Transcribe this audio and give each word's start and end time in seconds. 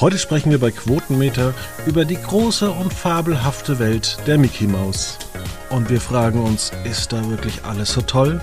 Heute 0.00 0.16
sprechen 0.16 0.52
wir 0.52 0.60
bei 0.60 0.70
Quotenmeter 0.70 1.54
über 1.84 2.04
die 2.04 2.22
große 2.22 2.70
und 2.70 2.94
fabelhafte 2.94 3.80
Welt 3.80 4.16
der 4.28 4.38
Mickey 4.38 4.68
Maus. 4.68 5.18
Und 5.70 5.90
wir 5.90 6.00
fragen 6.00 6.40
uns, 6.40 6.70
ist 6.84 7.12
da 7.12 7.28
wirklich 7.28 7.64
alles 7.64 7.94
so 7.94 8.02
toll? 8.02 8.40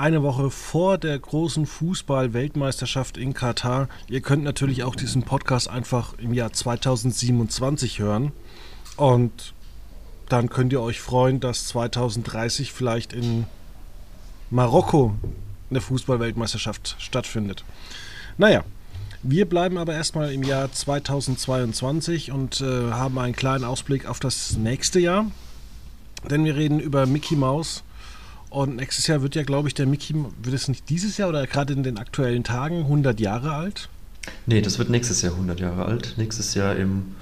Eine 0.00 0.22
Woche 0.22 0.48
vor 0.48 0.96
der 0.96 1.18
großen 1.18 1.66
Fußball-Weltmeisterschaft 1.66 3.18
in 3.18 3.34
Katar. 3.34 3.86
Ihr 4.08 4.22
könnt 4.22 4.42
natürlich 4.42 4.82
auch 4.82 4.96
diesen 4.96 5.24
Podcast 5.24 5.68
einfach 5.68 6.14
im 6.16 6.32
Jahr 6.32 6.54
2027 6.54 7.98
hören. 7.98 8.32
Und 8.96 9.52
dann 10.30 10.48
könnt 10.48 10.72
ihr 10.72 10.80
euch 10.80 11.02
freuen, 11.02 11.38
dass 11.38 11.66
2030 11.66 12.72
vielleicht 12.72 13.12
in 13.12 13.44
Marokko 14.48 15.16
eine 15.68 15.82
Fußball-Weltmeisterschaft 15.82 16.96
stattfindet. 16.98 17.62
Naja, 18.38 18.64
wir 19.22 19.46
bleiben 19.46 19.76
aber 19.76 19.92
erstmal 19.92 20.32
im 20.32 20.44
Jahr 20.44 20.72
2022 20.72 22.32
und 22.32 22.62
äh, 22.62 22.90
haben 22.90 23.18
einen 23.18 23.36
kleinen 23.36 23.64
Ausblick 23.64 24.06
auf 24.06 24.18
das 24.18 24.56
nächste 24.56 24.98
Jahr. 24.98 25.26
Denn 26.30 26.46
wir 26.46 26.56
reden 26.56 26.80
über 26.80 27.04
Mickey 27.04 27.36
Mouse 27.36 27.84
und 28.50 28.76
nächstes 28.76 29.06
Jahr 29.06 29.22
wird 29.22 29.34
ja, 29.34 29.42
glaube 29.42 29.68
ich, 29.68 29.74
der 29.74 29.86
Mickey, 29.86 30.14
wird 30.14 30.54
es 30.54 30.68
nicht 30.68 30.88
dieses 30.88 31.16
Jahr 31.16 31.28
oder 31.28 31.46
gerade 31.46 31.72
in 31.72 31.82
den 31.82 31.98
aktuellen 31.98 32.44
Tagen 32.44 32.80
100 32.80 33.18
Jahre 33.20 33.52
alt? 33.52 33.88
Nee, 34.46 34.60
das 34.60 34.78
wird 34.78 34.90
nächstes 34.90 35.22
Jahr 35.22 35.32
100 35.32 35.60
Jahre 35.60 35.86
alt. 35.86 36.14
Nächstes 36.16 36.54
Jahr 36.54 36.76
im 36.76 37.14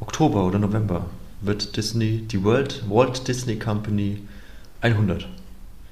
Oktober 0.00 0.44
oder 0.44 0.58
November 0.58 1.06
wird 1.40 1.76
Disney, 1.76 2.18
die 2.18 2.42
World, 2.42 2.84
Walt 2.88 3.26
Disney 3.28 3.56
Company 3.56 4.22
100. 4.80 5.28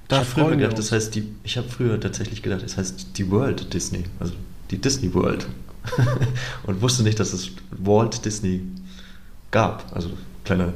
Da 0.09 0.23
ich 0.23 0.29
habe 0.29 0.31
früher 0.31 0.57
gedacht, 0.57 0.79
das 0.79 0.93
heißt 0.93 1.15
die, 1.15 1.29
ich 1.43 1.57
habe 1.57 1.69
früher 1.69 2.01
tatsächlich 2.01 2.43
gedacht, 2.43 2.63
es 2.63 2.77
das 2.77 2.79
heißt 2.79 3.19
die 3.19 3.31
World 3.31 3.75
Disney, 3.75 4.05
also 4.21 4.35
die 4.71 4.79
Disney 4.81 5.13
World. 5.13 5.47
Und 6.67 6.81
wusste 6.81 7.03
nicht, 7.03 7.19
dass 7.21 7.33
es 7.33 7.51
Walt 7.71 8.25
Disney 8.25 8.63
gab. 9.51 9.95
Also 9.95 10.11
kleine, 10.45 10.75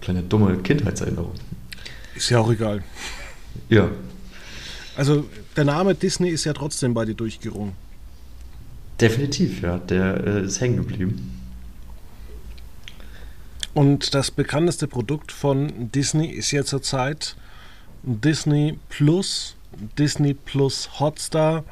kleine 0.00 0.22
dumme 0.22 0.56
Kindheitserinnerung. 0.58 1.34
Ist 2.14 2.30
ja 2.30 2.40
auch 2.40 2.50
egal. 2.50 2.82
Ja. 3.68 3.90
Also 4.96 5.26
der 5.56 5.64
Name 5.64 5.94
Disney 5.94 6.30
ist 6.30 6.44
ja 6.44 6.52
trotzdem 6.52 6.94
bei 6.94 7.04
dir 7.04 7.14
durchgerungen. 7.14 7.72
Definitiv, 9.00 9.62
ja. 9.62 9.78
Der 9.78 10.26
äh, 10.26 10.42
ist 10.44 10.60
hängen 10.60 10.76
geblieben. 10.76 11.34
Und 13.74 14.14
das 14.14 14.32
bekannteste 14.32 14.88
Produkt 14.88 15.30
von 15.30 15.92
Disney 15.92 16.26
ist 16.26 16.50
ja 16.50 16.64
zurzeit 16.64 17.36
Disney 18.02 18.78
Plus, 18.88 19.54
Disney 19.96 20.34
Plus 20.34 20.98
Hotstar. 20.98 21.64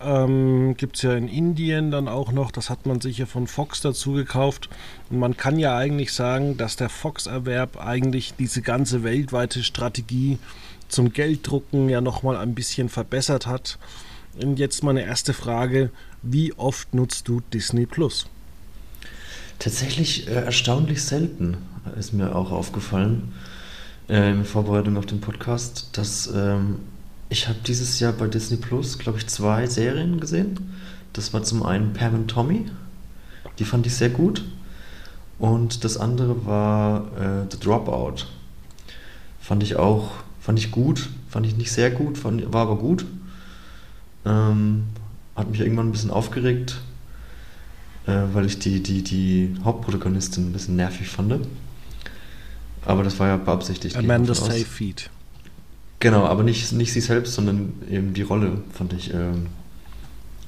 Ähm, 0.00 0.74
Gibt 0.76 0.96
es 0.96 1.02
ja 1.02 1.14
in 1.14 1.28
Indien 1.28 1.90
dann 1.90 2.08
auch 2.08 2.32
noch, 2.32 2.50
das 2.50 2.70
hat 2.70 2.86
man 2.86 3.00
sich 3.00 3.18
ja 3.18 3.26
von 3.26 3.46
Fox 3.46 3.82
dazu 3.82 4.12
gekauft. 4.12 4.70
Und 5.10 5.18
man 5.18 5.36
kann 5.36 5.58
ja 5.58 5.76
eigentlich 5.76 6.12
sagen, 6.12 6.56
dass 6.56 6.76
der 6.76 6.88
Fox-Erwerb 6.88 7.76
eigentlich 7.76 8.32
diese 8.38 8.62
ganze 8.62 9.02
weltweite 9.02 9.62
Strategie 9.62 10.38
zum 10.88 11.12
Gelddrucken 11.12 11.88
ja 11.88 12.00
nochmal 12.00 12.36
ein 12.36 12.54
bisschen 12.54 12.88
verbessert 12.88 13.46
hat. 13.46 13.78
Und 14.40 14.58
jetzt 14.58 14.82
meine 14.82 15.02
erste 15.02 15.32
Frage, 15.34 15.90
wie 16.22 16.52
oft 16.54 16.94
nutzt 16.94 17.28
du 17.28 17.40
Disney 17.52 17.86
Plus? 17.86 18.26
Tatsächlich 19.58 20.28
äh, 20.28 20.44
erstaunlich 20.44 21.02
selten, 21.02 21.56
ist 21.98 22.12
mir 22.12 22.34
auch 22.34 22.52
aufgefallen 22.52 23.32
äh, 24.08 24.30
in 24.30 24.44
Vorbereitung 24.44 24.96
auf 24.96 25.06
den 25.06 25.20
Podcast, 25.20 25.90
dass 25.92 26.30
ähm, 26.32 26.76
ich 27.28 27.48
habe 27.48 27.58
dieses 27.66 27.98
Jahr 28.00 28.12
bei 28.12 28.26
Disney 28.26 28.56
Plus, 28.56 28.98
glaube 28.98 29.18
ich, 29.18 29.26
zwei 29.26 29.66
Serien 29.66 30.20
gesehen. 30.20 30.72
Das 31.12 31.32
war 31.32 31.42
zum 31.42 31.62
einen 31.62 31.92
Pam 31.92 32.14
und 32.14 32.28
Tommy, 32.28 32.66
die 33.58 33.64
fand 33.64 33.86
ich 33.86 33.94
sehr 33.94 34.10
gut. 34.10 34.44
Und 35.38 35.84
das 35.84 35.96
andere 35.96 36.46
war 36.46 37.06
äh, 37.16 37.46
The 37.50 37.58
Dropout. 37.60 38.26
Fand 39.40 39.62
ich 39.62 39.76
auch 39.76 40.10
Fand 40.48 40.58
ich 40.58 40.70
gut, 40.70 41.10
fand 41.28 41.44
ich 41.44 41.58
nicht 41.58 41.70
sehr 41.70 41.90
gut, 41.90 42.16
fand, 42.16 42.50
war 42.54 42.62
aber 42.62 42.78
gut. 42.78 43.04
Ähm, 44.24 44.84
hat 45.36 45.50
mich 45.50 45.60
irgendwann 45.60 45.88
ein 45.88 45.92
bisschen 45.92 46.10
aufgeregt, 46.10 46.80
äh, 48.06 48.22
weil 48.32 48.46
ich 48.46 48.58
die, 48.58 48.82
die, 48.82 49.02
die 49.02 49.54
Hauptprotagonistin 49.62 50.48
ein 50.48 50.52
bisschen 50.54 50.76
nervig 50.76 51.06
fand. 51.06 51.46
Aber 52.86 53.04
das 53.04 53.18
war 53.18 53.28
ja 53.28 53.36
beabsichtigt. 53.36 53.94
Amanda 53.94 54.34
Seyfried. 54.34 55.10
Genau, 56.00 56.24
aber 56.24 56.44
nicht, 56.44 56.72
nicht 56.72 56.94
sie 56.94 57.02
selbst, 57.02 57.34
sondern 57.34 57.74
eben 57.90 58.14
die 58.14 58.22
Rolle 58.22 58.62
fand 58.72 58.94
ich 58.94 59.12
ähm, 59.12 59.48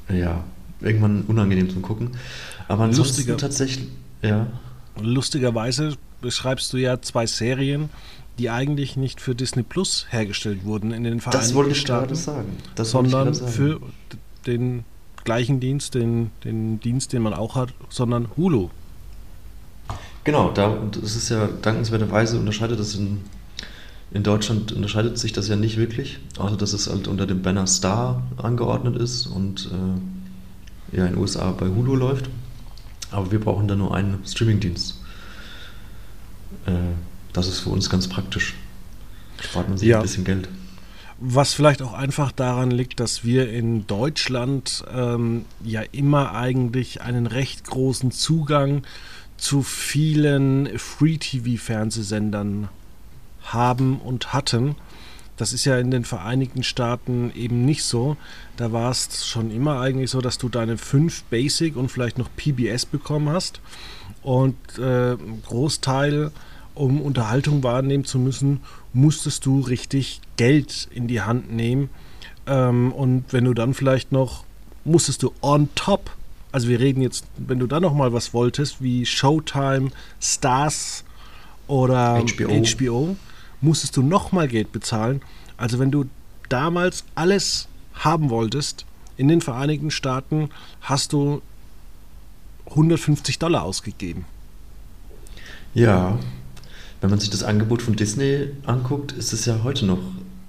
ja 0.08 0.44
irgendwann 0.80 1.24
unangenehm 1.28 1.68
zum 1.68 1.82
Gucken. 1.82 2.12
Aber 2.68 2.84
ansonsten 2.84 3.16
Lustiger, 3.16 3.36
tatsächlich, 3.36 3.88
ja. 4.22 4.46
Lustigerweise 4.98 5.98
beschreibst 6.22 6.72
du 6.72 6.78
ja 6.78 7.02
zwei 7.02 7.26
Serien, 7.26 7.90
die 8.38 8.50
eigentlich 8.50 8.96
nicht 8.96 9.20
für 9.20 9.34
Disney 9.34 9.62
Plus 9.62 10.06
hergestellt 10.10 10.64
wurden 10.64 10.92
in 10.92 11.04
den 11.04 11.20
Vereinigten 11.20 11.46
das 11.46 11.54
wollte 11.54 11.72
ich 11.72 11.80
Staaten, 11.80 12.14
sagen. 12.14 12.56
Das 12.74 12.90
sondern 12.90 13.34
sagen. 13.34 13.52
für 13.52 13.80
den 14.46 14.84
gleichen 15.24 15.60
Dienst, 15.60 15.94
den, 15.94 16.30
den 16.44 16.80
Dienst, 16.80 17.12
den 17.12 17.22
man 17.22 17.34
auch 17.34 17.54
hat, 17.54 17.74
sondern 17.88 18.28
Hulu. 18.36 18.70
Genau, 20.24 20.50
da, 20.50 20.76
das 21.00 21.16
ist 21.16 21.28
ja 21.30 21.48
dankenswerterweise 21.62 22.38
unterscheidet 22.38 22.78
das 22.78 22.94
in, 22.94 23.20
in 24.12 24.22
Deutschland 24.22 24.72
unterscheidet 24.72 25.18
sich 25.18 25.32
das 25.32 25.48
ja 25.48 25.56
nicht 25.56 25.76
wirklich, 25.76 26.18
außer 26.38 26.56
dass 26.56 26.72
es 26.72 26.88
halt 26.88 27.08
unter 27.08 27.26
dem 27.26 27.42
Banner 27.42 27.66
Star 27.66 28.22
angeordnet 28.36 28.96
ist 28.96 29.26
und 29.26 29.70
äh, 29.72 30.96
ja 30.96 31.06
in 31.06 31.14
den 31.14 31.20
USA 31.20 31.52
bei 31.52 31.68
Hulu 31.68 31.94
läuft. 31.94 32.28
Aber 33.10 33.32
wir 33.32 33.40
brauchen 33.40 33.66
da 33.66 33.74
nur 33.74 33.94
einen 33.94 34.22
Streamingdienst. 34.24 35.00
Äh, 36.66 36.72
das 37.32 37.48
ist 37.48 37.60
für 37.60 37.70
uns 37.70 37.90
ganz 37.90 38.08
praktisch. 38.08 38.54
Spart 39.40 39.68
man 39.68 39.78
sich 39.78 39.88
ja. 39.88 39.98
ein 39.98 40.02
bisschen 40.02 40.24
Geld. 40.24 40.48
Was 41.18 41.52
vielleicht 41.52 41.82
auch 41.82 41.92
einfach 41.92 42.32
daran 42.32 42.70
liegt, 42.70 42.98
dass 42.98 43.24
wir 43.24 43.50
in 43.50 43.86
Deutschland 43.86 44.84
ähm, 44.92 45.44
ja 45.62 45.82
immer 45.92 46.34
eigentlich 46.34 47.02
einen 47.02 47.26
recht 47.26 47.64
großen 47.64 48.10
Zugang 48.10 48.82
zu 49.36 49.62
vielen 49.62 50.78
Free-TV-Fernsehsendern 50.78 52.68
haben 53.42 53.98
und 54.00 54.32
hatten. 54.32 54.76
Das 55.36 55.52
ist 55.54 55.64
ja 55.64 55.78
in 55.78 55.90
den 55.90 56.04
Vereinigten 56.04 56.62
Staaten 56.62 57.32
eben 57.34 57.64
nicht 57.64 57.84
so. 57.84 58.16
Da 58.56 58.72
war 58.72 58.90
es 58.90 59.26
schon 59.26 59.50
immer 59.50 59.80
eigentlich 59.80 60.10
so, 60.10 60.20
dass 60.20 60.36
du 60.36 60.50
deine 60.50 60.76
fünf 60.76 61.22
Basic 61.24 61.76
und 61.76 61.90
vielleicht 61.90 62.18
noch 62.18 62.28
PBS 62.36 62.84
bekommen 62.84 63.30
hast. 63.30 63.60
Und 64.22 64.56
äh, 64.78 65.16
Großteil 65.46 66.30
um 66.74 67.00
Unterhaltung 67.00 67.62
wahrnehmen 67.62 68.04
zu 68.04 68.18
müssen, 68.18 68.60
musstest 68.92 69.46
du 69.46 69.60
richtig 69.60 70.20
Geld 70.36 70.88
in 70.92 71.08
die 71.08 71.20
Hand 71.20 71.52
nehmen. 71.52 71.90
Ähm, 72.46 72.92
und 72.92 73.24
wenn 73.32 73.44
du 73.44 73.54
dann 73.54 73.74
vielleicht 73.74 74.12
noch, 74.12 74.44
musstest 74.84 75.22
du 75.22 75.32
on 75.42 75.68
top, 75.74 76.10
also 76.52 76.68
wir 76.68 76.80
reden 76.80 77.02
jetzt, 77.02 77.24
wenn 77.36 77.58
du 77.58 77.66
dann 77.66 77.82
noch 77.82 77.94
mal 77.94 78.12
was 78.12 78.34
wolltest, 78.34 78.82
wie 78.82 79.06
Showtime, 79.06 79.90
Stars 80.20 81.04
oder 81.66 82.22
HBO, 82.24 82.48
HBO 82.48 83.16
musstest 83.60 83.96
du 83.96 84.02
noch 84.02 84.32
mal 84.32 84.48
Geld 84.48 84.72
bezahlen. 84.72 85.20
Also 85.56 85.78
wenn 85.78 85.90
du 85.90 86.06
damals 86.48 87.04
alles 87.14 87.68
haben 87.94 88.30
wolltest, 88.30 88.86
in 89.16 89.28
den 89.28 89.40
Vereinigten 89.40 89.90
Staaten 89.90 90.48
hast 90.80 91.12
du 91.12 91.42
150 92.70 93.38
Dollar 93.38 93.62
ausgegeben. 93.62 94.24
Ja, 95.74 96.18
wenn 97.00 97.10
man 97.10 97.18
sich 97.18 97.30
das 97.30 97.42
Angebot 97.42 97.82
von 97.82 97.96
Disney 97.96 98.48
anguckt, 98.64 99.12
ist 99.12 99.32
es 99.32 99.46
ja 99.46 99.62
heute 99.62 99.86
noch 99.86 100.00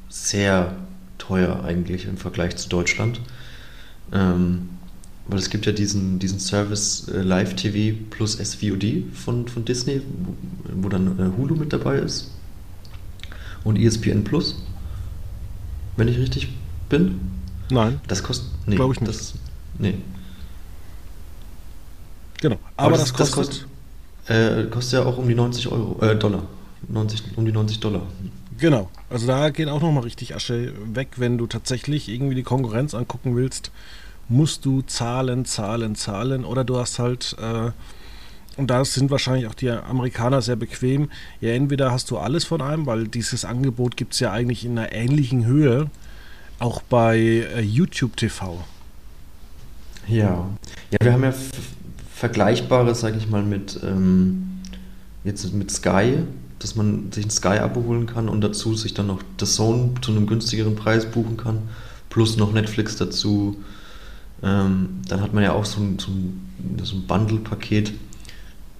sehr 0.10 0.76
teuer 1.18 1.64
eigentlich 1.64 2.06
im 2.06 2.18
Vergleich 2.18 2.58
zu 2.58 2.68
Deutschland. 2.68 3.22
Ähm, 4.12 4.70
weil 5.28 5.40
es 5.40 5.50
gibt 5.50 5.66
ja 5.66 5.72
diesen, 5.72 6.20
diesen 6.20 6.40
Service 6.40 7.08
äh, 7.08 7.22
Live 7.22 7.56
TV 7.56 7.98
plus 8.10 8.34
SVOD 8.34 9.04
von, 9.14 9.48
von 9.48 9.64
Disney, 9.64 10.02
wo, 10.24 10.36
wo 10.84 10.90
dann 10.90 11.20
äh, 11.20 11.38
Hulu 11.38 11.56
mit 11.56 11.72
dabei 11.72 12.00
ist. 12.00 12.32
Und 13.64 13.78
ESPN 13.78 14.24
Plus? 14.24 14.56
Wenn 15.96 16.08
ich 16.08 16.18
richtig 16.18 16.50
bin? 16.90 17.20
Nein. 17.70 18.02
Das 18.08 18.24
kostet. 18.24 18.50
Nee, 18.66 18.76
Glaube 18.76 18.94
ich 18.94 19.00
nicht. 19.00 19.14
Das, 19.14 19.34
nee. 19.78 19.96
Genau. 22.42 22.58
Aber, 22.76 22.98
das, 22.98 23.14
kostet. 23.14 23.36
kostet, 23.36 23.68
äh, 24.32 24.66
kostet 24.70 25.00
ja 25.00 25.06
auch 25.06 25.18
um 25.18 25.28
die 25.28 25.36
90 25.36 25.72
Euro, 25.72 26.02
äh, 26.02 26.16
Dollar. 26.16 26.44
90, 26.88 27.38
um 27.38 27.46
die 27.46 27.52
90 27.52 27.80
Dollar. 27.80 28.04
Genau. 28.58 28.90
Also 29.10 29.28
da 29.28 29.50
geht 29.50 29.68
auch 29.68 29.82
nochmal 29.82 30.04
richtig 30.04 30.36
Asche 30.36 30.74
weg, 30.94 31.10
wenn 31.18 31.38
du 31.38 31.48
tatsächlich 31.48 32.10
irgendwie 32.10 32.36
die 32.36 32.44
Konkurrenz 32.44 32.94
angucken 32.94 33.36
willst, 33.36 33.72
musst 34.30 34.66
du 34.66 34.82
zahlen, 34.82 35.46
zahlen, 35.46 35.96
zahlen. 35.96 36.46
Oder 36.46 36.64
du 36.64 36.78
hast 36.78 37.00
halt, 37.00 37.36
äh, 37.42 37.72
und 38.58 38.68
da 38.68 38.86
sind 38.86 39.12
wahrscheinlich 39.12 39.48
auch 39.48 39.54
die 39.54 39.70
Amerikaner 39.70 40.42
sehr 40.42 40.56
bequem, 40.56 41.10
ja, 41.40 41.52
entweder 41.52 41.92
hast 41.92 42.12
du 42.12 42.18
alles 42.18 42.46
von 42.46 42.62
einem, 42.62 42.86
weil 42.86 43.08
dieses 43.08 43.46
Angebot 43.46 43.98
gibt 43.98 44.14
es 44.14 44.20
ja 44.20 44.32
eigentlich 44.32 44.66
in 44.66 44.78
einer 44.78 44.92
ähnlichen 44.92 45.46
Höhe, 45.46 45.90
auch 46.60 46.82
bei 46.82 47.18
äh, 47.18 47.62
YouTube 47.62 48.16
TV. 48.16 48.64
Ja. 50.08 50.50
Ja, 50.92 50.98
wir 51.02 51.14
haben 51.14 51.24
ja 51.24 51.34
Vergleichbares, 52.22 53.00
sage 53.00 53.18
ich 53.18 53.32
mal, 53.32 53.42
mit 53.42 53.80
ähm, 53.82 54.60
jetzt 55.24 55.52
mit 55.56 55.72
Sky, 55.72 56.20
dass 56.60 56.76
man 56.76 57.12
sich 57.12 57.26
ein 57.26 57.32
Sky-Abo 57.32 57.84
holen 57.84 58.06
kann 58.06 58.30
und 58.30 58.42
dazu 58.42 58.76
sich 58.76 58.94
dann 58.94 59.08
noch 59.08 59.24
The 59.40 59.48
Zone 59.48 59.96
zu 60.04 60.12
einem 60.12 60.28
günstigeren 60.28 60.76
Preis 60.76 61.08
buchen 61.08 61.36
kann, 61.36 61.64
plus 62.12 62.38
noch 62.38 62.54
Netflix 62.54 62.96
dazu. 62.96 63.58
Ähm, 64.44 65.00
dann 65.08 65.22
hat 65.22 65.34
man 65.34 65.42
ja 65.42 65.54
auch 65.54 65.66
so 65.66 65.82
ein, 65.82 65.98
so 65.98 66.12
ein, 66.12 66.40
so 66.84 66.96
ein 66.96 67.08
Bundle-Paket, 67.08 67.92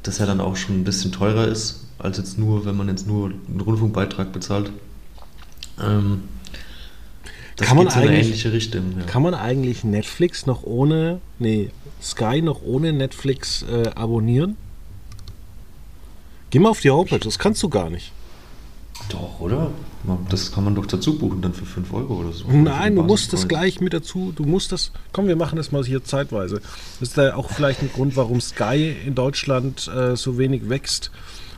das 0.04 0.20
ja 0.20 0.28
dann 0.28 0.40
auch 0.40 0.56
schon 0.56 0.80
ein 0.80 0.84
bisschen 0.84 1.12
teurer 1.12 1.48
ist, 1.48 1.88
als 1.98 2.20
jetzt 2.20 2.38
nur, 2.38 2.66
wenn 2.66 2.78
man 2.78 2.90
jetzt 2.90 3.08
nur 3.08 3.32
einen 3.32 3.60
Rundfunkbeitrag 3.60 4.32
bezahlt. 4.32 4.72
Ähm, 5.82 6.26
das 7.62 7.68
Kann 7.70 7.78
man 7.78 7.90
so 7.90 8.00
in 8.00 8.02
eine 8.08 8.10
eigentlich- 8.12 8.28
ähnliche 8.28 8.52
Richtung. 8.54 8.94
Ja. 9.00 9.06
Kann 9.06 9.22
man 9.22 9.34
eigentlich 9.34 9.84
Netflix 9.84 10.46
noch 10.46 10.64
ohne, 10.64 11.20
nee, 11.40 11.70
Sky 12.02 12.42
noch 12.42 12.62
ohne 12.64 12.94
Netflix 12.94 13.64
äh, 13.64 13.90
abonnieren? 13.96 14.58
Geh 16.50 16.60
mal 16.60 16.70
auf 16.70 16.82
die 16.82 16.90
Homepage, 16.92 17.20
das 17.20 17.40
kannst 17.40 17.64
du 17.64 17.70
gar 17.70 17.90
nicht. 17.90 18.12
Doch, 19.10 19.40
oder? 19.40 19.72
Das 20.30 20.52
kann 20.52 20.64
man 20.64 20.76
doch 20.76 20.86
dazu 20.86 21.18
buchen, 21.18 21.42
dann 21.42 21.54
für 21.54 21.66
5 21.66 21.94
Euro 21.94 22.16
oder 22.20 22.32
so. 22.34 22.46
Nein, 22.50 22.96
du 22.96 23.04
musst 23.04 23.34
das 23.34 23.48
gleich 23.48 23.80
mit 23.80 23.94
dazu, 23.94 24.34
du 24.36 24.44
musst 24.44 24.72
das, 24.72 24.92
komm, 25.12 25.28
wir 25.28 25.36
machen 25.36 25.56
das 25.58 25.72
mal 25.72 25.84
hier 25.86 26.04
zeitweise. 26.04 26.62
Das 27.00 27.10
ist 27.10 27.18
da 27.18 27.36
auch 27.36 27.52
vielleicht 27.52 27.82
ein 27.82 27.92
Grund, 27.94 28.16
warum 28.16 28.42
Sky 28.42 28.96
in 29.06 29.16
Deutschland 29.16 29.88
äh, 29.88 30.16
so 30.16 30.38
wenig 30.38 30.70
wächst, 30.70 31.12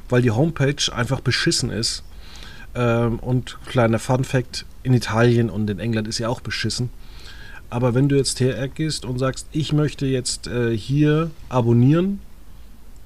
weil 0.09 0.21
die 0.21 0.31
Homepage 0.31 0.75
einfach 0.93 1.21
beschissen 1.21 1.69
ist. 1.69 2.03
Ähm, 2.75 3.19
und 3.19 3.57
kleiner 3.65 3.99
Fun 3.99 4.23
Fact, 4.23 4.65
in 4.83 4.93
Italien 4.93 5.49
und 5.49 5.69
in 5.69 5.79
England 5.79 6.07
ist 6.07 6.19
ja 6.19 6.29
auch 6.29 6.41
beschissen. 6.41 6.89
Aber 7.69 7.95
wenn 7.95 8.07
du 8.07 8.15
jetzt 8.15 8.39
hergehst 8.39 9.03
und 9.05 9.17
sagst, 9.17 9.47
ich 9.51 9.73
möchte 9.73 10.05
jetzt 10.05 10.47
äh, 10.47 10.77
hier 10.77 11.31
abonnieren, 11.49 12.19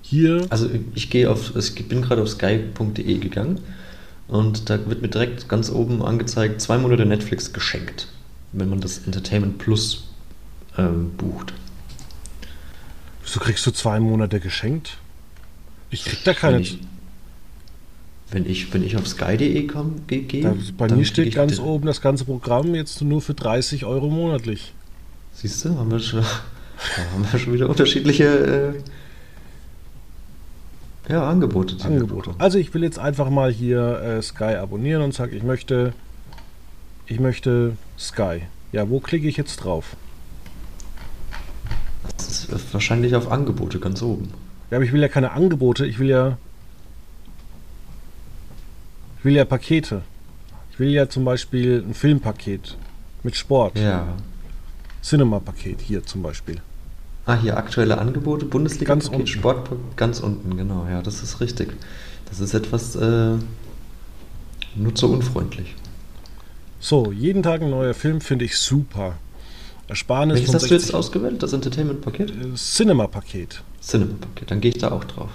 hier, 0.01 0.45
Also 0.49 0.69
ich 0.95 1.09
gehe 1.09 1.29
auf, 1.29 1.53
ich 1.55 1.87
bin 1.87 2.01
gerade 2.01 2.21
auf 2.21 2.29
sky.de 2.29 3.17
gegangen 3.17 3.59
und 4.29 4.69
da 4.69 4.85
wird 4.87 5.01
mir 5.01 5.09
direkt 5.09 5.49
ganz 5.49 5.69
oben 5.69 6.01
angezeigt, 6.01 6.61
zwei 6.61 6.77
Monate 6.77 7.05
Netflix 7.05 7.51
geschenkt, 7.51 8.07
wenn 8.53 8.69
man 8.69 8.79
das 8.79 8.99
Entertainment 8.99 9.57
Plus 9.57 10.07
ähm, 10.77 11.11
bucht. 11.17 11.53
so 13.25 13.41
kriegst 13.41 13.65
du 13.65 13.71
zwei 13.71 13.99
Monate 13.99 14.39
geschenkt. 14.39 14.97
Ich 15.89 16.05
krieg 16.05 16.23
da 16.23 16.33
keine. 16.33 16.61
Ich, 16.61 16.79
wenn 18.31 18.45
ich, 18.49 18.73
wenn 18.73 18.83
ich 18.83 18.97
auf 18.97 19.07
sky.de 19.07 19.67
komme, 19.67 19.93
gehe, 20.07 20.53
bei 20.77 20.89
mir 20.89 21.05
steht 21.05 21.35
ganz 21.35 21.59
oben 21.59 21.85
das 21.85 22.01
ganze 22.01 22.25
Programm 22.25 22.75
jetzt 22.75 23.01
nur 23.01 23.21
für 23.21 23.33
30 23.33 23.85
Euro 23.85 24.09
monatlich. 24.09 24.73
Siehst 25.33 25.63
du, 25.63 25.77
haben 25.77 25.91
wir 25.91 25.99
schon, 25.99 26.21
da 26.21 27.13
haben 27.13 27.25
wir 27.31 27.39
schon 27.39 27.53
wieder 27.53 27.69
unterschiedliche 27.69 28.73
äh, 31.07 31.13
ja, 31.13 31.29
Angebote. 31.29 31.77
Angebote. 31.85 32.31
Also 32.37 32.57
ich 32.57 32.73
will 32.73 32.83
jetzt 32.83 32.99
einfach 32.99 33.29
mal 33.29 33.51
hier 33.51 34.01
äh, 34.01 34.21
Sky 34.21 34.55
abonnieren 34.55 35.03
und 35.03 35.13
sage, 35.13 35.35
ich 35.35 35.43
möchte, 35.43 35.93
ich 37.05 37.19
möchte 37.19 37.77
Sky. 37.97 38.41
Ja, 38.73 38.89
wo 38.89 38.99
klicke 38.99 39.27
ich 39.27 39.37
jetzt 39.37 39.57
drauf? 39.57 39.95
Das 42.17 42.43
ist 42.45 42.73
wahrscheinlich 42.73 43.15
auf 43.15 43.31
Angebote 43.31 43.79
ganz 43.79 44.01
oben. 44.01 44.33
Ja, 44.69 44.77
aber 44.77 44.85
ich 44.85 44.91
will 44.91 45.01
ja 45.01 45.07
keine 45.07 45.31
Angebote, 45.31 45.85
ich 45.85 45.97
will 45.97 46.09
ja, 46.09 46.37
will 49.27 49.35
ja 49.35 49.45
Pakete. 49.45 50.01
Ich 50.71 50.79
will 50.79 50.89
ja 50.89 51.09
zum 51.09 51.25
Beispiel 51.25 51.83
ein 51.87 51.93
Filmpaket 51.93 52.77
mit 53.23 53.35
Sport, 53.35 53.77
Ja. 53.77 54.07
Cinema-Paket 55.03 55.81
hier 55.81 56.03
zum 56.05 56.21
Beispiel. 56.23 56.61
Ah, 57.25 57.35
hier 57.35 57.57
aktuelle 57.57 57.97
Angebote, 57.97 58.45
bundesliga 58.45 58.93
Ganz 58.93 59.07
unten. 59.09 59.27
Sport 59.27 59.69
ganz 59.97 60.21
unten, 60.21 60.55
genau, 60.57 60.87
ja, 60.89 61.01
das 61.01 61.21
ist 61.23 61.41
richtig. 61.41 61.73
Das 62.29 62.39
ist 62.39 62.53
etwas 62.53 62.95
äh, 62.95 63.35
nutzerunfreundlich. 64.75 65.75
So, 66.79 67.11
jeden 67.11 67.43
Tag 67.43 67.61
ein 67.61 67.69
neuer 67.69 67.93
Film 67.93 68.21
finde 68.21 68.45
ich 68.45 68.57
super. 68.57 69.15
Ersparnis 69.89 70.37
Welches 70.37 70.53
hast 70.53 70.69
du 70.69 70.73
jetzt 70.73 70.83
60 70.83 70.95
ausgewählt? 70.95 71.43
Das 71.43 71.53
Entertainment-Paket? 71.53 72.29
äh, 72.31 72.55
Cinema-Paket. 72.55 73.61
Cinema-Paket, 73.81 74.51
dann 74.51 74.61
gehe 74.61 74.71
ich 74.71 74.77
da 74.77 74.91
auch 74.91 75.03
drauf. 75.05 75.29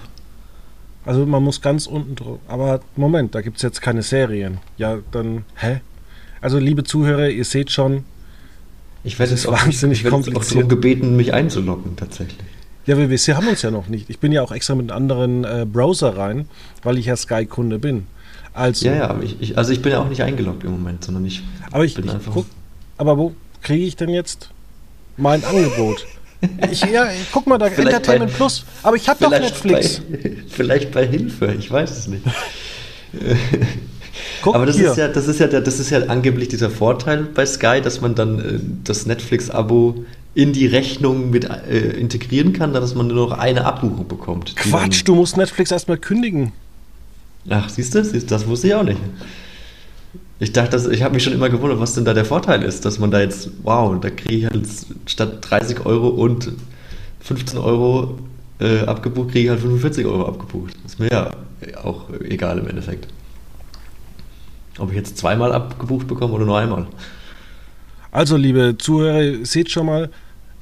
Also 1.05 1.25
man 1.25 1.43
muss 1.43 1.61
ganz 1.61 1.85
unten 1.87 2.15
drauf. 2.15 2.39
Aber 2.47 2.79
Moment, 2.95 3.35
da 3.35 3.41
gibt 3.41 3.57
es 3.57 3.63
jetzt 3.63 3.81
keine 3.81 4.03
Serien. 4.03 4.59
Ja, 4.77 4.99
dann, 5.11 5.43
hä? 5.55 5.81
Also 6.41 6.59
liebe 6.59 6.83
Zuhörer, 6.83 7.29
ihr 7.29 7.45
seht 7.45 7.71
schon, 7.71 8.03
Ich 9.03 9.19
werde 9.19 9.33
auch, 9.35 9.51
wahnsinnig 9.51 9.99
ich 9.99 10.03
werde 10.03 10.17
jetzt 10.17 10.35
auch 10.35 10.43
darum 10.43 10.69
gebeten, 10.69 11.15
mich 11.15 11.33
einzuloggen, 11.33 11.95
tatsächlich. 11.95 12.47
ja, 12.85 12.97
wir, 12.97 13.09
wir 13.09 13.37
haben 13.37 13.47
uns 13.47 13.61
ja 13.61 13.71
noch 13.71 13.87
nicht. 13.87 14.09
Ich 14.09 14.19
bin 14.19 14.31
ja 14.31 14.41
auch 14.41 14.51
extra 14.51 14.75
mit 14.75 14.91
einem 14.91 14.97
anderen 15.03 15.43
äh, 15.43 15.65
Browser 15.65 16.17
rein, 16.17 16.47
weil 16.83 16.97
ich 16.97 17.07
ja 17.07 17.15
Sky-Kunde 17.15 17.79
bin. 17.79 18.07
Also, 18.53 18.85
Ja, 18.87 18.95
ja, 18.95 19.09
aber 19.09 19.23
ich, 19.23 19.41
ich, 19.41 19.57
also 19.57 19.71
ich 19.73 19.81
bin 19.81 19.91
ja 19.93 19.99
auch 19.99 20.09
nicht 20.09 20.21
eingeloggt 20.21 20.63
im 20.63 20.71
Moment, 20.71 21.03
sondern 21.03 21.25
ich 21.25 21.43
aber 21.71 21.85
ich, 21.85 21.95
bin 21.95 22.05
ich 22.05 22.11
einfach. 22.11 22.33
guck, 22.33 22.45
aber 22.97 23.17
wo 23.17 23.33
kriege 23.61 23.85
ich 23.85 23.95
denn 23.95 24.09
jetzt 24.09 24.51
mein 25.17 25.43
Angebot? 25.43 26.05
Ich, 26.71 26.81
ja, 26.85 27.07
guck 27.31 27.47
mal, 27.47 27.57
da 27.57 27.65
Vielleicht 27.67 27.87
Entertainment 27.93 28.31
bei- 28.31 28.37
Plus. 28.37 28.65
Aber 28.81 28.95
ich 28.95 29.07
habe 29.07 29.23
doch 29.23 29.31
Netflix. 29.31 30.01
bei, 30.09 30.31
vielleicht 30.49 30.91
bei 30.91 31.07
Hilfe, 31.07 31.53
ich 31.57 31.69
weiß 31.71 31.91
es 31.91 32.07
nicht. 32.07 32.23
Guck 34.41 34.55
Aber 34.55 34.65
das 34.65 34.75
hier. 34.75 34.91
ist 34.91 34.97
ja, 34.97 35.07
das 35.07 35.27
ist 35.27 35.39
ja, 35.39 35.47
das 35.47 35.79
ist 35.79 35.89
ja 35.89 35.99
angeblich 36.07 36.49
dieser 36.49 36.69
Vorteil 36.69 37.23
bei 37.23 37.45
Sky, 37.45 37.79
dass 37.81 38.01
man 38.01 38.13
dann 38.15 38.39
äh, 38.39 38.59
das 38.83 39.05
Netflix-Abo 39.05 40.03
in 40.35 40.51
die 40.53 40.65
Rechnung 40.67 41.29
mit 41.29 41.45
äh, 41.45 41.77
integrieren 41.79 42.53
kann, 42.53 42.73
dass 42.73 42.93
man 42.95 43.07
nur 43.07 43.29
noch 43.29 43.37
eine 43.37 43.65
Abbuchung 43.65 44.07
bekommt. 44.07 44.55
Quatsch, 44.55 45.03
du 45.05 45.15
musst 45.15 45.37
Netflix 45.37 45.71
erstmal 45.71 45.97
kündigen. 45.97 46.51
Ach, 47.49 47.69
siehst 47.69 47.95
du, 47.95 48.01
das 48.01 48.47
wusste 48.47 48.67
ich 48.67 48.73
auch 48.75 48.83
nicht. 48.83 48.99
Ich 50.39 50.51
dachte, 50.51 50.91
ich 50.91 51.03
habe 51.03 51.13
mich 51.13 51.23
schon 51.23 51.33
immer 51.33 51.49
gewundert, 51.49 51.79
was 51.79 51.93
denn 51.93 52.05
da 52.05 52.13
der 52.13 52.25
Vorteil 52.25 52.63
ist, 52.63 52.85
dass 52.85 52.99
man 52.99 53.11
da 53.11 53.21
jetzt, 53.21 53.51
wow, 53.63 53.99
da 53.99 54.09
kriege 54.09 54.35
ich 54.35 54.45
halt 54.45 54.67
statt 55.05 55.37
30 55.41 55.85
Euro 55.85 56.09
und 56.09 56.51
15 57.21 57.59
Euro 57.59 58.19
äh, 58.59 58.79
abgebucht, 58.81 59.31
kriege 59.31 59.45
ich 59.45 59.49
halt 59.49 59.61
45 59.61 60.05
Euro 60.05 60.27
abgebucht. 60.27 60.73
Ist 60.85 60.99
mir 60.99 61.09
ja 61.09 61.31
auch 61.83 62.09
egal 62.21 62.59
im 62.59 62.67
Endeffekt. 62.67 63.07
Ob 64.79 64.89
ich 64.89 64.95
jetzt 64.95 65.17
zweimal 65.17 65.53
abgebucht 65.53 66.07
bekomme 66.07 66.33
oder 66.33 66.45
nur 66.45 66.57
einmal. 66.57 66.87
Also, 68.11 68.37
liebe 68.37 68.75
Zuhörer, 68.77 69.21
ihr 69.21 69.45
seht 69.45 69.71
schon 69.71 69.85
mal, 69.85 70.09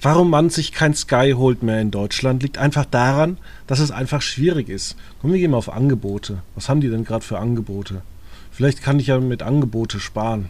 warum 0.02 0.30
man 0.30 0.50
sich 0.50 0.72
kein 0.72 0.94
Sky 0.94 1.34
holt 1.36 1.64
mehr 1.64 1.80
in 1.80 1.92
Deutschland, 1.92 2.44
liegt 2.44 2.58
einfach 2.58 2.86
daran, 2.86 3.38
dass 3.68 3.80
es 3.80 3.92
einfach 3.92 4.22
schwierig 4.22 4.70
ist. 4.70 4.96
Komm, 5.22 5.32
wir 5.32 5.40
gehen 5.40 5.52
mal 5.52 5.58
auf 5.58 5.72
Angebote. 5.72 6.44
Was 6.56 6.70
haben 6.70 6.82
die 6.82 6.90
denn 6.90 7.06
gerade 7.06 7.26
für 7.26 7.40
Angebote? 7.40 8.02
Vielleicht 8.52 8.82
kann 8.84 9.00
ich 9.00 9.08
ja 9.08 9.20
mit 9.20 9.42
Angebote 9.42 10.00
sparen. 10.00 10.50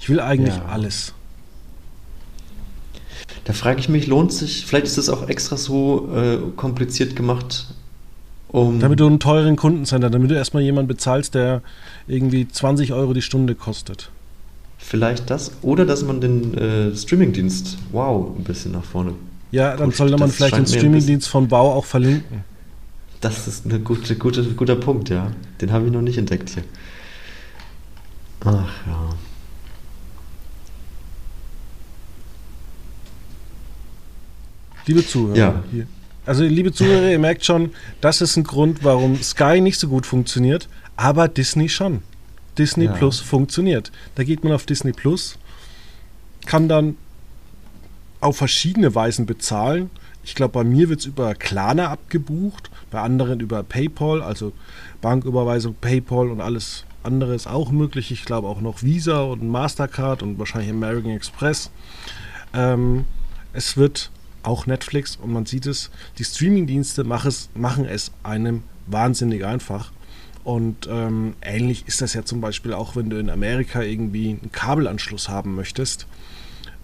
Ich 0.00 0.08
will 0.08 0.20
eigentlich 0.20 0.56
Ja. 0.56 0.64
alles. 0.66 1.14
Da 3.44 3.52
frage 3.52 3.80
ich 3.80 3.88
mich, 3.88 4.06
lohnt 4.06 4.32
sich, 4.32 4.66
vielleicht 4.66 4.86
ist 4.86 4.98
das 4.98 5.08
auch 5.08 5.28
extra 5.28 5.56
so 5.56 6.08
äh, 6.14 6.38
kompliziert 6.56 7.16
gemacht, 7.16 7.66
um. 8.48 8.80
Damit 8.80 9.00
du 9.00 9.06
einen 9.06 9.18
teuren 9.18 9.56
Kundencenter, 9.56 10.10
damit 10.10 10.30
du 10.30 10.34
erstmal 10.34 10.62
jemanden 10.62 10.88
bezahlst, 10.88 11.34
der 11.34 11.62
irgendwie 12.06 12.46
20 12.46 12.92
Euro 12.92 13.14
die 13.14 13.22
Stunde 13.22 13.54
kostet. 13.54 14.10
Vielleicht 14.78 15.30
das, 15.30 15.52
oder 15.62 15.86
dass 15.86 16.02
man 16.02 16.20
den 16.20 16.54
äh, 16.58 16.94
Streamingdienst 16.94 17.78
Wow 17.92 18.36
ein 18.36 18.44
bisschen 18.44 18.72
nach 18.72 18.84
vorne. 18.84 19.14
Ja, 19.52 19.76
dann 19.76 19.88
Pusht, 19.88 19.98
sollte 19.98 20.16
man 20.18 20.28
das 20.28 20.36
vielleicht 20.36 20.56
den 20.56 20.66
Streamingdienst 20.66 21.28
von 21.28 21.48
Bau 21.48 21.72
auch 21.72 21.84
verlinken. 21.84 22.44
Das 23.22 23.46
ist 23.48 23.64
ein 23.64 23.84
gute, 23.84 24.16
gute, 24.16 24.42
guter 24.52 24.76
Punkt, 24.76 25.08
ja. 25.08 25.32
Den 25.60 25.72
habe 25.72 25.86
ich 25.86 25.92
noch 25.92 26.02
nicht 26.02 26.18
entdeckt 26.18 26.50
hier. 26.50 26.64
Ach 28.44 28.68
ja. 28.86 29.14
Liebe 34.86 35.06
Zuhörer, 35.06 35.36
Ja. 35.36 35.62
hier. 35.70 35.86
also 36.26 36.42
liebe 36.42 36.72
Zuhörer, 36.72 37.10
ihr 37.10 37.18
merkt 37.18 37.44
schon, 37.44 37.70
das 38.00 38.20
ist 38.20 38.36
ein 38.36 38.44
Grund, 38.44 38.82
warum 38.82 39.22
Sky 39.22 39.60
nicht 39.60 39.78
so 39.78 39.88
gut 39.88 40.06
funktioniert, 40.06 40.68
aber 40.96 41.28
Disney 41.28 41.68
schon. 41.68 42.02
Disney 42.58 42.86
Ja. 42.86 42.92
Plus 42.92 43.20
funktioniert. 43.20 43.92
Da 44.16 44.24
geht 44.24 44.42
man 44.44 44.52
auf 44.52 44.66
Disney 44.66 44.92
Plus, 44.92 45.38
kann 46.44 46.68
dann 46.68 46.96
auf 48.20 48.36
verschiedene 48.36 48.94
Weisen 48.94 49.26
bezahlen. 49.26 49.90
Ich 50.24 50.34
glaube, 50.34 50.52
bei 50.54 50.64
mir 50.64 50.88
wird 50.88 51.00
es 51.00 51.06
über 51.06 51.34
Klarna 51.34 51.88
abgebucht, 51.88 52.70
bei 52.92 53.00
anderen 53.00 53.40
über 53.40 53.62
PayPal, 53.62 54.22
also 54.22 54.52
Banküberweisung, 55.00 55.74
PayPal 55.80 56.30
und 56.30 56.40
alles 56.40 56.84
andere 57.02 57.34
ist 57.34 57.48
auch 57.48 57.72
möglich. 57.72 58.12
Ich 58.12 58.24
glaube 58.24 58.46
auch 58.46 58.60
noch 58.60 58.82
Visa 58.82 59.22
und 59.22 59.48
Mastercard 59.48 60.22
und 60.22 60.38
wahrscheinlich 60.38 60.70
American 60.70 61.10
Express. 61.10 61.70
Ähm, 62.54 63.04
es 63.52 63.76
wird 63.76 64.10
auch 64.42 64.66
Netflix 64.66 65.16
und 65.16 65.32
man 65.32 65.46
sieht 65.46 65.66
es, 65.66 65.90
die 66.18 66.24
Streamingdienste 66.24 67.04
mach 67.04 67.24
es, 67.24 67.48
machen 67.54 67.86
es 67.86 68.12
einem 68.22 68.62
wahnsinnig 68.86 69.44
einfach. 69.44 69.90
Und 70.44 70.88
ähm, 70.90 71.34
ähnlich 71.40 71.86
ist 71.86 72.02
das 72.02 72.14
ja 72.14 72.24
zum 72.24 72.40
Beispiel 72.40 72.72
auch, 72.72 72.96
wenn 72.96 73.10
du 73.10 73.18
in 73.18 73.30
Amerika 73.30 73.82
irgendwie 73.82 74.30
einen 74.30 74.50
Kabelanschluss 74.52 75.28
haben 75.28 75.54
möchtest. 75.54 76.06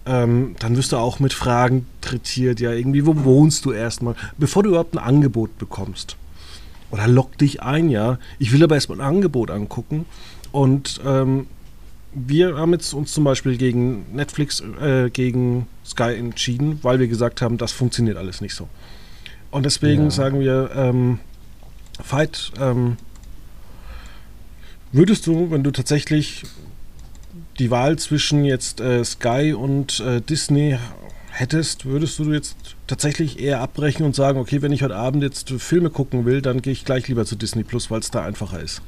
Ähm, 0.08 0.56
dann 0.58 0.76
wirst 0.76 0.92
du 0.92 0.96
auch 0.96 1.20
mit 1.20 1.34
Fragen 1.34 1.86
trittiert, 2.00 2.60
ja, 2.60 2.72
irgendwie, 2.72 3.04
wo 3.04 3.24
wohnst 3.24 3.66
du 3.66 3.72
erstmal, 3.72 4.14
bevor 4.38 4.62
du 4.62 4.70
überhaupt 4.70 4.94
ein 4.94 4.98
Angebot 4.98 5.58
bekommst. 5.58 6.16
Oder 6.90 7.06
lock 7.06 7.36
dich 7.36 7.62
ein, 7.62 7.90
ja. 7.90 8.18
Ich 8.38 8.50
will 8.52 8.64
aber 8.64 8.74
erstmal 8.74 9.00
ein 9.00 9.06
Angebot 9.06 9.50
angucken. 9.50 10.06
Und 10.50 11.00
ähm, 11.04 11.46
wir 12.14 12.56
haben 12.56 12.72
jetzt 12.72 12.94
uns 12.94 13.12
zum 13.12 13.24
Beispiel 13.24 13.58
gegen 13.58 14.06
Netflix, 14.14 14.62
äh, 14.80 15.10
gegen 15.10 15.66
Sky 15.84 16.14
entschieden, 16.14 16.78
weil 16.82 16.98
wir 16.98 17.08
gesagt 17.08 17.42
haben, 17.42 17.58
das 17.58 17.72
funktioniert 17.72 18.16
alles 18.16 18.40
nicht 18.40 18.54
so. 18.54 18.66
Und 19.50 19.66
deswegen 19.66 20.04
Ja. 20.04 20.10
sagen 20.10 20.40
wir, 20.40 20.70
ähm, 20.74 21.18
Fight, 22.02 22.52
ähm, 22.58 22.96
würdest 24.92 25.26
du, 25.26 25.50
wenn 25.50 25.62
du 25.62 25.70
tatsächlich 25.70 26.44
die 27.58 27.70
Wahl 27.70 27.98
zwischen 27.98 28.44
jetzt 28.44 28.80
äh, 28.80 29.04
Sky 29.04 29.54
und 29.56 30.00
äh, 30.00 30.20
Disney 30.20 30.78
hättest, 31.30 31.86
würdest 31.86 32.18
du 32.18 32.32
jetzt 32.32 32.56
tatsächlich 32.86 33.38
eher 33.38 33.60
abbrechen 33.60 34.04
und 34.04 34.14
sagen, 34.14 34.40
okay, 34.40 34.62
wenn 34.62 34.72
ich 34.72 34.82
heute 34.82 34.96
Abend 34.96 35.22
jetzt 35.22 35.50
Filme 35.50 35.90
gucken 35.90 36.24
will, 36.24 36.42
dann 36.42 36.62
gehe 36.62 36.72
ich 36.72 36.84
gleich 36.84 37.08
lieber 37.08 37.24
zu 37.24 37.36
Disney 37.36 37.62
Plus, 37.62 37.90
weil 37.90 38.00
es 38.00 38.10
da 38.10 38.24
einfacher 38.24 38.60
ist. 38.60 38.82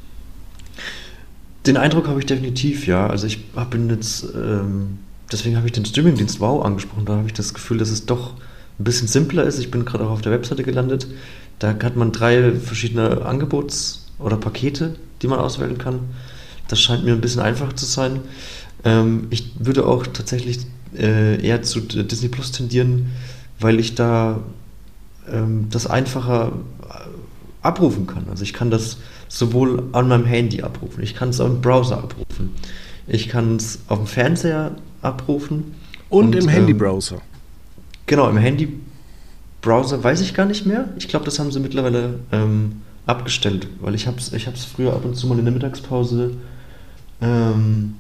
Den 1.67 1.77
Eindruck 1.77 2.09
habe 2.09 2.19
ich 2.19 2.27
definitiv, 2.27 2.87
ja. 2.87 3.07
Also 3.07 3.27
ich 3.27 3.39
habe 3.55 3.79
jetzt, 3.91 4.25
ähm, 4.35 4.99
deswegen 5.31 5.57
habe 5.57 5.67
ich 5.67 5.73
den 5.73 5.85
Streamingdienst 5.85 6.41
Wow 6.41 6.65
angesprochen. 6.65 7.05
Da 7.05 7.17
habe 7.17 7.27
ich 7.27 7.35
das 7.35 7.53
Gefühl, 7.55 7.79
dass 7.79 7.91
es 7.91 8.07
doch 8.07 8.35
ein 8.79 8.85
bisschen 8.85 9.09
simpler 9.09 9.45
ist. 9.45 9.59
Ich 9.59 9.71
bin 9.71 9.85
gerade 9.85 10.05
auch 10.05 10.11
auf 10.11 10.23
der 10.23 10.33
Webseite 10.33 10.63
gelandet. 10.63 11.07
Da 11.59 11.69
hat 11.69 11.97
man 11.97 12.13
drei 12.13 12.53
verschiedene 12.53 13.27
Angebots- 13.27 14.07
oder 14.19 14.39
Pakete, 14.39 14.97
die 15.21 15.29
man 15.29 15.39
auswählen 15.39 15.77
kann. 15.77 16.01
Das 16.71 16.81
scheint 16.81 17.05
mir 17.05 17.13
ein 17.13 17.21
bisschen 17.21 17.43
einfacher 17.43 17.75
zu 17.75 17.85
sein. 17.85 18.21
Ähm, 18.85 19.27
ich 19.31 19.53
würde 19.59 19.87
auch 19.87 20.07
tatsächlich 20.07 20.61
äh, 20.97 21.45
eher 21.45 21.63
zu 21.63 21.81
Disney 21.81 22.29
Plus 22.29 22.53
tendieren, 22.53 23.11
weil 23.59 23.81
ich 23.81 23.95
da 23.95 24.41
ähm, 25.31 25.67
das 25.71 25.87
einfacher 25.87 26.53
äh, 26.89 26.95
abrufen 27.63 28.07
kann. 28.07 28.27
Also 28.31 28.43
ich 28.43 28.53
kann 28.53 28.71
das 28.71 28.99
sowohl 29.29 29.83
an 29.93 30.09
meinem 30.09 30.25
Handy 30.25 30.63
abrufen, 30.63 31.03
ich 31.03 31.15
kann 31.15 31.31
es 31.31 31.41
am 31.41 31.61
Browser 31.61 31.99
abrufen, 31.99 32.51
ich 33.07 33.29
kann 33.29 33.57
es 33.57 33.81
auf 33.89 33.99
dem 33.99 34.07
Fernseher 34.07 34.73
abrufen. 35.03 35.75
Und, 36.09 36.35
im 36.35 36.43
ähm, 36.43 36.49
Handybrowser. 36.49 37.21
Genau, 38.07 38.29
im 38.29 38.39
Handy-Browser 38.39 40.03
weiß 40.03 40.21
ich 40.21 40.35
gar 40.35 40.47
nicht 40.47 40.67
mehr. 40.67 40.89
Ich 40.99 41.07
glaube, 41.07 41.25
das 41.25 41.39
haben 41.39 41.53
sie 41.53 41.61
mittlerweile 41.61 42.19
ähm, 42.33 42.83
abgestellt, 43.07 43.69
weil 43.81 43.95
ich 43.95 44.09
habe 44.09 44.19
es 44.19 44.33
ich 44.33 44.49
hab's 44.49 44.65
früher 44.65 44.93
ab 44.93 45.05
und 45.05 45.15
zu 45.15 45.29
mal 45.29 45.39
in 45.39 45.45
der 45.45 45.55
Mittagspause 45.55 46.33
ähm, 47.21 47.95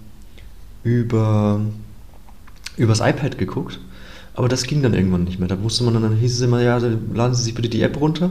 über 0.82 1.60
übers 2.76 3.00
iPad 3.00 3.38
geguckt. 3.38 3.78
Aber 4.34 4.48
das 4.48 4.64
ging 4.64 4.82
dann 4.82 4.94
irgendwann 4.94 5.24
nicht 5.24 5.38
mehr. 5.38 5.48
Da 5.48 5.62
wusste 5.62 5.84
man 5.84 5.94
dann, 5.94 6.02
dann 6.02 6.16
hieß 6.16 6.34
es 6.34 6.40
immer, 6.40 6.62
ja, 6.62 6.78
laden 6.78 7.34
Sie 7.34 7.42
sich 7.42 7.54
bitte 7.54 7.68
die 7.68 7.82
App 7.82 8.00
runter. 8.00 8.30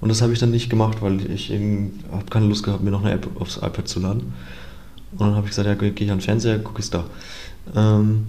Und 0.00 0.08
das 0.08 0.20
habe 0.20 0.32
ich 0.32 0.38
dann 0.38 0.50
nicht 0.50 0.68
gemacht, 0.68 0.98
weil 1.00 1.30
ich 1.30 1.50
habe 1.50 2.24
keine 2.28 2.46
Lust 2.46 2.64
gehabt, 2.64 2.82
mir 2.82 2.90
noch 2.90 3.04
eine 3.04 3.12
App 3.12 3.28
aufs 3.40 3.58
iPad 3.58 3.86
zu 3.86 4.00
laden. 4.00 4.32
Und 5.12 5.20
dann 5.20 5.36
habe 5.36 5.46
ich 5.46 5.50
gesagt, 5.50 5.66
ja, 5.68 5.74
gehe 5.74 5.90
ich 5.90 6.10
an 6.10 6.18
den 6.18 6.24
Fernseher, 6.24 6.58
gucke 6.58 6.80
ich 6.80 6.86
es 6.86 6.90
da. 6.90 7.04
Ähm, 7.74 8.26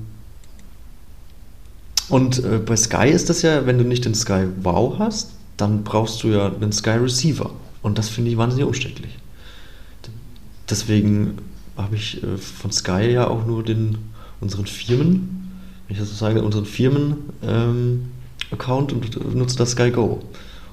und 2.10 2.44
äh, 2.44 2.60
bei 2.60 2.76
Sky 2.76 3.10
ist 3.10 3.30
das 3.30 3.42
ja, 3.42 3.66
wenn 3.66 3.78
du 3.78 3.84
nicht 3.84 4.06
den 4.06 4.14
Sky 4.14 4.46
Wow 4.62 5.00
hast, 5.00 5.32
dann 5.58 5.84
brauchst 5.84 6.22
du 6.24 6.28
ja 6.28 6.50
den 6.50 6.72
Sky 6.72 6.92
Receiver. 6.92 7.50
Und 7.82 7.98
das 7.98 8.10
finde 8.10 8.32
ich 8.32 8.38
wahnsinnig 8.38 8.68
umständlich. 8.68 9.18
Deswegen 10.70 11.40
habe 11.78 11.96
ich 11.96 12.22
äh, 12.24 12.38
von 12.38 12.72
Sky 12.72 13.12
ja 13.12 13.28
auch 13.28 13.46
nur 13.46 13.64
den 13.64 13.98
unseren 14.42 14.66
Firmen, 14.66 15.52
wenn 15.88 15.96
ich 15.96 16.00
das 16.00 16.10
so 16.10 16.16
sage, 16.16 16.42
unseren 16.44 16.66
Firmen-Account 16.66 18.92
und 18.94 19.16
äh, 19.16 19.20
nutze 19.36 19.58
das 19.58 19.72
Sky 19.72 19.92
Go. 19.92 20.22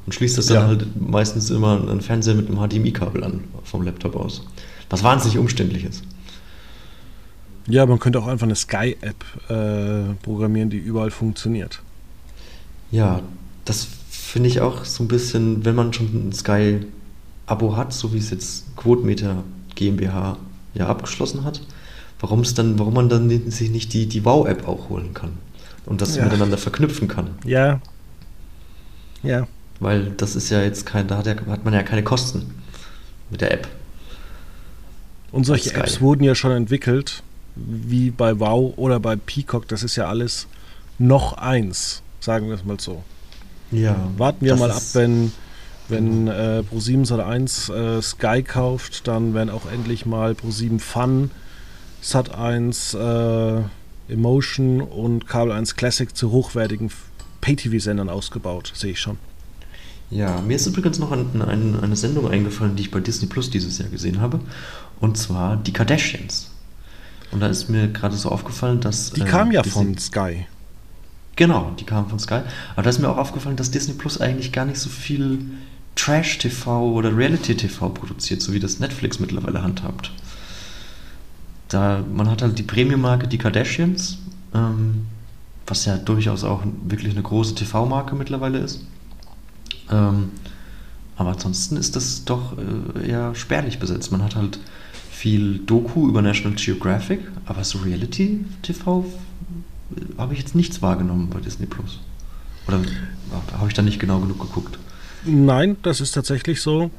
Und 0.05 0.13
schließt 0.15 0.37
das 0.37 0.47
dann 0.47 0.57
Ja. 0.57 0.67
halt 0.67 0.85
meistens 1.01 1.49
immer 1.51 1.81
einen 1.81 2.01
Fernseher 2.01 2.35
mit 2.35 2.49
einem 2.49 2.59
HDMI-Kabel 2.59 3.23
an 3.23 3.45
vom 3.63 3.83
Laptop 3.83 4.17
aus. 4.17 4.45
Was 4.91 5.05
wahnsinnig 5.05 5.39
umständlich 5.39 5.85
ist. 5.85 6.03
Ja, 7.69 7.87
man 7.87 8.01
könnte 8.01 8.19
auch 8.19 8.27
einfach 8.27 8.47
eine 8.47 8.57
Sky-App 8.57 9.25
äh, 9.49 10.15
programmieren, 10.25 10.71
die 10.71 10.79
überall 10.79 11.13
funktioniert. 11.13 11.81
Ja, 12.91 13.21
das 13.65 13.87
finde 14.11 14.49
ich 14.49 14.61
auch 14.61 14.85
so 14.85 15.05
ein 15.05 15.09
bisschen, 15.09 15.65
wenn 15.65 15.77
man 15.77 15.93
schon 15.93 16.29
ein 16.29 16.33
Sky-Abo 16.33 17.77
hat, 17.77 17.93
so 17.93 18.13
wie 18.13 18.19
es 18.19 18.31
jetzt 18.31 18.75
Quotemeter 18.77 19.45
GmbH 19.77 20.37
ja 20.75 20.87
abgeschlossen 20.87 21.45
hat, 21.45 21.61
warum 22.21 22.41
es 22.41 22.55
dann, 22.55 22.79
warum 22.79 22.95
man 22.95 23.09
dann 23.09 23.27
nicht- 23.27 23.53
sich 23.53 23.71
nicht 23.71 23.93
die, 23.93 24.07
die 24.07 24.25
Wow-App 24.25 24.67
auch 24.69 24.89
holen 24.89 25.13
kann 25.15 25.33
und 25.87 26.01
das 26.01 26.17
Ja. 26.17 26.25
miteinander 26.25 26.59
verknüpfen 26.59 27.09
kann. 27.09 27.31
Ja. 27.45 27.81
Ja. 29.23 29.47
Weil 29.81 30.11
das 30.17 30.37
ist 30.37 30.51
ja 30.51 30.63
jetzt 30.63 30.87
kein, 30.87 31.09
da 31.09 31.19
hat, 31.19 31.27
ja, 31.27 31.35
hat 31.49 31.65
man 31.65 31.75
ja 31.75 31.83
keine 31.83 32.03
Kosten 32.03 32.55
mit 33.31 33.41
der 33.41 33.53
App. 33.53 33.69
Und 35.33 35.45
solche. 35.45 35.75
Apps 35.75 36.01
wurden 36.01 36.25
ja 36.25 36.35
schon 36.35 36.53
entwickelt, 36.53 37.23
wie 37.57 38.11
bei 38.11 38.39
Wow 38.39 38.75
oder 38.77 39.01
bei 39.01 39.17
Peacock. 39.17 39.67
Das 39.69 39.83
ist 39.83 39.97
ja 39.97 40.07
alles 40.07 40.47
noch 40.99 41.35
eins, 41.35 42.03
sagen 42.21 42.49
wir 42.49 42.55
es 42.55 42.65
mal 42.65 42.79
so. 42.79 43.03
Ja. 43.71 43.97
Warten 44.19 44.45
wir 44.45 44.57
mal 44.57 44.71
ab, 44.71 44.83
wenn, 44.93 45.33
wenn 45.93 46.27
äh, 46.27 46.63
Pro7 46.73 47.07
Sat1 47.07 47.73
äh, 47.73 48.03
Sky 48.03 48.43
kauft, 48.43 49.07
dann 49.07 49.35
werden 49.35 49.51
auch 49.51 49.71
endlich 49.71 50.07
mal 50.07 50.33
Pro7 50.33 50.81
Fun, 50.81 51.31
Sat1 52.03 52.99
äh, 52.99 53.63
Emotion 54.13 54.81
und 54.81 55.29
Kabel 55.29 55.53
1 55.53 55.77
Classic 55.77 56.15
zu 56.17 56.33
hochwertigen 56.33 56.91
Pay-TV-Sendern 57.41 58.09
ausgebaut, 58.09 58.73
sehe 58.75 58.93
ich 58.93 59.01
schon. 59.01 59.19
Ja, 60.11 60.41
mir 60.43 60.57
ist 60.57 60.67
übrigens 60.67 60.99
noch 60.99 61.11
ein, 61.13 61.41
ein, 61.41 61.81
eine 61.81 61.97
Sendung 61.97 62.31
eingefallen, 62.31 62.77
die 62.77 62.83
ich 62.83 62.91
bei 62.91 63.01
Disney 63.01 63.29
Plus 63.29 63.49
dieses 63.49 63.79
Jahr 63.79 63.89
gesehen 63.89 64.21
habe. 64.21 64.41
Und 65.01 65.17
zwar 65.17 65.57
die 65.57 65.73
Kardashians. 65.73 66.51
Und 67.31 67.41
da 67.41 67.47
ist 67.47 67.71
mir 67.71 67.89
gerade 67.89 68.15
so 68.15 68.29
aufgefallen, 68.29 68.81
dass. 68.81 69.13
Die 69.13 69.23
äh, 69.23 69.25
kam 69.25 69.51
ja 69.51 69.63
Disney- 69.63 69.85
von 69.85 69.99
Sky. 69.99 70.47
Genau, 71.37 71.73
die 71.79 71.85
kam 71.85 72.11
von 72.11 72.19
Sky. 72.19 72.41
Aber 72.75 72.83
da 72.83 72.91
ist 72.91 72.99
mir 72.99 73.09
auch 73.09 73.17
aufgefallen, 73.17 73.57
dass 73.57 73.71
Disney 73.71 73.95
Plus 73.95 74.21
eigentlich 74.21 74.53
gar 74.53 74.67
nicht 74.67 74.79
so 74.79 74.91
viel 74.91 75.39
Trash-TV 75.97 76.93
oder 76.93 77.17
Reality-TV 77.17 77.91
produziert, 77.91 78.43
so 78.43 78.53
wie 78.53 78.61
das 78.61 78.81
Netflix 78.81 79.19
mittlerweile 79.19 79.63
handhabt. 79.63 80.11
Da, 81.69 82.05
man 82.13 82.31
hat 82.31 82.43
halt 82.43 82.59
die 82.59 82.63
Premium-Marke 82.63 83.29
Die 83.29 83.39
Kardashians, 83.39 84.19
ähm, 84.55 85.07
was 85.67 85.85
ja 85.85 85.97
durchaus 85.97 86.45
auch 86.45 86.63
wirklich 86.85 87.13
eine 87.13 87.23
große 87.23 87.55
TV-Marke 87.55 88.15
mittlerweile 88.15 88.59
ist. 88.59 88.85
Ähm, 89.91 90.31
aber 91.17 91.31
ansonsten 91.31 91.77
ist 91.77 91.95
das 91.97 92.25
doch 92.25 92.57
äh, 92.59 93.09
eher 93.09 93.35
spärlich 93.35 93.79
besetzt. 93.79 94.13
Man 94.13 94.23
hat 94.23 94.37
halt 94.37 94.59
viel 95.11 95.59
Doku 95.59 96.09
über 96.09 96.21
National 96.21 96.57
Geographic, 96.57 97.21
aber 97.47 97.65
so 97.65 97.79
Reality-TV 97.79 99.05
äh, 99.97 100.19
habe 100.19 100.33
ich 100.35 100.41
jetzt 100.41 100.55
nichts 100.55 100.83
wahrgenommen 100.83 101.31
bei 101.31 101.41
Disney 101.41 101.67
Plus. 101.67 102.01
Oder 102.67 102.81
habe 103.59 103.69
ich 103.69 103.75
da 103.75 103.83
nicht 103.83 103.99
genau 103.99 104.21
genug 104.21 104.41
geguckt? 104.41 104.79
Nein, 105.25 105.77
das 105.83 106.01
ist 106.01 106.13
tatsächlich 106.13 106.61
so. 106.61 106.91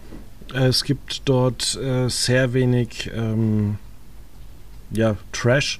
Es 0.53 0.83
gibt 0.83 1.23
dort 1.25 1.75
äh, 1.75 2.09
sehr 2.09 2.53
wenig 2.53 3.11
ähm, 3.13 3.77
ja, 4.91 5.15
Trash. 5.31 5.79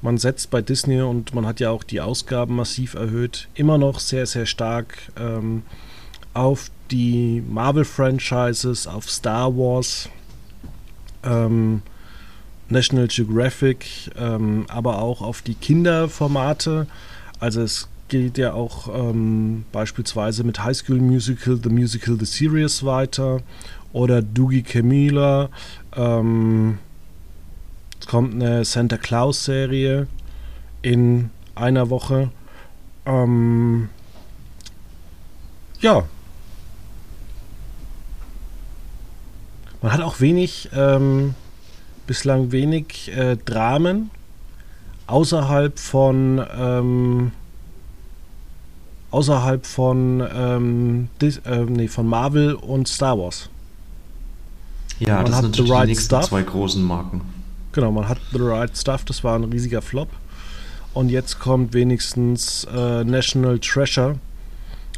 Man 0.00 0.18
setzt 0.18 0.50
bei 0.50 0.62
Disney 0.62 1.00
und 1.02 1.34
man 1.34 1.46
hat 1.46 1.60
ja 1.60 1.70
auch 1.70 1.84
die 1.84 2.00
Ausgaben 2.00 2.56
massiv 2.56 2.94
erhöht, 2.94 3.48
immer 3.54 3.78
noch 3.78 4.00
sehr, 4.00 4.26
sehr 4.26 4.46
stark 4.46 4.98
ähm, 5.16 5.62
auf 6.34 6.70
die 6.90 7.42
Marvel-Franchises, 7.48 8.86
auf 8.86 9.10
Star 9.10 9.56
Wars, 9.56 10.08
ähm, 11.22 11.82
National 12.68 13.06
Geographic, 13.06 14.10
ähm, 14.16 14.64
aber 14.68 14.98
auch 14.98 15.20
auf 15.20 15.42
die 15.42 15.54
Kinderformate. 15.54 16.86
Also 17.38 17.62
es 17.62 17.88
geht 18.12 18.36
ja 18.36 18.52
auch 18.52 18.88
ähm, 18.94 19.64
beispielsweise 19.72 20.44
mit 20.44 20.62
High 20.62 20.76
School 20.76 20.98
Musical, 20.98 21.58
The 21.62 21.70
Musical, 21.70 22.18
The 22.20 22.26
Series 22.26 22.84
weiter 22.84 23.40
oder 23.94 24.20
Doogie 24.20 24.62
Camila. 24.62 25.48
Ähm, 25.96 26.78
kommt 28.06 28.34
eine 28.34 28.66
Santa 28.66 28.98
Claus-Serie 28.98 30.08
in 30.82 31.30
einer 31.54 31.88
Woche. 31.88 32.30
Ähm, 33.06 33.88
ja. 35.80 36.04
Man 39.80 39.90
hat 39.90 40.02
auch 40.02 40.20
wenig, 40.20 40.68
ähm, 40.74 41.34
bislang 42.06 42.52
wenig 42.52 43.10
äh, 43.16 43.38
Dramen 43.38 44.10
außerhalb 45.06 45.78
von 45.78 46.44
ähm, 46.54 47.32
außerhalb 49.12 49.64
von 49.64 50.26
ähm, 50.34 51.08
Dis, 51.20 51.38
äh, 51.44 51.64
nee, 51.64 51.86
von 51.88 52.06
Marvel 52.06 52.54
und 52.54 52.88
Star 52.88 53.16
Wars. 53.18 53.48
Ja, 54.98 55.16
Man 55.16 55.26
das 55.26 55.34
hat 55.36 55.42
sind 55.42 55.50
natürlich 55.52 55.70
Right 55.72 55.84
die 55.84 55.88
nächsten 55.92 56.06
Stuff. 56.06 56.28
zwei 56.28 56.42
großen 56.42 56.82
Marken. 56.82 57.20
Genau, 57.72 57.90
man 57.92 58.08
hat 58.08 58.18
The 58.32 58.38
Right 58.40 58.76
Stuff, 58.76 59.04
das 59.04 59.22
war 59.24 59.36
ein 59.38 59.44
riesiger 59.44 59.80
Flop. 59.82 60.08
Und 60.94 61.08
jetzt 61.08 61.38
kommt 61.38 61.72
wenigstens 61.72 62.64
äh, 62.74 63.02
National 63.04 63.58
Treasure. 63.58 64.18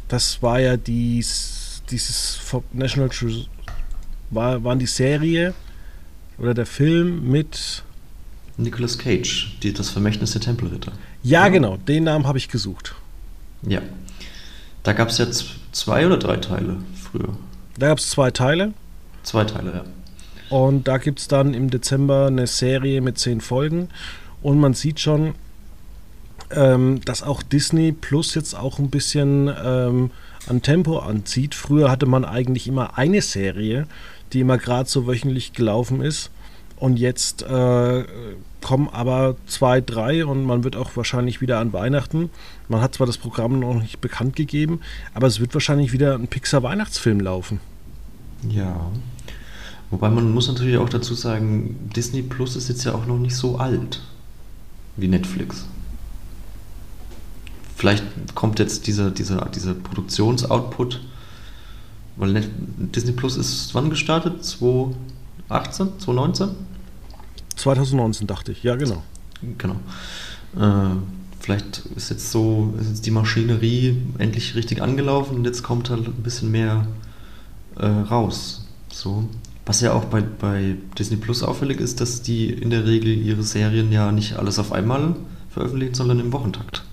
Das 0.09 0.41
war 0.41 0.59
ja 0.59 0.75
dies, 0.75 1.81
dieses 1.89 2.39
National 2.73 3.09
Treasure, 3.09 3.45
war, 4.29 4.63
waren 4.63 4.77
die 4.79 4.85
Serie 4.87 5.53
oder 6.37 6.53
der 6.53 6.65
Film 6.65 7.29
mit. 7.31 7.83
Nicolas 8.57 8.97
Cage, 8.97 9.57
die, 9.63 9.71
das 9.73 9.89
Vermächtnis 9.89 10.31
der 10.31 10.41
Tempelritter. 10.41 10.91
Ja, 11.23 11.43
Ja. 11.43 11.49
genau, 11.49 11.77
den 11.77 12.03
Namen 12.03 12.27
habe 12.27 12.37
ich 12.37 12.49
gesucht. 12.49 12.93
Ja. 13.63 13.81
Da 14.85 14.93
gab 14.93 15.09
es 15.09 15.17
jetzt 15.17 15.47
zwei 15.71 16.05
oder 16.05 16.17
drei 16.17 16.37
Teile 16.37 16.77
früher. 16.95 17.35
Da 17.79 17.87
gab 17.87 17.97
es 17.97 18.11
zwei 18.11 18.29
Teile. 18.29 18.73
Zwei 19.23 19.43
Teile, 19.43 19.73
ja. 19.73 20.55
Und 20.55 20.87
da 20.87 20.99
gibt 20.99 21.19
es 21.19 21.27
dann 21.27 21.55
im 21.55 21.71
Dezember 21.71 22.27
eine 22.27 22.45
Serie 22.45 23.01
mit 23.01 23.17
zehn 23.17 23.41
Folgen. 23.41 23.89
Und 24.43 24.59
man 24.59 24.75
sieht 24.75 24.99
schon, 24.99 25.33
ähm, 26.51 27.01
dass 27.03 27.23
auch 27.23 27.41
Disney 27.41 27.93
Plus 27.93 28.35
jetzt 28.35 28.53
auch 28.53 28.77
ein 28.77 28.91
bisschen 28.91 29.51
ähm, 29.63 30.11
an 30.47 30.61
Tempo 30.61 30.99
anzieht. 30.99 31.55
Früher 31.55 31.89
hatte 31.89 32.05
man 32.05 32.23
eigentlich 32.23 32.67
immer 32.67 32.95
eine 32.95 33.23
Serie, 33.23 33.87
die 34.33 34.41
immer 34.41 34.59
gerade 34.59 34.87
so 34.87 35.07
wöchentlich 35.07 35.53
gelaufen 35.53 36.01
ist. 36.01 36.29
Und 36.77 36.97
jetzt 36.97 37.41
äh, 37.41 38.03
kommen 38.65 38.89
aber 38.89 39.35
zwei, 39.45 39.79
drei 39.79 40.25
und 40.25 40.43
man 40.43 40.63
wird 40.63 40.75
auch 40.75 40.97
wahrscheinlich 40.97 41.39
wieder 41.39 41.59
an 41.59 41.71
Weihnachten. 41.71 42.31
Man 42.67 42.81
hat 42.81 42.95
zwar 42.95 43.05
das 43.05 43.19
Programm 43.19 43.59
noch 43.59 43.75
nicht 43.75 44.01
bekannt 44.01 44.35
gegeben, 44.35 44.79
aber 45.13 45.27
es 45.27 45.39
wird 45.39 45.53
wahrscheinlich 45.53 45.93
wieder 45.93 46.15
ein 46.15 46.27
Pixar-Weihnachtsfilm 46.27 47.19
laufen. 47.19 47.59
Ja. 48.49 48.89
Wobei 49.91 50.09
man 50.09 50.31
muss 50.31 50.47
natürlich 50.47 50.77
auch 50.77 50.89
dazu 50.89 51.13
sagen, 51.13 51.91
Disney 51.95 52.23
Plus 52.23 52.55
ist 52.55 52.67
jetzt 52.67 52.83
ja 52.85 52.95
auch 52.95 53.05
noch 53.05 53.19
nicht 53.19 53.35
so 53.35 53.59
alt 53.59 54.01
wie 54.97 55.09
Netflix. 55.09 55.67
Vielleicht 57.75 58.03
kommt 58.33 58.57
jetzt 58.57 58.87
dieser, 58.87 59.11
dieser, 59.11 59.45
dieser 59.45 59.75
Produktionsoutput, 59.75 61.01
weil 62.15 62.49
Disney 62.95 63.11
Plus 63.11 63.37
ist 63.37 63.75
wann 63.75 63.91
gestartet? 63.91 64.43
2018? 64.43 65.99
2019? 65.99 66.74
2019 67.55 68.27
dachte 68.27 68.51
ich, 68.51 68.63
ja 68.63 68.75
genau. 68.75 69.03
Genau. 69.57 69.75
Äh, 70.57 70.95
vielleicht 71.39 71.83
ist 71.95 72.09
jetzt 72.09 72.31
so, 72.31 72.73
ist 72.79 72.87
jetzt 72.87 73.05
die 73.05 73.11
Maschinerie 73.11 74.01
endlich 74.17 74.55
richtig 74.55 74.81
angelaufen 74.81 75.35
und 75.37 75.45
jetzt 75.45 75.63
kommt 75.63 75.89
halt 75.89 76.07
ein 76.07 76.23
bisschen 76.23 76.51
mehr 76.51 76.87
äh, 77.77 77.85
raus. 77.85 78.65
So. 78.91 79.27
Was 79.65 79.81
ja 79.81 79.93
auch 79.93 80.05
bei, 80.05 80.21
bei 80.21 80.75
Disney 80.97 81.17
Plus 81.17 81.41
auffällig 81.43 81.79
ist, 81.79 81.99
dass 81.99 82.21
die 82.21 82.49
in 82.49 82.69
der 82.69 82.85
Regel 82.85 83.09
ihre 83.17 83.43
Serien 83.43 83.91
ja 83.91 84.11
nicht 84.11 84.37
alles 84.37 84.59
auf 84.59 84.71
einmal 84.71 85.15
veröffentlichen, 85.49 85.95
sondern 85.95 86.19
im 86.19 86.31
Wochentakt. 86.31 86.83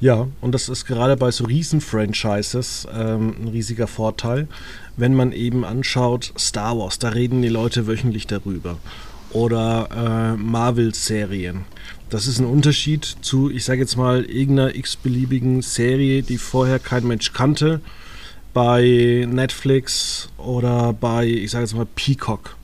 Ja, 0.00 0.28
und 0.40 0.52
das 0.52 0.70
ist 0.70 0.86
gerade 0.86 1.18
bei 1.18 1.30
so 1.30 1.44
Riesen-Franchises 1.44 2.88
ähm, 2.90 3.34
ein 3.42 3.48
riesiger 3.48 3.86
Vorteil, 3.86 4.48
wenn 4.96 5.14
man 5.14 5.32
eben 5.32 5.62
anschaut, 5.62 6.32
Star 6.38 6.78
Wars, 6.78 6.98
da 6.98 7.10
reden 7.10 7.42
die 7.42 7.48
Leute 7.48 7.86
wöchentlich 7.86 8.26
darüber. 8.26 8.78
Oder 9.32 10.34
äh, 10.36 10.36
Marvel-Serien. 10.40 11.64
Das 12.08 12.26
ist 12.26 12.40
ein 12.40 12.46
Unterschied 12.46 13.04
zu, 13.04 13.50
ich 13.50 13.64
sage 13.64 13.80
jetzt 13.80 13.96
mal, 13.96 14.24
irgendeiner 14.24 14.74
x-beliebigen 14.74 15.62
Serie, 15.62 16.22
die 16.22 16.38
vorher 16.38 16.78
kein 16.80 17.06
Mensch 17.06 17.32
kannte, 17.32 17.80
bei 18.52 19.26
Netflix 19.30 20.28
oder 20.36 20.92
bei, 20.92 21.26
ich 21.26 21.52
sage 21.52 21.64
jetzt 21.64 21.74
mal, 21.76 21.86
Peacock. 21.94 22.56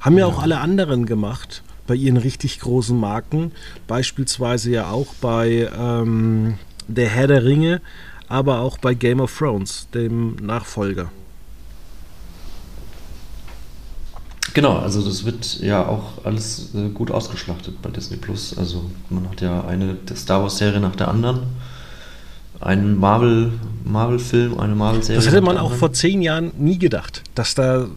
Haben 0.00 0.18
ja 0.18 0.28
Ja. 0.28 0.32
auch 0.32 0.40
alle 0.40 0.60
anderen 0.60 1.06
gemacht 1.06 1.64
bei 1.88 1.94
ihren 1.96 2.16
richtig 2.16 2.60
großen 2.60 2.96
Marken. 2.98 3.50
Beispielsweise 3.88 4.70
ja 4.70 4.90
auch 4.90 5.12
bei 5.20 5.68
ähm, 5.76 6.58
Der 6.86 7.08
Herr 7.08 7.26
der 7.26 7.44
Ringe, 7.44 7.80
aber 8.28 8.60
auch 8.60 8.78
bei 8.78 8.94
Game 8.94 9.20
of 9.20 9.36
Thrones, 9.36 9.88
dem 9.92 10.36
Nachfolger. 10.36 11.10
Genau, 14.54 14.78
also 14.78 15.04
das 15.04 15.24
wird 15.24 15.60
ja 15.60 15.84
auch 15.84 16.24
alles 16.24 16.74
äh, 16.76 16.88
gut 16.88 17.10
ausgeschlachtet 17.10 17.82
bei 17.82 17.90
Disney 17.90 18.16
Plus. 18.16 18.56
Also 18.56 18.88
man 19.10 19.28
hat 19.28 19.40
ja 19.40 19.64
eine 19.64 19.96
Star 20.14 20.42
Wars 20.42 20.58
Serie 20.58 20.78
nach 20.78 20.94
der 20.94 21.08
anderen, 21.08 21.40
einen 22.60 22.96
Marvel 22.96 23.52
Marvel 23.84 24.20
Film, 24.20 24.58
eine 24.60 24.76
Marvel 24.76 25.02
Serie. 25.02 25.16
Das 25.16 25.26
hätte 25.26 25.40
man 25.40 25.56
auch 25.56 25.64
anderen. 25.64 25.78
vor 25.80 25.92
zehn 25.92 26.22
Jahren 26.22 26.52
nie 26.56 26.78
gedacht, 26.78 27.22
dass 27.34 27.56
da 27.56 27.88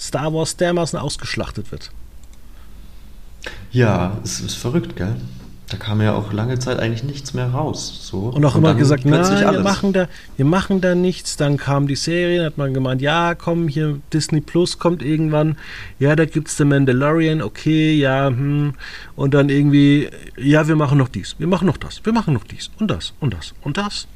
Star 0.00 0.32
Wars 0.32 0.56
dermaßen 0.56 0.98
ausgeschlachtet 0.98 1.70
wird. 1.70 1.90
Ja, 3.70 4.16
es 4.24 4.40
ist 4.40 4.54
verrückt, 4.54 4.96
gell? 4.96 5.14
Da 5.70 5.76
kam 5.76 6.00
ja 6.00 6.14
auch 6.14 6.32
lange 6.32 6.58
Zeit 6.58 6.78
eigentlich 6.78 7.04
nichts 7.04 7.34
mehr 7.34 7.48
raus. 7.48 8.00
So. 8.02 8.20
Und 8.28 8.42
auch 8.46 8.56
immer 8.56 8.68
dann 8.68 8.78
gesagt, 8.78 9.04
nein, 9.04 9.52
wir 9.52 9.60
machen, 9.60 9.92
da, 9.92 10.08
wir 10.36 10.46
machen 10.46 10.80
da 10.80 10.94
nichts. 10.94 11.36
Dann 11.36 11.58
kam 11.58 11.86
die 11.86 11.96
Serie, 11.96 12.44
hat 12.44 12.56
man 12.56 12.72
gemeint, 12.72 13.02
ja, 13.02 13.34
komm, 13.34 13.68
hier 13.68 14.00
Disney 14.12 14.40
Plus 14.40 14.78
kommt 14.78 15.02
irgendwann. 15.02 15.58
Ja, 15.98 16.16
da 16.16 16.24
gibt's 16.24 16.56
The 16.56 16.64
Mandalorian, 16.64 17.42
okay, 17.42 17.94
ja, 17.94 18.28
hm. 18.28 18.72
Und 19.14 19.34
dann 19.34 19.50
irgendwie, 19.50 20.08
ja, 20.38 20.66
wir 20.68 20.76
machen 20.76 20.96
noch 20.96 21.08
dies, 21.08 21.36
wir 21.38 21.46
machen 21.46 21.66
noch 21.66 21.76
das, 21.76 22.00
wir 22.02 22.14
machen 22.14 22.32
noch 22.32 22.44
dies 22.44 22.70
und 22.78 22.90
das 22.90 23.12
und 23.20 23.34
das 23.34 23.52
und 23.62 23.76
das. 23.76 24.06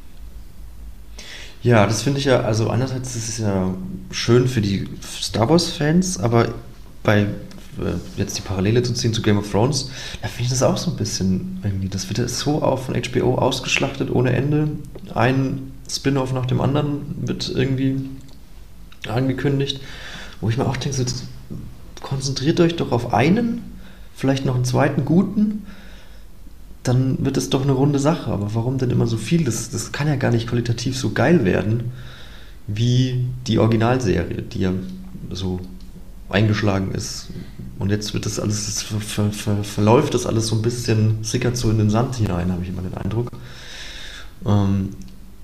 Ja, 1.63 1.87
das 1.87 2.03
finde 2.03 2.19
ich 2.19 2.25
ja, 2.25 2.41
also 2.41 2.71
einerseits 2.71 3.15
ist 3.15 3.29
es 3.29 3.39
ja 3.39 3.73
schön 4.11 4.49
für 4.49 4.63
die 4.63 4.89
Star 5.03 5.49
Wars-Fans, 5.49 6.19
aber 6.19 6.49
bei 7.03 7.27
jetzt 8.17 8.37
die 8.37 8.43
Parallele 8.43 8.83
zu 8.83 8.93
ziehen 8.93 9.15
zu 9.15 9.23
Game 9.23 9.39
of 9.39 9.51
Thrones, 9.51 9.91
da 10.21 10.29
finde 10.29 10.45
ich 10.45 10.51
das 10.51 10.63
auch 10.63 10.77
so 10.77 10.91
ein 10.91 10.97
bisschen 10.97 11.61
irgendwie, 11.63 11.89
das 11.89 12.09
wird 12.09 12.19
ja 12.19 12.29
so 12.29 12.63
auch 12.63 12.81
von 12.81 12.95
HBO 12.95 13.37
ausgeschlachtet 13.37 14.11
ohne 14.11 14.33
Ende. 14.33 14.69
Ein 15.15 15.73
Spin-off 15.91 16.33
nach 16.33 16.47
dem 16.47 16.61
anderen 16.61 17.01
wird 17.23 17.51
irgendwie 17.55 18.09
angekündigt, 19.09 19.81
wo 20.41 20.49
ich 20.49 20.59
mir 20.59 20.67
auch 20.67 20.77
denke, 20.77 20.99
so, 20.99 21.05
konzentriert 22.03 22.61
euch 22.61 22.77
doch 22.77 22.93
auf 22.93 23.15
einen, 23.15 23.63
vielleicht 24.15 24.45
noch 24.45 24.55
einen 24.55 24.65
zweiten 24.65 25.05
guten, 25.05 25.65
dann 26.83 27.25
wird 27.25 27.37
es 27.37 27.49
doch 27.49 27.63
eine 27.63 27.73
runde 27.73 27.99
Sache. 27.99 28.31
Aber 28.31 28.55
warum 28.55 28.79
denn 28.79 28.91
immer 28.91 29.07
so 29.07 29.17
viel? 29.17 29.45
Das, 29.45 29.71
das 29.71 29.93
kann 29.93 30.09
ja 30.09 30.17
gar 30.17 30.33
nicht 30.33 30.49
qualitativ 30.49 30.97
so 30.99 31.11
geil 31.11 31.45
werden 31.45 31.93
wie 32.67 33.25
die 33.47 33.59
Originalserie, 33.59 34.43
die 34.43 34.61
ja 34.61 34.73
so 35.31 35.61
eingeschlagen 36.33 36.93
ist. 36.93 37.29
Und 37.79 37.91
jetzt 37.91 38.15
wird 38.15 38.27
das 38.27 38.39
alles, 38.39 38.67
das 38.67 38.83
ver, 38.83 39.01
ver, 39.01 39.33
ver, 39.33 39.65
verläuft 39.65 40.15
das 40.15 40.27
alles 40.27 40.47
so 40.47 40.57
ein 40.57 40.63
bisschen, 40.63 41.23
sickert 41.23 41.57
so 41.57 41.71
in 41.71 41.79
den 41.79 41.91
Sand 41.91 42.17
hinein, 42.17 42.53
habe 42.53 42.63
ich 42.63 42.69
immer 42.69 42.83
den 42.83 42.95
Eindruck. 42.95 43.31
Ähm, 44.47 44.91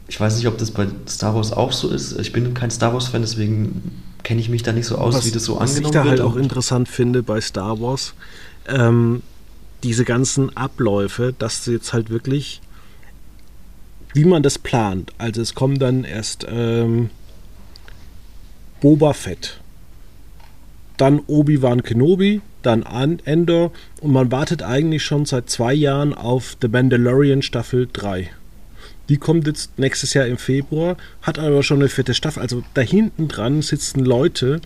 ich 0.07 0.19
weiß 0.19 0.37
nicht, 0.37 0.47
ob 0.47 0.57
das 0.57 0.71
bei 0.71 0.87
Star 1.09 1.35
Wars 1.35 1.53
auch 1.53 1.73
so 1.73 1.91
ist. 1.91 2.19
Ich 2.19 2.33
bin 2.33 2.55
kein 2.55 2.71
Star 2.71 2.93
Wars-Fan, 2.95 3.21
deswegen 3.21 4.03
kenne 4.23 4.41
ich 4.41 4.49
mich 4.49 4.63
da 4.63 4.73
nicht 4.73 4.87
so 4.87 4.97
aus, 4.97 5.27
wie 5.27 5.31
das 5.31 5.45
so 5.45 5.59
was 5.59 5.71
angenommen 5.71 5.87
ich 5.87 5.93
da 5.93 6.05
halt 6.05 6.19
wird. 6.19 6.29
auch 6.29 6.37
interessant 6.37 6.89
finde 6.89 7.23
bei 7.23 7.41
Star 7.41 7.81
Wars, 7.81 8.15
ähm, 8.69 9.23
diese 9.83 10.05
ganzen 10.05 10.57
Abläufe, 10.57 11.35
dass 11.39 11.65
sie 11.65 11.73
jetzt 11.73 11.93
halt 11.93 12.11
wirklich, 12.11 12.61
wie 14.15 14.25
man 14.25 14.43
das 14.43 14.59
plant. 14.59 15.13
Also 15.19 15.43
es 15.43 15.55
kommen 15.55 15.79
dann 15.79 16.05
erst 16.05 16.47
ähm, 16.49 17.11
Boba 18.81 19.13
Fett, 19.13 19.61
dann 20.99 21.21
Obi-Wan 21.27 21.83
Kenobi, 21.83 22.43
dann 22.63 22.83
An 22.83 23.21
Endor 23.25 23.73
und 24.01 24.13
man 24.13 24.31
wartet 24.31 24.63
eigentlich 24.63 25.03
schon 25.03 25.25
seit 25.25 25.49
zwei 25.49 25.73
Jahren 25.73 26.13
auf 26.13 26.57
The 26.61 26.69
Mandalorian 26.69 27.43
Staffel 27.43 27.89
3. 27.93 28.31
Die 29.09 29.17
kommt 29.17 29.47
jetzt 29.47 29.79
nächstes 29.79 30.13
Jahr 30.13 30.27
im 30.27 30.37
Februar, 30.37 30.99
hat 31.23 31.39
aber 31.39 31.63
schon 31.63 31.79
eine 31.79 31.89
vierte 31.89 32.13
Staffel. 32.13 32.43
Also 32.43 32.63
da 32.75 32.83
hinten 32.83 33.29
dran 33.29 33.63
sitzen 33.63 34.05
Leute, 34.05 34.61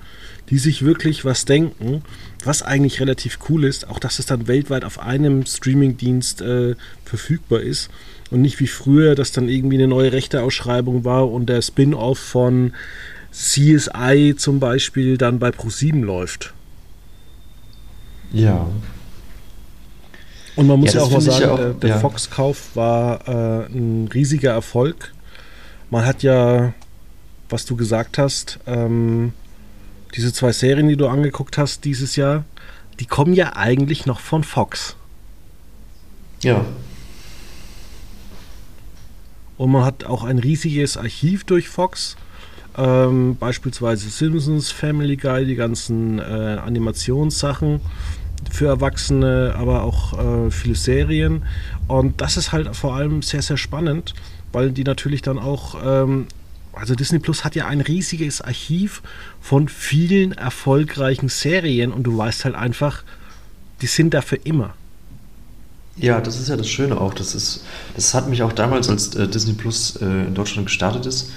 die 0.51 0.59
sich 0.59 0.85
wirklich 0.85 1.25
was 1.25 1.45
denken, 1.45 2.03
was 2.45 2.63
eigentlich 2.63 3.01
relativ 3.01 3.39
cool 3.49 3.65
ist, 3.65 3.89
auch 3.89 4.01
dass 4.01 4.19
es 4.19 4.27
dann 4.27 4.49
weltweit 4.49 4.85
auf 4.85 4.99
einem 4.99 5.47
Streamingdienst 5.47 6.43
äh, 6.43 6.75
verfügbar 7.05 7.61
ist 7.61 7.89
und 8.33 8.43
nicht 8.43 8.59
wie 8.59 8.67
früher, 8.67 9.15
dass 9.15 9.31
dann 9.31 9.49
irgendwie 9.49 9.77
eine 9.77 9.87
neue 9.87 10.13
Rechteausschreibung 10.13 11.05
war 11.05 11.31
und 11.31 11.47
der 11.47 11.63
Spin-off 11.63 12.19
von 12.19 12.73
CSI 13.33 14.35
zum 14.37 14.61
Beispiel 14.61 15.17
dann 15.19 15.39
bei 15.39 15.51
ProSieben 15.51 16.03
läuft. 16.03 16.53
Ja. 18.33 18.67
Und 20.55 20.67
man 20.67 20.81
muss 20.81 20.93
ja, 20.93 21.01
Ja, 21.01 21.07
auch 21.07 21.11
mal 21.11 21.21
sagen, 21.21 21.45
auch- 21.51 21.57
der, 21.57 21.73
der 21.75 21.91
ja. 21.91 21.99
Fox-Kauf 21.99 22.77
war 22.77 23.27
äh, 23.29 23.67
ein 23.67 24.09
riesiger 24.13 24.53
Erfolg. 24.53 25.13
Man 25.91 26.05
hat 26.05 26.23
ja, 26.23 26.75
was 27.49 27.65
du 27.65 27.75
gesagt 27.77 28.19
hast, 28.19 28.59
ähm, 28.67 29.33
diese 30.15 30.33
zwei 30.33 30.53
Serien, 30.53 30.89
die 30.89 30.97
du 30.97 31.09
angeguckt 31.09 31.57
hast 31.57 31.85
dieses 31.87 32.17
Jahr, 32.17 32.45
die 33.01 33.07
kommen 33.07 33.33
ja 33.35 33.57
eigentlich 33.57 34.05
noch 34.05 34.21
von 34.21 34.45
Fox. 34.45 34.95
Ja. 36.43 36.65
Und 39.57 39.71
man 39.71 39.85
hat 39.85 40.05
auch 40.05 40.25
ein 40.25 40.39
riesiges 40.39 40.97
Archiv 40.97 41.45
durch 41.45 41.69
Fox. 41.69 42.17
Ähm, 42.77 43.37
beispielsweise 43.39 44.09
Simpsons, 44.09 44.71
Family 44.71 45.17
Guy, 45.17 45.45
die 45.45 45.57
ganzen 45.57 46.19
äh, 46.19 46.23
Animationssachen 46.23 47.81
für 48.51 48.67
Erwachsene, 48.67 49.55
aber 49.57 49.83
auch 49.83 50.47
äh, 50.47 50.51
viele 50.51 50.75
Serien. 50.75 51.45
Und 51.87 52.21
das 52.21 52.37
ist 52.37 52.53
halt 52.53 52.75
vor 52.75 52.95
allem 52.95 53.23
sehr, 53.23 53.43
sehr 53.43 53.57
spannend, 53.57 54.15
weil 54.53 54.71
die 54.71 54.85
natürlich 54.85 55.23
dann 55.23 55.39
auch, 55.39 55.77
ähm, 55.85 56.27
also 56.73 56.95
Disney 56.95 57.19
Plus 57.19 57.45
hat 57.45 57.55
ja 57.55 57.67
ein 57.67 57.81
riesiges 57.81 58.41
Archiv 58.41 59.03
von 59.41 59.69
vielen 59.69 60.33
erfolgreichen 60.33 61.29
Serien 61.29 61.93
und 61.93 62.05
du 62.05 62.17
weißt 62.17 62.47
halt 62.47 62.55
einfach, 62.55 63.03
die 63.83 63.87
sind 63.87 64.15
da 64.15 64.23
für 64.23 64.37
immer. 64.37 64.75
Ja, 65.97 66.21
das 66.21 66.41
ist 66.41 66.49
ja 66.49 66.57
das 66.57 66.69
Schöne 66.69 66.99
auch. 66.99 67.13
Das 67.13 67.35
ist, 67.35 67.65
das 67.95 68.15
hat 68.15 68.29
mich 68.29 68.43
auch 68.43 68.53
damals, 68.53 68.89
als 68.89 69.15
äh, 69.15 69.29
Disney 69.29 69.53
Plus 69.53 69.97
äh, 69.97 70.05
in 70.05 70.35
Deutschland 70.35 70.67
gestartet 70.67 71.05
ist, 71.05 71.31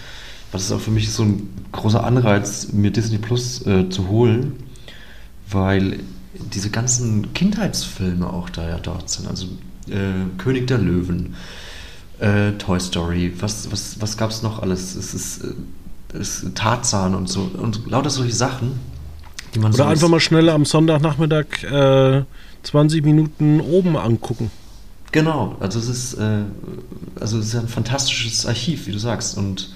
war 0.56 0.60
das 0.60 0.72
auch 0.72 0.80
für 0.80 0.92
mich 0.92 1.12
so 1.12 1.24
ein 1.24 1.50
großer 1.74 2.02
Anreiz, 2.02 2.70
mir 2.72 2.90
Disney 2.90 3.18
Plus 3.18 3.68
äh, 3.68 3.90
zu 3.90 4.08
holen, 4.08 4.54
weil 5.50 6.00
diese 6.54 6.70
ganzen 6.70 7.34
Kindheitsfilme 7.34 8.26
auch 8.26 8.50
da 8.50 8.70
ja 8.70 8.80
dort 8.80 9.10
sind. 9.10 9.28
Also 9.28 9.48
äh, 9.90 10.14
König 10.38 10.68
der 10.68 10.78
Löwen, 10.78 11.36
äh, 12.20 12.54
Toy 12.54 12.80
Story, 12.80 13.34
was, 13.38 13.70
was, 13.70 14.00
was 14.00 14.16
gab 14.16 14.30
es 14.30 14.44
noch 14.44 14.62
alles? 14.62 14.96
Es 14.96 15.14
ist, 15.14 15.44
äh, 15.44 16.18
es 16.18 16.44
ist 16.44 16.56
Tarzan 16.56 17.16
und 17.16 17.28
so 17.28 17.52
und 17.58 17.92
lauter 17.92 18.10
solche 18.10 18.34
Sachen, 18.34 18.80
die 19.54 19.60
man 19.60 19.74
so 19.74 19.84
Oder 19.84 19.92
einfach 19.92 20.08
mal 20.08 20.22
schnell 20.22 20.48
am 20.48 20.64
Sonntagnachmittag 20.64 21.64
äh, 21.64 22.24
20 22.64 23.04
Minuten 23.04 23.60
oben 23.60 23.98
angucken. 23.98 24.52
Genau, 25.12 25.58
also 25.60 25.80
es 25.80 25.90
ist, 25.90 26.14
äh, 26.14 26.44
also 27.20 27.40
es 27.40 27.48
ist 27.48 27.56
ein 27.56 27.68
fantastisches 27.68 28.46
Archiv, 28.46 28.88
wie 28.88 28.94
du 28.94 29.00
sagst. 29.00 29.38
Und 29.38 29.70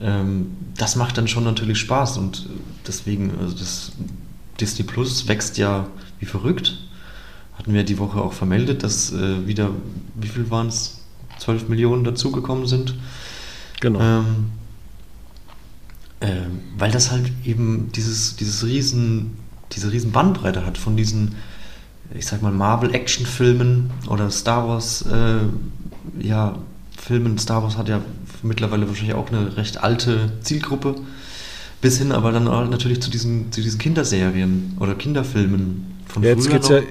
ähm, 0.00 0.56
das 0.76 0.96
macht 0.96 1.18
dann 1.18 1.28
schon 1.28 1.44
natürlich 1.44 1.78
Spaß. 1.78 2.18
Und 2.18 2.48
deswegen, 2.86 3.32
also 3.40 3.56
das 3.56 3.92
Disney 4.60 4.84
Plus 4.84 5.28
wächst 5.28 5.58
ja 5.58 5.86
wie 6.18 6.26
verrückt. 6.26 6.78
Hatten 7.54 7.74
wir 7.74 7.84
die 7.84 7.98
Woche 7.98 8.20
auch 8.20 8.32
vermeldet, 8.32 8.82
dass 8.82 9.12
äh, 9.12 9.46
wieder, 9.46 9.70
wie 10.14 10.28
viel 10.28 10.50
waren 10.50 10.68
es? 10.68 10.94
12 11.38 11.68
Millionen 11.68 12.04
dazugekommen 12.04 12.66
sind. 12.66 12.94
Genau. 13.80 14.00
Ähm, 14.00 14.50
ähm, 16.20 16.60
weil 16.76 16.90
das 16.90 17.12
halt 17.12 17.30
eben 17.44 17.92
dieses, 17.94 18.36
dieses 18.36 18.64
riesen, 18.64 19.36
diese 19.72 19.92
riesen 19.92 20.10
Bandbreite 20.10 20.66
hat 20.66 20.76
von 20.76 20.96
diesen, 20.96 21.36
ich 22.12 22.26
sag 22.26 22.42
mal, 22.42 22.52
Marvel-Action-Filmen 22.52 23.90
oder 24.08 24.30
Star 24.30 24.66
Wars, 24.66 25.02
äh, 25.02 25.40
ja, 26.20 26.58
Filmen. 26.96 27.38
Star 27.38 27.62
Wars 27.62 27.76
hat 27.76 27.88
ja 27.88 28.00
mittlerweile 28.42 28.88
wahrscheinlich 28.88 29.14
auch 29.14 29.28
eine 29.30 29.56
recht 29.56 29.82
alte 29.82 30.32
Zielgruppe. 30.42 30.94
Bis 31.80 31.98
hin 31.98 32.10
aber 32.10 32.32
dann 32.32 32.48
auch 32.48 32.68
natürlich 32.68 33.00
zu 33.00 33.10
diesen, 33.10 33.52
zu 33.52 33.60
diesen 33.60 33.78
Kinderserien 33.78 34.76
oder 34.80 34.94
Kinderfilmen 34.94 35.86
von 36.06 36.22
Ja, 36.22 36.30
jetzt 36.30 36.50
geht's 36.50 36.68
noch. 36.68 36.76
ja, 36.78 36.82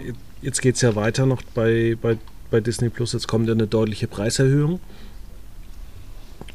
jetzt 0.41 0.61
geht's 0.61 0.81
ja 0.81 0.95
weiter 0.95 1.25
noch 1.25 1.41
bei, 1.53 1.97
bei, 2.01 2.17
bei 2.49 2.61
Disney 2.61 2.89
Plus. 2.89 3.11
Jetzt 3.13 3.27
kommt 3.27 3.47
ja 3.47 3.53
eine 3.53 3.67
deutliche 3.67 4.07
Preiserhöhung. 4.07 4.79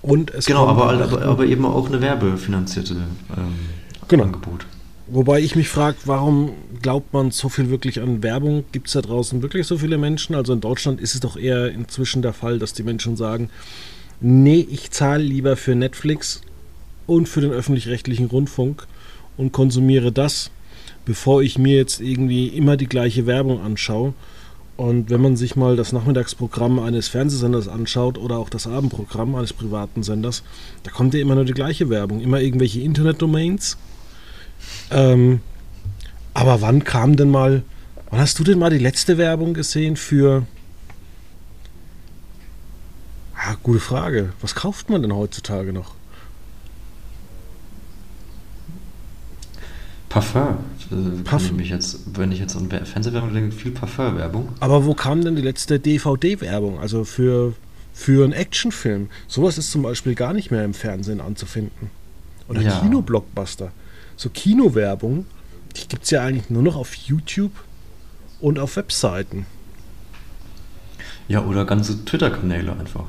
Und 0.01 0.31
es 0.33 0.47
Genau, 0.47 0.67
aber, 0.67 0.91
aber, 0.91 1.23
aber 1.23 1.45
eben 1.45 1.65
auch 1.65 1.89
eine 1.89 2.01
werbefinanzierte 2.01 2.95
ähm, 2.95 3.55
Genau. 4.09 4.25
Angebot. 4.25 4.67
Wobei 5.09 5.41
ich 5.41 5.55
mich 5.57 5.69
frage, 5.69 5.97
warum 6.07 6.53
glaubt 6.81 7.13
man 7.13 7.31
so 7.33 7.49
viel 7.49 7.71
wirklich 7.71 8.01
an 8.01 8.23
Werbung? 8.23 8.65
Gibt 8.73 8.87
es 8.87 8.95
da 8.95 9.03
draußen 9.03 9.43
wirklich 9.43 9.67
so 9.67 9.77
viele 9.77 9.99
Menschen? 9.99 10.35
Also 10.35 10.53
in 10.55 10.61
Deutschland 10.61 11.01
ist 11.01 11.15
es 11.15 11.21
doch 11.21 11.37
eher 11.37 11.71
inzwischen 11.71 12.23
der 12.23 12.33
Fall, 12.33 12.59
dass 12.59 12.73
die 12.73 12.83
Menschen 12.83 13.17
sagen, 13.17 13.51
nee, 14.23 14.67
ich 14.71 14.91
zahle 14.91 15.23
lieber 15.23 15.57
für 15.57 15.75
Netflix 15.75 16.41
und 17.07 17.29
für 17.29 17.41
den 17.41 17.53
öffentlich-rechtlichen 17.53 18.27
Rundfunk 18.27 18.87
und 19.37 19.53
konsumiere 19.53 20.13
das, 20.13 20.51
bevor 21.05 21.43
ich 21.43 21.59
mir 21.59 21.77
jetzt 21.77 22.01
irgendwie 22.01 22.49
immer 22.49 22.77
die 22.77 22.87
gleiche 22.87 23.27
Werbung 23.27 23.61
anschaue. 23.61 24.15
Und 24.77 25.11
wenn 25.11 25.21
man 25.21 25.37
sich 25.37 25.55
mal 25.55 25.77
das 25.77 25.93
Nachmittagsprogramm 25.93 26.79
eines 26.79 27.09
Fernsehsenders 27.09 27.69
anschaut 27.69 28.17
oder 28.19 28.39
auch 28.39 28.49
das 28.49 28.67
Abendprogramm 28.67 29.35
eines 29.35 29.53
privaten 29.53 30.03
Senders, 30.03 30.43
da 30.83 30.91
kommt 30.91 31.15
ja 31.15 31.21
immer 31.21 31.35
nur 31.35 31.45
die 31.45 31.53
gleiche 31.53 31.91
Werbung. 31.91 32.21
Immer 32.21 32.41
irgendwelche 32.41 32.81
Internetdomains. 32.81 33.77
Ähm, 34.91 35.41
aber 36.35 36.63
wann 36.63 36.85
kam 36.85 37.17
denn 37.17 37.31
mal, 37.31 37.63
wann 38.11 38.21
hast 38.21 38.39
du 38.39 38.45
denn 38.45 38.59
mal 38.59 38.71
die 38.71 38.79
letzte 38.79 39.19
Werbung 39.19 39.55
gesehen 39.55 39.97
für. 39.97 40.47
Ah, 43.45 43.57
gute 43.63 43.81
Frage. 43.81 44.33
Was 44.41 44.55
kauft 44.55 44.89
man 44.91 45.03
denn 45.03 45.15
heutzutage 45.15 45.73
noch? 45.73 45.95
Parfum. 50.09 50.59
Äh, 50.91 51.23
Parfum. 51.25 51.49
Kann 51.57 51.59
ich 51.61 51.71
jetzt, 51.71 52.01
wenn 52.19 52.33
ich 52.33 52.39
jetzt 52.39 52.55
an 52.57 52.71
Wer- 52.71 52.85
Fernsehwerbung 52.85 53.33
denke, 53.33 53.53
viel 53.57 53.73
Parfumwerbung. 53.73 54.51
Aber 54.61 54.85
wo 54.85 54.95
kam 54.95 55.25
denn 55.25 55.37
die 55.37 55.43
letzte 55.43 55.81
DVD-Werbung? 55.81 56.79
Also 56.79 57.05
für, 57.05 57.55
für 57.95 58.23
einen 58.25 58.33
Actionfilm. 58.35 59.09
Sowas 59.27 59.57
ist 59.59 59.71
zum 59.71 59.83
Beispiel 59.83 60.15
gar 60.15 60.35
nicht 60.35 60.51
mehr 60.51 60.65
im 60.65 60.75
Fernsehen 60.75 61.21
anzufinden. 61.21 61.91
Oder 62.49 62.61
Ja. 62.61 62.79
Kinoblockbuster. 62.81 63.73
So 64.17 64.29
Kinowerbung, 64.29 65.25
die 65.77 65.89
gibt 65.89 66.05
es 66.05 66.11
ja 66.11 66.23
eigentlich 66.23 66.51
nur 66.51 66.63
noch 66.63 66.77
auf 66.77 66.95
YouTube 66.95 67.53
und 68.41 68.59
auf 68.59 68.77
Webseiten. 68.77 69.47
Ja, 71.29 71.43
oder 71.45 71.65
ganze 71.65 72.05
Twitter-Kanäle 72.05 72.73
einfach. 72.79 73.07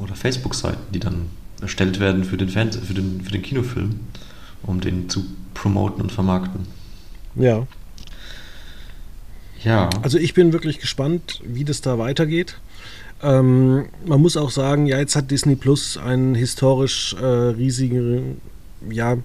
Oder 0.00 0.14
Facebook-Seiten, 0.14 0.92
die 0.92 1.00
dann 1.00 1.26
erstellt 1.60 2.00
werden 2.00 2.24
für 2.24 2.36
den, 2.36 2.48
Fernseh 2.48 2.80
für, 2.80 2.94
den, 2.94 3.20
für 3.20 3.32
den 3.32 3.42
Kinofilm, 3.42 4.00
um 4.62 4.80
den 4.80 5.08
zu 5.08 5.24
promoten 5.54 6.02
und 6.02 6.12
vermarkten. 6.12 6.66
Ja. 7.34 7.66
Ja. 9.62 9.90
Also 10.02 10.18
ich 10.18 10.32
bin 10.32 10.52
wirklich 10.52 10.78
gespannt, 10.78 11.40
wie 11.44 11.64
das 11.64 11.82
da 11.82 11.98
weitergeht. 11.98 12.56
Ähm, 13.22 13.88
man 14.06 14.20
muss 14.20 14.36
auch 14.36 14.50
sagen, 14.50 14.86
ja, 14.86 14.98
jetzt 14.98 15.16
hat 15.16 15.30
Disney 15.30 15.56
Plus 15.56 15.98
einen 15.98 16.34
historisch 16.34 17.14
äh, 17.20 17.24
riesigen 17.24 18.40
ja, 18.90 19.18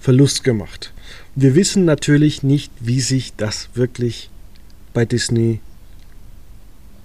Verlust 0.00 0.44
gemacht. 0.44 0.92
Wir 1.34 1.54
wissen 1.54 1.84
natürlich 1.84 2.42
nicht, 2.42 2.72
wie 2.80 3.00
sich 3.00 3.34
das 3.36 3.68
wirklich 3.74 4.30
bei 4.94 5.04
Disney 5.04 5.60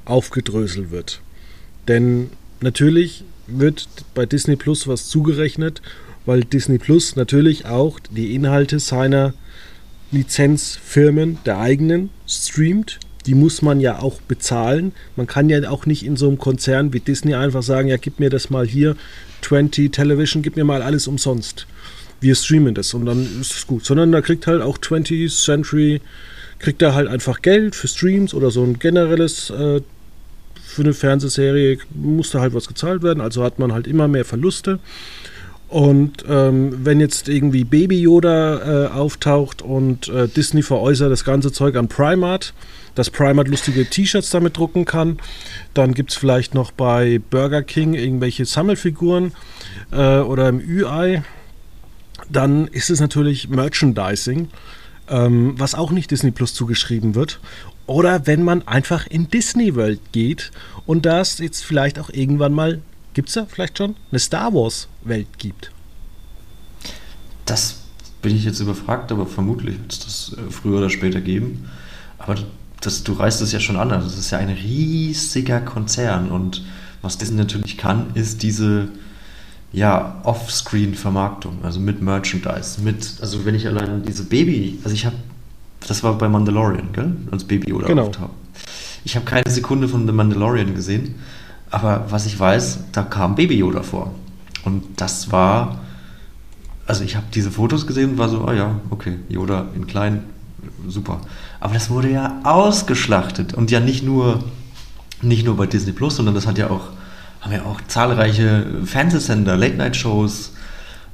aufgedröselt 0.06 0.92
wird. 0.92 1.22
Denn 1.88 2.30
natürlich 2.62 3.24
wird 3.48 3.88
bei 4.14 4.26
Disney 4.26 4.56
Plus 4.56 4.88
was 4.88 5.08
zugerechnet, 5.08 5.82
weil 6.26 6.44
Disney 6.44 6.78
Plus 6.78 7.16
natürlich 7.16 7.66
auch 7.66 8.00
die 8.00 8.36
Inhalte 8.36 8.80
seiner 8.80 9.34
Lizenzfirmen 10.12 11.38
der 11.46 11.60
eigenen 11.60 12.10
streamt. 12.28 13.00
Die 13.26 13.36
muss 13.36 13.62
man 13.62 13.80
ja 13.80 14.00
auch 14.00 14.22
bezahlen. 14.22 14.94
Man 15.16 15.28
kann 15.28 15.50
ja 15.50 15.70
auch 15.70 15.86
nicht 15.86 16.06
in 16.06 16.16
so 16.16 16.28
einem 16.28 16.38
Konzern 16.38 16.94
wie 16.94 17.00
Disney 17.00 17.36
einfach 17.36 17.64
sagen, 17.64 17.90
ja, 17.90 17.98
gib 17.98 18.20
mir 18.20 18.30
das 18.30 18.50
mal 18.50 18.66
hier, 18.66 18.96
20 19.42 19.92
Television, 19.92 20.42
gib 20.42 20.56
mir 20.56 20.64
mal 20.64 20.82
alles 20.82 21.08
umsonst. 21.08 21.68
Wir 22.22 22.36
streamen 22.36 22.76
das 22.76 22.94
und 22.94 23.06
dann 23.06 23.42
ist 23.42 23.56
es 23.56 23.68
gut. 23.68 23.86
Sondern 23.86 24.12
da 24.12 24.22
kriegt 24.22 24.48
halt 24.48 24.62
auch 24.62 24.78
20th 24.78 25.44
Century, 25.44 26.02
kriegt 26.60 26.82
da 26.82 26.94
halt 26.94 27.08
einfach 27.08 27.42
Geld 27.42 27.76
für 27.76 27.88
Streams 27.88 28.34
oder 28.34 28.52
so 28.52 28.64
ein 28.64 28.80
generelles, 28.80 29.50
äh, 29.50 29.82
für 30.80 30.84
eine 30.84 30.94
Fernsehserie 30.94 31.78
muss 31.94 32.32
da 32.32 32.40
halt 32.40 32.54
was 32.54 32.68
gezahlt 32.68 33.04
werden. 33.04 33.20
Also 33.20 33.44
hat 33.44 33.60
man 33.60 33.74
halt 33.74 33.86
immer 33.86 34.08
mehr 34.08 34.24
Verluste. 34.24 34.80
Und 35.68 36.24
ähm, 36.28 36.86
wenn 36.86 37.02
jetzt 37.02 37.28
irgendwie 37.28 37.66
Baby 37.66 38.02
Yoda 38.02 38.86
äh, 38.86 38.88
auftaucht 38.88 39.62
und 39.62 40.08
äh, 40.08 40.28
Disney 40.30 40.64
veräußert 40.64 41.12
das 41.12 41.26
ganze 41.26 41.52
Zeug 41.52 41.76
an 41.76 41.90
Primart, 41.90 42.54
dass 42.96 43.10
Primart 43.10 43.50
lustige 43.50 43.86
T-Shirts 43.86 44.30
damit 44.30 44.58
drucken 44.58 44.86
kann, 44.86 45.20
dann 45.74 45.94
gibt 45.94 46.12
es 46.12 46.18
vielleicht 46.18 46.56
noch 46.56 46.72
bei 46.72 47.20
Burger 47.30 47.62
King 47.62 47.94
irgendwelche 47.94 48.46
Sammelfiguren 48.46 49.34
äh, 49.92 50.20
oder 50.20 50.48
im 50.48 50.60
Ü-Ei, 50.60 51.24
dann 52.30 52.68
ist 52.68 52.90
es 52.90 53.00
natürlich 53.00 53.50
Merchandising, 53.50 54.48
ähm, 55.10 55.56
was 55.58 55.76
auch 55.76 55.92
nicht 55.92 56.12
Disney 56.12 56.32
Plus 56.32 56.54
zugeschrieben 56.54 57.16
wird. 57.16 57.40
Oder 57.86 58.28
wenn 58.28 58.44
man 58.44 58.68
einfach 58.68 59.08
in 59.08 59.30
Disney 59.30 59.76
World 59.76 60.00
geht 60.12 60.52
und 60.86 61.06
da 61.06 61.22
es 61.22 61.40
jetzt 61.40 61.64
vielleicht 61.64 62.00
auch 62.00 62.10
irgendwann 62.10 62.54
mal, 62.54 62.82
gibt 63.14 63.30
es 63.30 63.36
da 63.36 63.46
vielleicht 63.46 63.78
schon, 63.78 63.96
eine 64.12 64.20
Star 64.20 64.54
Wars 64.54 64.88
Welt 65.04 65.28
gibt. 65.38 65.72
Das 67.46 67.78
bin 68.22 68.36
ich 68.36 68.44
jetzt 68.44 68.60
überfragt, 68.60 69.12
aber 69.12 69.26
vermutlich 69.26 69.80
wird 69.80 69.92
es 69.92 70.00
das 70.00 70.38
äh, 70.38 70.52
früher 70.52 70.78
oder 70.78 70.90
später 70.90 71.22
geben. 71.22 71.70
Aber 72.20 72.36
das, 72.82 73.04
du 73.04 73.14
reißt 73.14 73.42
es 73.42 73.52
ja 73.52 73.60
schon 73.60 73.78
an. 73.78 73.92
Also 73.92 74.08
das 74.08 74.18
ist 74.18 74.32
ja 74.32 74.38
ein 74.38 74.50
riesiger 74.50 75.60
Konzern 75.60 76.30
und 76.30 76.64
was 77.02 77.18
Disney 77.18 77.38
natürlich 77.38 77.78
kann, 77.78 78.12
ist 78.14 78.44
diese 78.44 78.90
ja, 79.72 80.20
Offscreen-Vermarktung, 80.24 81.60
also 81.64 81.80
mit 81.80 82.02
Merchandise, 82.02 82.82
mit, 82.82 83.18
also 83.22 83.46
wenn 83.46 83.56
ich 83.56 83.68
allein 83.68 84.04
diese 84.04 84.24
Baby, 84.24 84.80
also 84.84 84.94
ich 84.94 85.06
habe, 85.06 85.16
das 85.88 86.04
war 86.04 86.18
bei 86.18 86.28
Mandalorian, 86.28 86.90
gell, 86.92 87.16
als 87.32 87.44
Baby 87.44 87.74
oder 87.74 87.88
genau. 87.88 88.12
Ich 89.06 89.16
habe 89.16 89.26
keine 89.26 89.50
Sekunde 89.50 89.88
von 89.88 90.06
The 90.06 90.12
Mandalorian 90.12 90.76
gesehen, 90.76 91.16
aber 91.70 92.06
was 92.10 92.26
ich 92.26 92.38
weiß, 92.38 92.80
da 92.92 93.04
kam 93.04 93.36
Baby 93.36 93.58
Yoda 93.58 93.84
vor. 93.84 94.14
Und 94.66 94.84
das 94.98 95.32
war, 95.32 95.80
also 96.86 97.04
ich 97.04 97.16
habe 97.16 97.28
diese 97.34 97.52
Fotos 97.52 97.88
gesehen 97.88 98.12
und 98.12 98.18
war 98.18 98.30
so, 98.30 98.46
oh 98.48 98.52
ja, 98.52 98.80
okay, 98.90 99.18
Yoda 99.30 99.68
in 99.76 99.88
klein, 99.88 100.24
super. 100.88 101.22
Aber 101.60 101.76
das 101.76 101.90
wurde 101.90 102.12
ja 102.12 102.42
ausgeschlachtet 102.44 103.54
und 103.54 103.72
ja 103.72 103.80
nicht 103.80 104.04
nur, 104.04 104.44
nicht 105.22 105.46
nur 105.46 105.56
bei 105.56 105.68
Disney 105.68 105.94
Plus, 105.94 106.16
sondern 106.16 106.36
das 106.36 106.48
hat 106.48 106.58
ja 106.58 106.70
auch, 106.70 106.90
haben 107.42 107.52
ja 107.52 107.64
auch 107.64 107.80
zahlreiche 107.88 108.66
Fernsehsender, 108.86 109.56
Late-Night-Shows, 109.56 110.54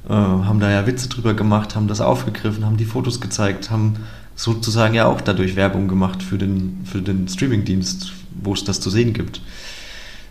äh, 0.08 0.12
haben 0.12 0.60
da 0.60 0.70
ja 0.70 0.86
Witze 0.86 1.08
drüber 1.08 1.34
gemacht, 1.34 1.76
haben 1.76 1.88
das 1.88 2.00
aufgegriffen, 2.00 2.64
haben 2.64 2.76
die 2.76 2.84
Fotos 2.84 3.20
gezeigt, 3.20 3.70
haben 3.70 3.96
sozusagen 4.34 4.94
ja 4.94 5.06
auch 5.06 5.20
dadurch 5.20 5.56
Werbung 5.56 5.88
gemacht 5.88 6.22
für 6.22 6.38
den, 6.38 6.84
für 6.84 7.00
den 7.00 7.28
Streamingdienst, 7.28 8.12
wo 8.42 8.52
es 8.52 8.64
das 8.64 8.80
zu 8.80 8.90
sehen 8.90 9.12
gibt. 9.12 9.40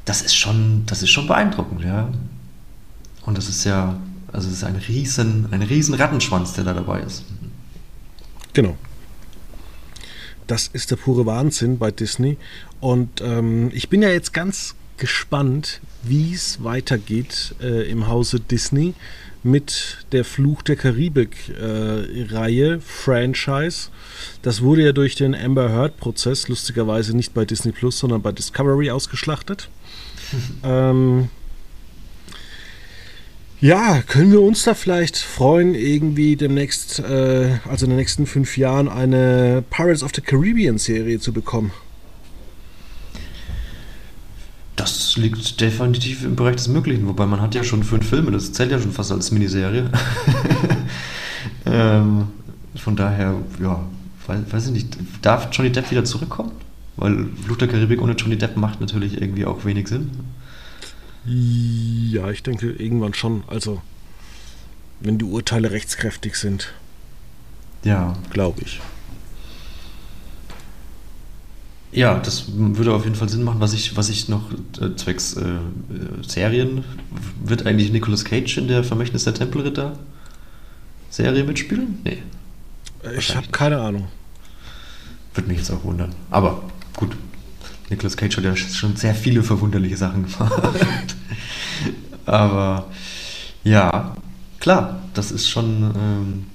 Das 0.06 0.22
ist 0.22 0.36
schon, 0.36 0.84
das 0.86 1.02
ist 1.02 1.10
schon 1.10 1.28
beeindruckend, 1.28 1.84
ja. 1.84 2.10
Und 3.26 3.38
das 3.38 3.50
ist 3.50 3.64
ja, 3.64 3.96
also 4.32 4.48
es 4.48 4.56
ist 4.56 4.64
ein 4.64 4.76
riesen, 4.76 5.48
ein 5.52 5.64
riesen 5.64 5.96
Rattenschwanz, 5.96 6.54
der 6.54 6.64
da 6.64 6.74
dabei 6.74 7.00
ist. 7.02 7.24
Genau. 8.54 8.78
Das 10.46 10.68
ist 10.68 10.92
der 10.92 10.98
pure 10.98 11.26
Wahnsinn 11.26 11.80
bei 11.80 11.90
Disney. 11.90 12.38
Und 12.80 13.22
ähm, 13.22 13.72
ich 13.74 13.90
bin 13.90 14.04
ja 14.04 14.10
jetzt 14.10 14.32
ganz 14.32 14.76
gespannt, 14.98 15.82
wie 16.04 16.34
es 16.34 16.64
weitergeht 16.64 17.56
äh, 17.62 17.90
im 17.90 18.08
Hause 18.08 18.40
Disney 18.40 18.94
mit 19.44 20.06
der 20.12 20.26
Fluch 20.26 20.64
der 20.64 20.76
Karibik-Reihe, 20.76 22.74
äh, 22.74 22.80
Franchise. 22.80 23.90
Das 24.42 24.62
wurde 24.62 24.84
ja 24.84 24.92
durch 24.92 25.16
den 25.16 25.36
Amber 25.36 25.70
Heard-Prozess 25.70 26.48
lustigerweise 26.48 27.16
nicht 27.16 27.34
bei 27.34 27.46
Disney 27.46 27.72
Plus, 27.72 28.00
sondern 28.00 28.24
bei 28.24 28.32
Discovery 28.32 28.90
ausgeschlachtet. 28.90 29.70
ähm, 30.64 31.30
ja, 33.62 34.02
können 34.02 34.32
wir 34.32 34.42
uns 34.42 34.64
da 34.64 34.74
vielleicht 34.74 35.18
freuen, 35.18 35.76
irgendwie 35.76 36.36
demnächst, 36.36 37.00
äh, 37.00 37.58
also 37.70 37.86
in 37.86 37.92
den 37.92 37.98
nächsten 37.98 38.26
fünf 38.26 38.58
Jahren, 38.58 38.90
eine 38.90 39.64
Pirates 39.70 40.04
of 40.04 40.12
the 40.16 40.22
Caribbean 40.22 40.78
Serie 40.78 41.20
zu 41.20 41.32
bekommen? 41.32 41.72
Das 45.16 45.24
liegt 45.24 45.62
definitiv 45.62 46.26
im 46.26 46.36
Bereich 46.36 46.58
des 46.58 46.68
Möglichen, 46.68 47.08
wobei 47.08 47.26
man 47.26 47.40
hat 47.40 47.56
ja 47.56 47.64
schon 47.64 47.84
fünf 47.84 48.10
Filme, 48.10 48.32
das 48.32 48.52
zählt 48.52 48.72
ja 48.72 48.80
schon 48.82 48.92
fast 48.92 49.14
als 49.14 49.32
Miniserie. 49.32 49.90
ähm, 51.66 52.28
von 52.76 52.98
daher, 52.98 53.36
ja, 53.62 53.80
weiß, 54.28 54.42
weiß 54.52 54.66
ich 54.68 54.72
nicht, 54.74 54.98
darf 55.22 55.48
Johnny 55.54 55.72
Depp 55.72 55.90
wieder 55.90 56.04
zurückkommen? 56.04 56.52
Weil 56.98 57.28
Fluch 57.46 57.56
der 57.56 57.70
Karibik 57.70 58.02
ohne 58.02 58.12
Johnny 58.12 58.38
Depp 58.38 58.58
macht 58.58 58.82
natürlich 58.82 59.22
irgendwie 59.22 59.46
auch 59.46 59.64
wenig 59.64 59.88
Sinn. 59.88 60.12
Ja, 61.24 62.30
ich 62.30 62.44
denke 62.44 62.72
irgendwann 62.72 63.14
schon. 63.14 63.46
Also, 63.48 63.82
wenn 65.00 65.18
die 65.18 65.26
Urteile 65.26 65.72
rechtskräftig 65.72 66.36
sind. 66.36 66.74
Ja. 67.86 68.18
Glaube 68.32 68.64
ich. 68.66 68.82
Ja, 71.92 72.20
das 72.20 72.46
würde 72.56 72.94
auf 72.94 73.06
jeden 73.06 73.16
Fall 73.16 73.30
Sinn 73.30 73.44
machen. 73.44 73.62
Was 73.62 73.74
ich, 73.74 73.96
was 73.96 74.10
ich 74.10 74.28
noch 74.28 74.52
äh, 74.82 74.96
zwecks 74.96 75.38
äh, 75.38 75.46
Serien, 76.28 76.84
wird 77.44 77.66
eigentlich 77.66 77.92
Nicolas 77.92 78.26
Cage 78.26 78.58
in 78.58 78.68
der 78.68 78.84
Vermächtnis 78.84 79.24
der 79.24 79.34
Tempelritter 79.34 79.98
Serie 81.10 81.44
mitspielen? 81.44 82.00
Nee. 82.04 82.18
Ich 83.18 83.36
habe 83.36 83.48
keine 83.48 83.80
Ahnung. 83.80 84.08
Würde 85.34 85.48
mich 85.48 85.60
jetzt 85.60 85.72
auch 85.72 85.84
wundern. 85.84 86.14
Aber 86.32 86.64
gut, 86.98 87.16
Nicolas 87.90 88.18
Cage 88.18 88.38
hat 88.38 88.44
ja 88.44 88.56
schon 88.56 88.96
sehr 88.96 89.16
viele 89.16 89.44
verwunderliche 89.44 89.98
Sachen 89.98 90.26
gemacht. 90.26 91.16
Aber 92.26 92.88
ja, 93.64 94.18
klar, 94.60 95.02
das 95.14 95.32
ist 95.32 95.48
schon. 95.48 95.94
Ähm, 95.96 96.46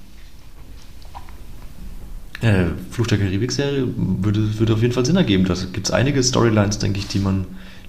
äh, 2.41 2.65
Fluch 2.89 3.07
der 3.07 3.19
Karibik-Serie 3.19 3.87
würde, 3.95 4.59
würde 4.59 4.73
auf 4.73 4.81
jeden 4.81 4.93
Fall 4.93 5.05
Sinn 5.05 5.15
ergeben. 5.15 5.45
Da 5.45 5.53
gibt 5.71 5.87
es 5.87 5.91
einige 5.91 6.21
Storylines, 6.23 6.79
denke 6.79 6.99
ich, 6.99 7.07
die 7.07 7.19
man, 7.19 7.45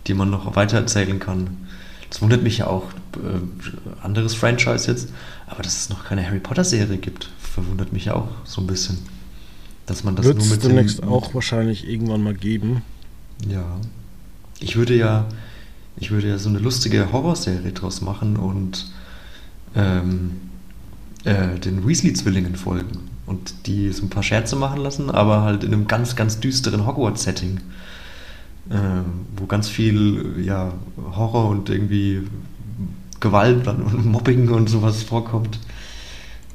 die 0.06 0.14
man 0.14 0.30
noch 0.30 0.54
weiter 0.56 0.76
erzählen 0.76 1.18
kann. 1.18 1.56
Das 2.10 2.20
wundert 2.20 2.42
mich 2.42 2.58
ja 2.58 2.66
auch, 2.66 2.84
äh, 3.14 4.02
anderes 4.02 4.34
Franchise 4.34 4.90
jetzt, 4.90 5.08
aber 5.46 5.62
dass 5.62 5.76
es 5.76 5.88
noch 5.88 6.04
keine 6.04 6.26
Harry 6.26 6.40
Potter-Serie 6.40 6.98
gibt, 6.98 7.30
verwundert 7.38 7.92
mich 7.92 8.06
ja 8.06 8.14
auch 8.14 8.28
so 8.44 8.60
ein 8.60 8.66
bisschen. 8.66 8.98
Dass 9.86 10.04
man 10.04 10.16
das 10.16 10.26
Wird's 10.26 10.44
nur 10.44 10.56
mit 10.56 10.64
demnächst 10.64 10.98
dem, 11.00 11.08
auch 11.08 11.34
wahrscheinlich 11.34 11.88
irgendwann 11.88 12.22
mal 12.22 12.34
geben. 12.34 12.82
Ja. 13.48 13.64
Ich 14.60 14.76
würde 14.76 14.94
ja, 14.94 15.26
ich 15.96 16.10
würde 16.10 16.28
ja 16.28 16.38
so 16.38 16.50
eine 16.50 16.58
lustige 16.58 17.10
Horrorserie 17.10 17.72
draus 17.72 18.02
machen 18.02 18.36
und 18.36 18.92
ähm, 19.74 20.32
äh, 21.24 21.58
den 21.58 21.88
Weasley-Zwillingen 21.88 22.56
folgen 22.56 23.11
und 23.32 23.66
die 23.66 23.90
so 23.92 24.04
ein 24.04 24.10
paar 24.10 24.22
Scherze 24.22 24.56
machen 24.56 24.80
lassen, 24.80 25.10
aber 25.10 25.42
halt 25.42 25.64
in 25.64 25.72
einem 25.72 25.88
ganz, 25.88 26.16
ganz 26.16 26.38
düsteren 26.38 26.86
Hogwarts-Setting, 26.86 27.60
äh, 28.68 28.74
wo 29.36 29.46
ganz 29.46 29.68
viel 29.68 30.42
ja, 30.44 30.74
Horror 31.16 31.48
und 31.48 31.70
irgendwie 31.70 32.22
Gewalt 33.20 33.66
und 33.66 34.04
Mobbing 34.04 34.50
und 34.50 34.68
sowas 34.68 35.02
vorkommt. 35.02 35.58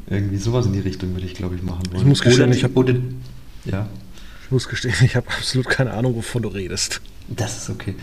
Irgendwie 0.10 0.38
sowas 0.38 0.68
in 0.68 0.74
die 0.74 0.80
Richtung 0.80 1.14
würde 1.14 1.26
ich, 1.26 1.34
glaube 1.34 1.56
ich, 1.56 1.64
machen 1.64 1.84
wollen. 1.90 2.02
Ich 2.02 2.06
muss 2.06 2.22
gestehen, 2.22 2.52
ich 2.52 2.64
habe 2.64 3.02
ja. 3.66 3.88
Ich 4.46 4.52
muss 4.52 4.70
gestehen, 4.70 4.94
ich 5.04 5.16
habe 5.16 5.28
absolut 5.28 5.68
keine 5.68 5.92
Ahnung, 5.92 6.16
wovon 6.16 6.44
du 6.44 6.50
redest. 6.50 7.02
Das 7.28 7.58
ist 7.58 7.70
okay. 7.70 7.96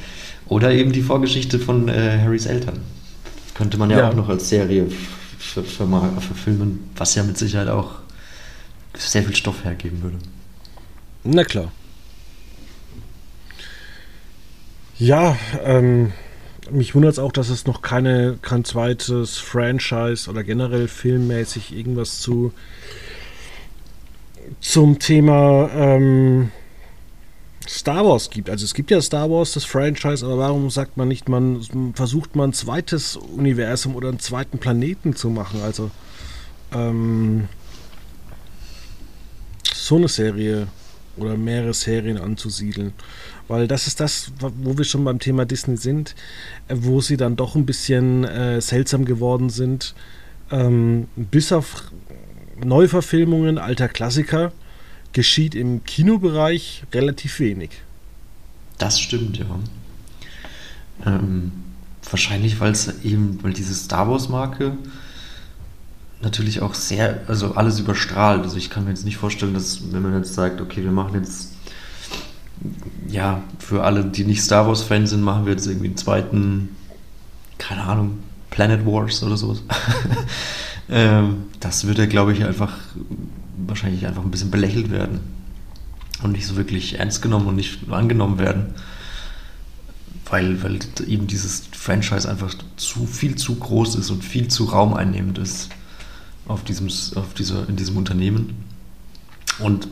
Oder 0.47 0.73
eben 0.73 0.93
die 0.93 1.01
Vorgeschichte 1.01 1.59
von 1.59 1.89
äh, 1.89 2.19
Harrys 2.21 2.47
Eltern. 2.47 2.81
Könnte 3.55 3.79
man 3.79 3.89
ja, 3.89 3.99
ja. 3.99 4.11
auch 4.11 4.15
noch 4.15 4.29
als 4.29 4.49
Serie 4.49 4.87
verfilmen, 5.39 6.81
was 6.97 7.15
ja 7.15 7.23
mit 7.23 7.39
Sicherheit 7.39 7.69
auch 7.69 8.04
sehr 8.97 9.23
viel 9.23 9.37
Stoff 9.37 9.65
hergeben 9.65 10.03
würde. 10.03 10.19
Na 11.25 11.45
klar. 11.45 11.73
Ja, 14.99 15.37
ähm, 15.65 16.13
mich 16.71 16.95
wundert 16.95 17.13
es 17.13 17.19
auch, 17.19 17.33
dass 17.33 17.49
es 17.49 17.67
noch 17.67 17.83
keine, 17.83 18.39
kein 18.41 18.65
zweites 18.65 19.39
Franchise 19.39 20.31
oder 20.31 20.45
generell 20.45 20.89
filmmäßig 20.89 21.75
irgendwas 21.77 22.21
zu 22.21 22.53
zum 24.61 24.99
Thema 24.99 25.71
ähm, 25.75 26.51
Star 27.67 28.05
Wars 28.05 28.31
gibt. 28.31 28.51
Also 28.51 28.65
es 28.65 28.75
gibt 28.75 28.91
ja 28.91 29.01
Star 29.01 29.31
Wars, 29.31 29.53
das 29.53 29.65
Franchise, 29.65 30.25
aber 30.25 30.39
warum 30.39 30.71
sagt 30.71 30.97
man 30.97 31.09
nicht, 31.09 31.29
man 31.29 31.63
versucht 31.95 32.37
man 32.37 32.51
ein 32.51 32.53
zweites 32.53 33.17
Universum 33.17 33.97
oder 33.97 34.09
einen 34.09 34.19
zweiten 34.19 34.59
Planeten 34.59 35.17
zu 35.17 35.31
machen? 35.31 35.63
Also 35.63 35.91
ähm, 36.73 37.49
so 39.85 39.97
eine 39.97 40.09
Serie 40.09 40.67
oder 41.17 41.37
mehrere 41.37 41.75
Serien 41.75 42.19
anzusiedeln. 42.19 42.93
Weil 43.49 43.69
das 43.69 43.87
ist 43.87 44.01
das, 44.01 44.33
wo 44.41 44.79
wir 44.79 44.85
schon 44.85 45.05
beim 45.05 45.19
Thema 45.19 45.45
Disney 45.45 45.77
sind, 45.77 46.15
äh, 46.69 46.77
wo 46.79 47.01
sie 47.01 47.17
dann 47.17 47.37
doch 47.37 47.55
ein 47.55 47.67
bisschen 47.67 48.25
äh, 48.25 48.61
seltsam 48.61 49.05
geworden 49.05 49.51
sind. 49.51 49.95
Ähm, 50.51 51.09
bis 51.17 51.53
auf 51.53 51.93
Neuverfilmungen 52.63 53.59
alter 53.59 53.89
Klassiker 53.89 54.53
geschieht 55.13 55.55
im 55.55 55.85
Kinobereich 55.85 56.85
relativ 56.93 57.39
wenig. 57.39 57.71
Das 58.79 58.99
stimmt, 58.99 59.39
ja. 59.39 59.47
Ähm, 61.07 61.53
wahrscheinlich, 62.11 62.59
weil 62.61 62.73
es 62.73 63.05
eben, 63.05 63.39
weil 63.43 63.53
diese 63.53 63.75
Star 63.75 64.09
Wars-Marke 64.09 64.77
natürlich 66.23 66.63
auch 66.63 66.75
sehr, 66.75 67.21
also 67.29 67.55
alles 67.55 67.79
überstrahlt. 67.79 68.43
Also 68.43 68.57
ich 68.57 68.71
kann 68.71 68.85
mir 68.85 68.91
jetzt 68.91 69.05
nicht 69.05 69.17
vorstellen, 69.17 69.55
dass 69.55 69.93
wenn 69.93 70.03
man 70.03 70.15
jetzt 70.17 70.35
sagt, 70.35 70.61
okay, 70.61 70.83
wir 70.83 70.93
machen 70.93 71.15
jetzt, 71.15 71.53
ja, 73.09 73.43
für 73.59 73.85
alle, 73.85 74.05
die 74.05 74.25
nicht 74.25 74.43
Star 74.43 74.67
Wars-Fans 74.67 75.11
sind, 75.11 75.23
machen 75.23 75.45
wir 75.47 75.53
jetzt 75.53 75.67
irgendwie 75.67 75.89
einen 75.89 75.97
zweiten, 75.97 76.77
keine 77.59 77.83
Ahnung, 77.85 78.19
Planet 78.51 78.87
Wars 78.87 79.23
oder 79.23 79.37
sowas. 79.37 79.63
ähm, 80.89 81.45
das 81.61 81.87
würde, 81.87 82.09
glaube 82.09 82.33
ich, 82.33 82.45
einfach 82.45 82.73
wahrscheinlich 83.57 84.07
einfach 84.07 84.23
ein 84.23 84.31
bisschen 84.31 84.51
belächelt 84.51 84.91
werden 84.91 85.21
und 86.23 86.33
nicht 86.33 86.47
so 86.47 86.57
wirklich 86.57 86.99
ernst 86.99 87.23
genommen 87.23 87.47
und 87.47 87.57
nicht 87.57 87.91
angenommen 87.91 88.39
werden, 88.39 88.75
weil, 90.31 90.63
weil 90.63 90.79
eben 91.07 91.27
dieses 91.27 91.65
Franchise 91.73 92.29
einfach 92.29 92.55
zu 92.77 93.07
viel 93.07 93.37
zu 93.37 93.57
groß 93.57 93.97
ist 93.97 94.11
und 94.11 94.25
viel 94.25 94.49
zu 94.49 94.65
raumeinnehmend 94.65 95.39
ist 95.39 95.71
auf 96.47 96.65
diesem, 96.65 96.89
auf 96.89 97.35
dieser, 97.35 97.69
in 97.69 97.77
diesem 97.77 97.97
Unternehmen. 97.97 98.65
Und 99.59 99.89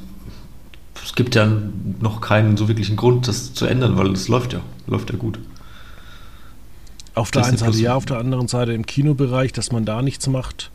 es 1.04 1.14
gibt 1.14 1.34
ja 1.34 1.50
noch 2.00 2.20
keinen 2.20 2.56
so 2.56 2.68
wirklichen 2.68 2.96
Grund, 2.96 3.28
das 3.28 3.54
zu 3.54 3.66
ändern, 3.66 3.96
weil 3.96 4.12
es 4.12 4.28
läuft 4.28 4.52
ja, 4.52 4.60
läuft 4.86 5.10
ja 5.10 5.16
gut. 5.16 5.38
Auf 7.14 7.30
der 7.30 7.44
einen 7.44 7.58
Seite 7.58 7.78
ja, 7.78 7.94
auf 7.94 8.06
der 8.06 8.18
anderen 8.18 8.48
Seite 8.48 8.72
im 8.72 8.86
Kinobereich, 8.86 9.52
dass 9.52 9.70
man 9.70 9.84
da 9.84 10.00
nichts 10.00 10.26
macht. 10.28 10.70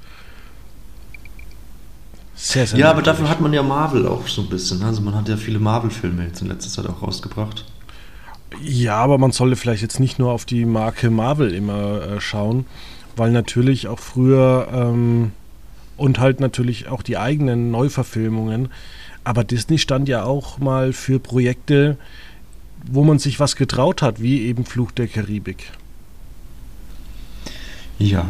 Sehr, 2.36 2.68
sehr 2.68 2.78
ja, 2.78 2.92
aber 2.92 3.02
dafür 3.02 3.28
hat 3.28 3.42
man 3.42 3.52
ja 3.52 3.64
Marvel 3.64 4.06
auch 4.08 4.28
so 4.28 4.44
ein 4.44 4.50
bisschen. 4.50 4.84
Also 4.84 5.02
man 5.02 5.16
hat 5.16 5.28
ja 5.28 5.38
viele 5.38 5.58
Marvel-Filme 5.58 6.26
jetzt 6.26 6.42
in 6.42 6.48
letzter 6.48 6.70
Zeit 6.70 6.88
auch 6.88 7.02
rausgebracht. 7.02 7.66
Ja, 8.62 8.98
aber 8.98 9.18
man 9.18 9.32
sollte 9.32 9.56
vielleicht 9.56 9.82
jetzt 9.82 10.00
nicht 10.00 10.20
nur 10.20 10.32
auf 10.32 10.46
die 10.46 10.66
Marke 10.66 11.10
Marvel 11.10 11.54
immer 11.54 12.02
äh, 12.02 12.22
schauen, 12.22 12.66
weil 13.16 13.32
natürlich 13.32 13.88
auch 13.88 14.00
früher 14.00 14.68
ähm, 14.72 15.32
und 15.98 16.20
halt 16.20 16.40
natürlich 16.40 16.88
auch 16.88 17.02
die 17.02 17.18
eigenen 17.18 17.72
Neuverfilmungen. 17.72 18.70
Aber 19.24 19.44
Disney 19.44 19.78
stand 19.78 20.08
ja 20.08 20.24
auch 20.24 20.60
mal 20.60 20.94
für 20.94 21.20
Projekte, 21.20 21.98
wo 22.86 23.04
man 23.04 23.20
sich 23.20 23.40
was 23.40 23.56
getraut 23.56 24.02
hat, 24.02 24.22
wie 24.22 24.44
eben 24.44 24.66
Fluch 24.66 24.92
der 24.92 25.08
Karibik. 25.08 25.72
Ja. 28.00 28.26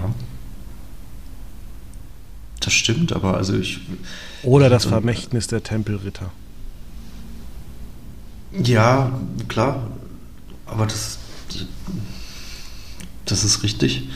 Das 2.60 2.74
stimmt, 2.74 3.14
aber 3.14 3.38
also 3.38 3.58
ich. 3.58 3.80
Oder 4.44 4.70
das 4.70 4.86
Vermächtnis 4.86 5.48
der 5.48 5.64
Tempelritter. 5.64 6.32
Ja, 8.64 9.20
klar. 9.48 9.88
Aber 10.66 10.86
das. 10.86 11.20
Das 13.26 13.44
ist 13.44 13.64
richtig. 13.64 14.10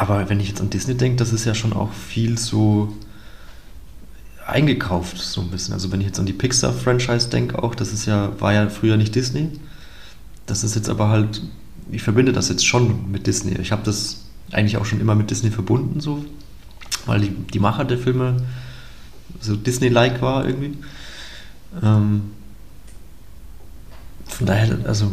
Aber 0.00 0.30
wenn 0.30 0.40
ich 0.40 0.48
jetzt 0.48 0.62
an 0.62 0.70
Disney 0.70 0.94
denke, 0.94 1.18
das 1.18 1.30
ist 1.30 1.44
ja 1.44 1.54
schon 1.54 1.74
auch 1.74 1.92
viel 1.92 2.38
so 2.38 2.96
eingekauft, 4.46 5.18
so 5.18 5.42
ein 5.42 5.50
bisschen. 5.50 5.74
Also 5.74 5.92
wenn 5.92 6.00
ich 6.00 6.06
jetzt 6.06 6.18
an 6.18 6.24
die 6.24 6.32
Pixar-Franchise 6.32 7.28
denke, 7.28 7.62
auch, 7.62 7.74
das 7.74 7.92
ist 7.92 8.06
ja, 8.06 8.32
war 8.40 8.54
ja 8.54 8.70
früher 8.70 8.96
nicht 8.96 9.14
Disney. 9.14 9.50
Das 10.46 10.64
ist 10.64 10.74
jetzt 10.74 10.88
aber 10.88 11.10
halt, 11.10 11.42
ich 11.92 12.00
verbinde 12.00 12.32
das 12.32 12.48
jetzt 12.48 12.66
schon 12.66 13.10
mit 13.12 13.26
Disney. 13.26 13.58
Ich 13.60 13.72
habe 13.72 13.82
das 13.84 14.24
eigentlich 14.52 14.78
auch 14.78 14.86
schon 14.86 15.02
immer 15.02 15.14
mit 15.14 15.30
Disney 15.30 15.50
verbunden, 15.50 16.00
so, 16.00 16.24
weil 17.04 17.20
die, 17.20 17.28
die 17.28 17.58
Macher 17.58 17.84
der 17.84 17.98
Filme 17.98 18.38
so 19.38 19.54
Disney-like 19.54 20.22
war 20.22 20.46
irgendwie. 20.46 20.78
Ähm, 21.82 22.22
von 24.24 24.46
daher, 24.46 24.78
also 24.84 25.10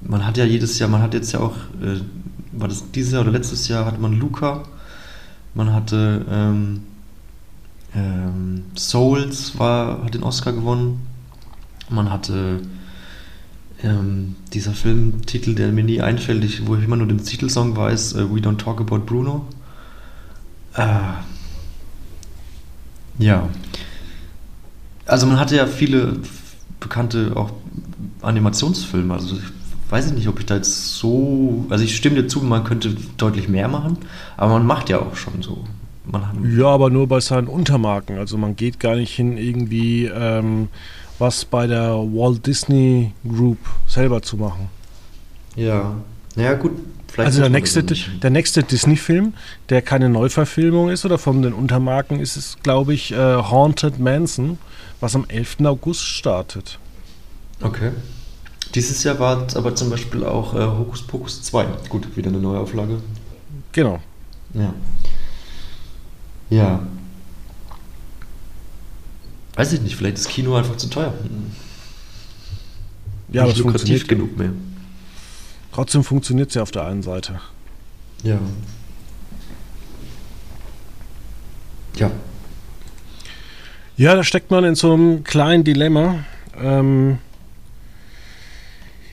man 0.00 0.26
hat 0.26 0.38
ja 0.38 0.46
jedes 0.46 0.78
Jahr, 0.78 0.88
man 0.88 1.02
hat 1.02 1.12
jetzt 1.12 1.30
ja 1.32 1.40
auch, 1.40 1.56
äh, 1.82 2.00
war 2.58 2.68
das 2.68 2.90
dieses 2.92 3.12
Jahr 3.12 3.22
oder 3.22 3.32
letztes 3.32 3.68
Jahr, 3.68 3.86
hatte 3.86 4.00
man 4.00 4.18
Luca, 4.18 4.64
man 5.54 5.72
hatte 5.72 6.24
ähm, 6.30 6.82
ähm, 7.94 8.64
Souls, 8.76 9.58
war, 9.58 10.04
hat 10.04 10.14
den 10.14 10.22
Oscar 10.22 10.52
gewonnen, 10.52 11.06
man 11.88 12.10
hatte 12.10 12.60
ähm, 13.82 14.36
dieser 14.52 14.72
Filmtitel, 14.72 15.54
der 15.54 15.70
mir 15.72 15.84
nie 15.84 16.00
einfällt, 16.00 16.66
wo 16.66 16.76
ich 16.76 16.84
immer 16.84 16.96
nur 16.96 17.06
den 17.06 17.22
Titelsong 17.22 17.76
weiß, 17.76 18.14
äh, 18.14 18.30
We 18.30 18.40
Don't 18.40 18.58
Talk 18.58 18.80
About 18.80 19.00
Bruno. 19.00 19.46
Äh, 20.74 20.98
ja. 23.18 23.48
Also 25.06 25.26
man 25.26 25.38
hatte 25.38 25.56
ja 25.56 25.66
viele 25.66 26.16
bekannte 26.80 27.32
auch 27.36 27.50
Animationsfilme. 28.22 29.12
Also 29.14 29.36
ich 29.36 29.42
weiß 29.90 30.06
ich 30.06 30.12
nicht, 30.12 30.28
ob 30.28 30.38
ich 30.40 30.46
da 30.46 30.56
jetzt 30.56 30.96
so. 30.96 31.66
Also 31.68 31.84
ich 31.84 31.96
stimme 31.96 32.16
dir 32.16 32.28
zu, 32.28 32.40
man 32.40 32.64
könnte 32.64 32.96
deutlich 33.16 33.48
mehr 33.48 33.68
machen, 33.68 33.98
aber 34.36 34.54
man 34.54 34.66
macht 34.66 34.88
ja 34.88 35.00
auch 35.00 35.16
schon 35.16 35.42
so. 35.42 35.64
ja, 36.56 36.66
aber 36.66 36.90
nur 36.90 37.06
bei 37.06 37.20
seinen 37.20 37.48
Untermarken. 37.48 38.18
Also 38.18 38.36
man 38.36 38.56
geht 38.56 38.80
gar 38.80 38.96
nicht 38.96 39.14
hin, 39.14 39.36
irgendwie 39.38 40.06
ähm, 40.06 40.68
was 41.18 41.44
bei 41.44 41.66
der 41.66 41.94
Walt 41.94 42.46
Disney 42.46 43.12
Group 43.26 43.58
selber 43.86 44.22
zu 44.22 44.36
machen. 44.36 44.68
Ja. 45.56 45.94
Naja, 46.36 46.54
gut. 46.54 46.72
Vielleicht 47.14 47.28
also 47.28 47.40
der 47.42 47.50
nächste, 47.50 47.84
der 47.84 48.30
nächste 48.30 48.64
Disney-Film, 48.64 49.34
der 49.68 49.82
keine 49.82 50.08
Neuverfilmung 50.08 50.90
ist 50.90 51.04
oder 51.04 51.16
von 51.16 51.42
den 51.42 51.52
Untermarken, 51.52 52.18
ist 52.18 52.36
es, 52.36 52.56
glaube 52.64 52.92
ich, 52.92 53.12
äh, 53.12 53.16
Haunted 53.16 54.00
Manson, 54.00 54.58
was 54.98 55.14
am 55.14 55.24
11. 55.28 55.58
August 55.64 56.02
startet. 56.02 56.80
Okay. 57.62 57.92
Dieses 58.74 59.04
Jahr 59.04 59.18
war 59.18 59.46
aber 59.54 59.74
zum 59.74 59.90
Beispiel 59.90 60.24
auch 60.24 60.54
äh, 60.54 60.66
Hokus 60.66 61.02
Pokus 61.02 61.42
2. 61.42 61.66
Gut, 61.88 62.16
wieder 62.16 62.30
eine 62.30 62.38
neue 62.38 62.58
Auflage. 62.58 63.00
Genau. 63.72 64.00
Ja. 64.54 64.74
Ja. 66.50 66.86
Weiß 69.56 69.72
ich 69.72 69.80
nicht, 69.80 69.96
vielleicht 69.96 70.18
ist 70.18 70.28
Kino 70.28 70.56
einfach 70.56 70.76
zu 70.76 70.88
teuer. 70.88 71.14
Ja, 73.30 73.42
aber 73.42 73.52
es 73.52 73.60
funktioniert 73.60 74.08
genug 74.08 74.36
mehr. 74.36 74.50
Trotzdem 75.72 76.04
funktioniert 76.04 76.50
es 76.50 76.54
ja 76.54 76.62
auf 76.62 76.70
der 76.70 76.84
einen 76.86 77.02
Seite. 77.02 77.40
Ja. 78.22 78.38
Ja. 81.96 82.10
Ja, 83.96 84.14
da 84.16 84.24
steckt 84.24 84.50
man 84.50 84.64
in 84.64 84.74
so 84.74 84.92
einem 84.92 85.22
kleinen 85.24 85.62
Dilemma. 85.62 86.24
Ähm, 86.60 87.18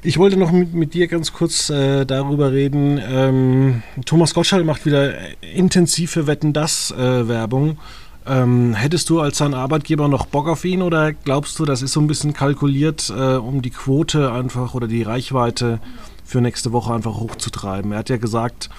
ich 0.04 0.18
wollte 0.18 0.38
noch 0.38 0.52
mit, 0.52 0.74
mit 0.74 0.94
dir 0.94 1.08
ganz 1.08 1.34
kurz 1.34 1.70
äh, 1.70 2.06
darüber 2.06 2.52
reden. 2.52 3.00
Ähm, 3.04 3.84
Thomas 4.06 4.34
Gottschalk 4.34 4.66
macht 4.66 4.86
wieder 4.86 5.14
intensive 5.42 6.28
Wetten 6.28 6.54
das 6.54 6.92
äh, 6.92 7.28
Werbung. 7.28 7.78
Ähm, 8.26 8.74
hättest 8.76 9.10
du 9.10 9.20
als 9.20 9.40
sein 9.40 9.54
Arbeitgeber 9.54 10.08
noch 10.08 10.28
Bock 10.28 10.48
auf 10.48 10.64
ihn 10.64 10.82
oder 10.82 11.12
glaubst 11.12 11.58
du, 11.58 11.66
das 11.66 11.82
ist 11.82 11.94
so 11.94 12.00
ein 12.00 12.08
bisschen 12.08 12.34
kalkuliert, 12.34 13.10
äh, 13.10 13.36
um 13.36 13.62
die 13.62 13.72
Quote 13.72 14.32
einfach 14.32 14.76
oder 14.76 14.88
die 14.88 15.04
Reichweite 15.04 15.80
für 16.24 16.42
nächste 16.42 16.72
Woche 16.72 16.94
einfach 16.94 17.16
hochzutreiben? 17.16 17.92
Er 17.92 18.00
hat 18.00 18.10
ja 18.10 18.18
gesagt, 18.18 18.70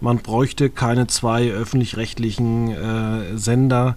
man 0.00 0.18
bräuchte 0.18 0.70
keine 0.70 1.06
zwei 1.06 1.50
öffentlich-rechtlichen 1.50 2.70
äh, 2.70 3.38
Sender, 3.38 3.96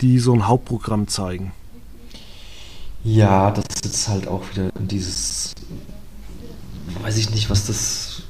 die 0.00 0.18
so 0.18 0.32
ein 0.32 0.48
Hauptprogramm 0.48 1.08
zeigen. 1.08 1.52
Ja, 3.04 3.50
das 3.50 3.80
ist 3.84 4.08
halt 4.08 4.28
auch 4.28 4.42
wieder 4.52 4.70
dieses 4.78 5.54
weiß 7.00 7.16
ich 7.18 7.30
nicht, 7.30 7.50
was 7.50 7.66
das, 7.66 8.22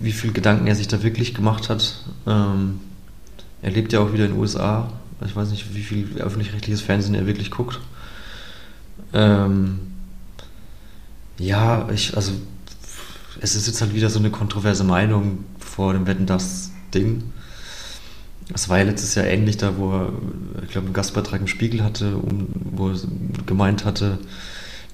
wie 0.00 0.12
viel 0.12 0.32
Gedanken 0.32 0.66
er 0.66 0.74
sich 0.74 0.88
da 0.88 1.02
wirklich 1.02 1.34
gemacht 1.34 1.68
hat. 1.68 2.04
Ähm, 2.26 2.80
er 3.62 3.70
lebt 3.70 3.92
ja 3.92 4.00
auch 4.00 4.12
wieder 4.12 4.26
in 4.26 4.32
den 4.32 4.40
USA. 4.40 4.92
Ich 5.24 5.34
weiß 5.34 5.50
nicht, 5.50 5.74
wie 5.74 5.82
viel 5.82 6.18
öffentlich-rechtliches 6.18 6.80
Fernsehen 6.80 7.14
er 7.14 7.26
wirklich 7.26 7.50
guckt. 7.50 7.80
Ähm, 9.12 9.80
ja, 11.38 11.88
ich, 11.90 12.16
also, 12.16 12.32
es 13.40 13.54
ist 13.54 13.66
jetzt 13.66 13.80
halt 13.80 13.94
wieder 13.94 14.10
so 14.10 14.18
eine 14.18 14.30
kontroverse 14.30 14.84
Meinung 14.84 15.44
vor 15.58 15.92
dem 15.92 16.06
Wetten 16.06 16.26
das 16.26 16.70
Ding. 16.94 17.32
Es 18.54 18.68
war 18.68 18.78
ja 18.78 18.84
letztes 18.84 19.14
Jahr 19.14 19.26
ähnlich 19.26 19.58
da, 19.58 19.76
wo 19.76 19.92
er, 19.92 20.12
ich 20.62 20.70
glaube, 20.70 20.86
einen 20.86 20.94
Gastbeitrag 20.94 21.40
im 21.40 21.48
Spiegel 21.48 21.84
hatte, 21.84 22.16
um, 22.16 22.48
wo 22.72 22.90
er 22.90 22.96
gemeint 23.46 23.84
hatte, 23.84 24.18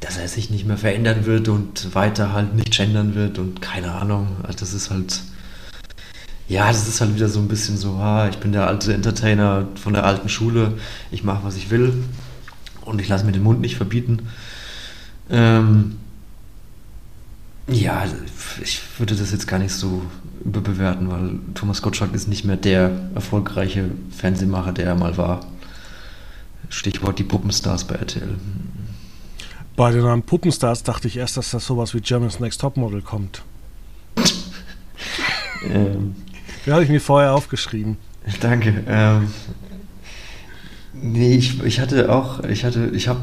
dass 0.00 0.18
er 0.18 0.28
sich 0.28 0.50
nicht 0.50 0.66
mehr 0.66 0.76
verändern 0.76 1.24
wird 1.24 1.48
und 1.48 1.94
weiter 1.94 2.33
halt 2.33 2.54
nicht 2.54 2.72
gendern 2.72 3.14
wird 3.14 3.38
und 3.38 3.62
keine 3.62 3.92
Ahnung. 3.92 4.37
Also 4.42 4.59
das 4.61 4.74
ist 4.74 4.90
halt, 4.90 5.22
ja, 6.48 6.68
das 6.68 6.87
ist 6.88 7.00
halt 7.00 7.14
wieder 7.14 7.28
so 7.28 7.40
ein 7.40 7.48
bisschen 7.48 7.76
so, 7.76 7.94
ah, 7.94 8.28
ich 8.28 8.38
bin 8.38 8.52
der 8.52 8.66
alte 8.66 8.92
Entertainer 8.92 9.66
von 9.76 9.94
der 9.94 10.04
alten 10.04 10.28
Schule, 10.28 10.74
ich 11.11 11.24
mache, 11.24 11.44
was 11.44 11.57
ich 11.57 11.70
will 11.70 12.04
und 12.85 13.00
ich 13.00 13.09
lasse 13.09 13.24
mir 13.24 13.33
den 13.33 13.42
Mund 13.42 13.61
nicht 13.61 13.76
verbieten. 13.76 14.28
Ähm, 15.30 15.96
ja, 17.66 18.04
ich 18.62 18.83
würde 18.98 19.14
das 19.14 19.33
jetzt 19.33 19.46
gar 19.46 19.59
nicht 19.59 19.72
so 19.72 20.02
überbewerten, 20.44 21.11
weil 21.11 21.38
Thomas 21.54 21.80
Gottschalk 21.80 22.14
ist 22.14 22.28
nicht 22.28 22.44
mehr 22.44 22.57
der 22.57 22.90
erfolgreiche 23.14 23.90
Fernsehmacher, 24.10 24.73
der 24.73 24.87
er 24.87 24.94
mal 24.94 25.16
war. 25.16 25.46
Stichwort 26.68 27.18
die 27.18 27.25
Puppenstars 27.25 27.85
bei 27.85 27.94
RTL. 27.94 28.35
Bei 29.77 29.90
den 29.90 30.02
Namen 30.02 30.22
Puppenstars 30.22 30.85
dachte 30.85 31.08
ich 31.08 31.16
erst, 31.16 31.37
dass 31.37 31.50
das 31.50 31.66
sowas 31.66 31.94
wie 31.94 32.00
Germany's 32.00 32.38
Next 32.38 32.60
Topmodel 32.60 33.02
kommt. 33.02 33.42
ähm, 35.68 36.14
Den 36.64 36.72
habe 36.72 36.85
ich 36.85 36.90
mir 36.90 37.00
vorher 37.00 37.35
aufgeschrieben. 37.35 37.96
Danke. 38.40 38.85
Ähm, 38.87 39.29
nee, 40.92 41.35
ich, 41.35 41.62
ich 41.64 41.81
hatte 41.81 42.12
auch, 42.12 42.44
ich 42.44 42.64
hatte, 42.64 42.90
ich 42.94 43.08
habe 43.08 43.20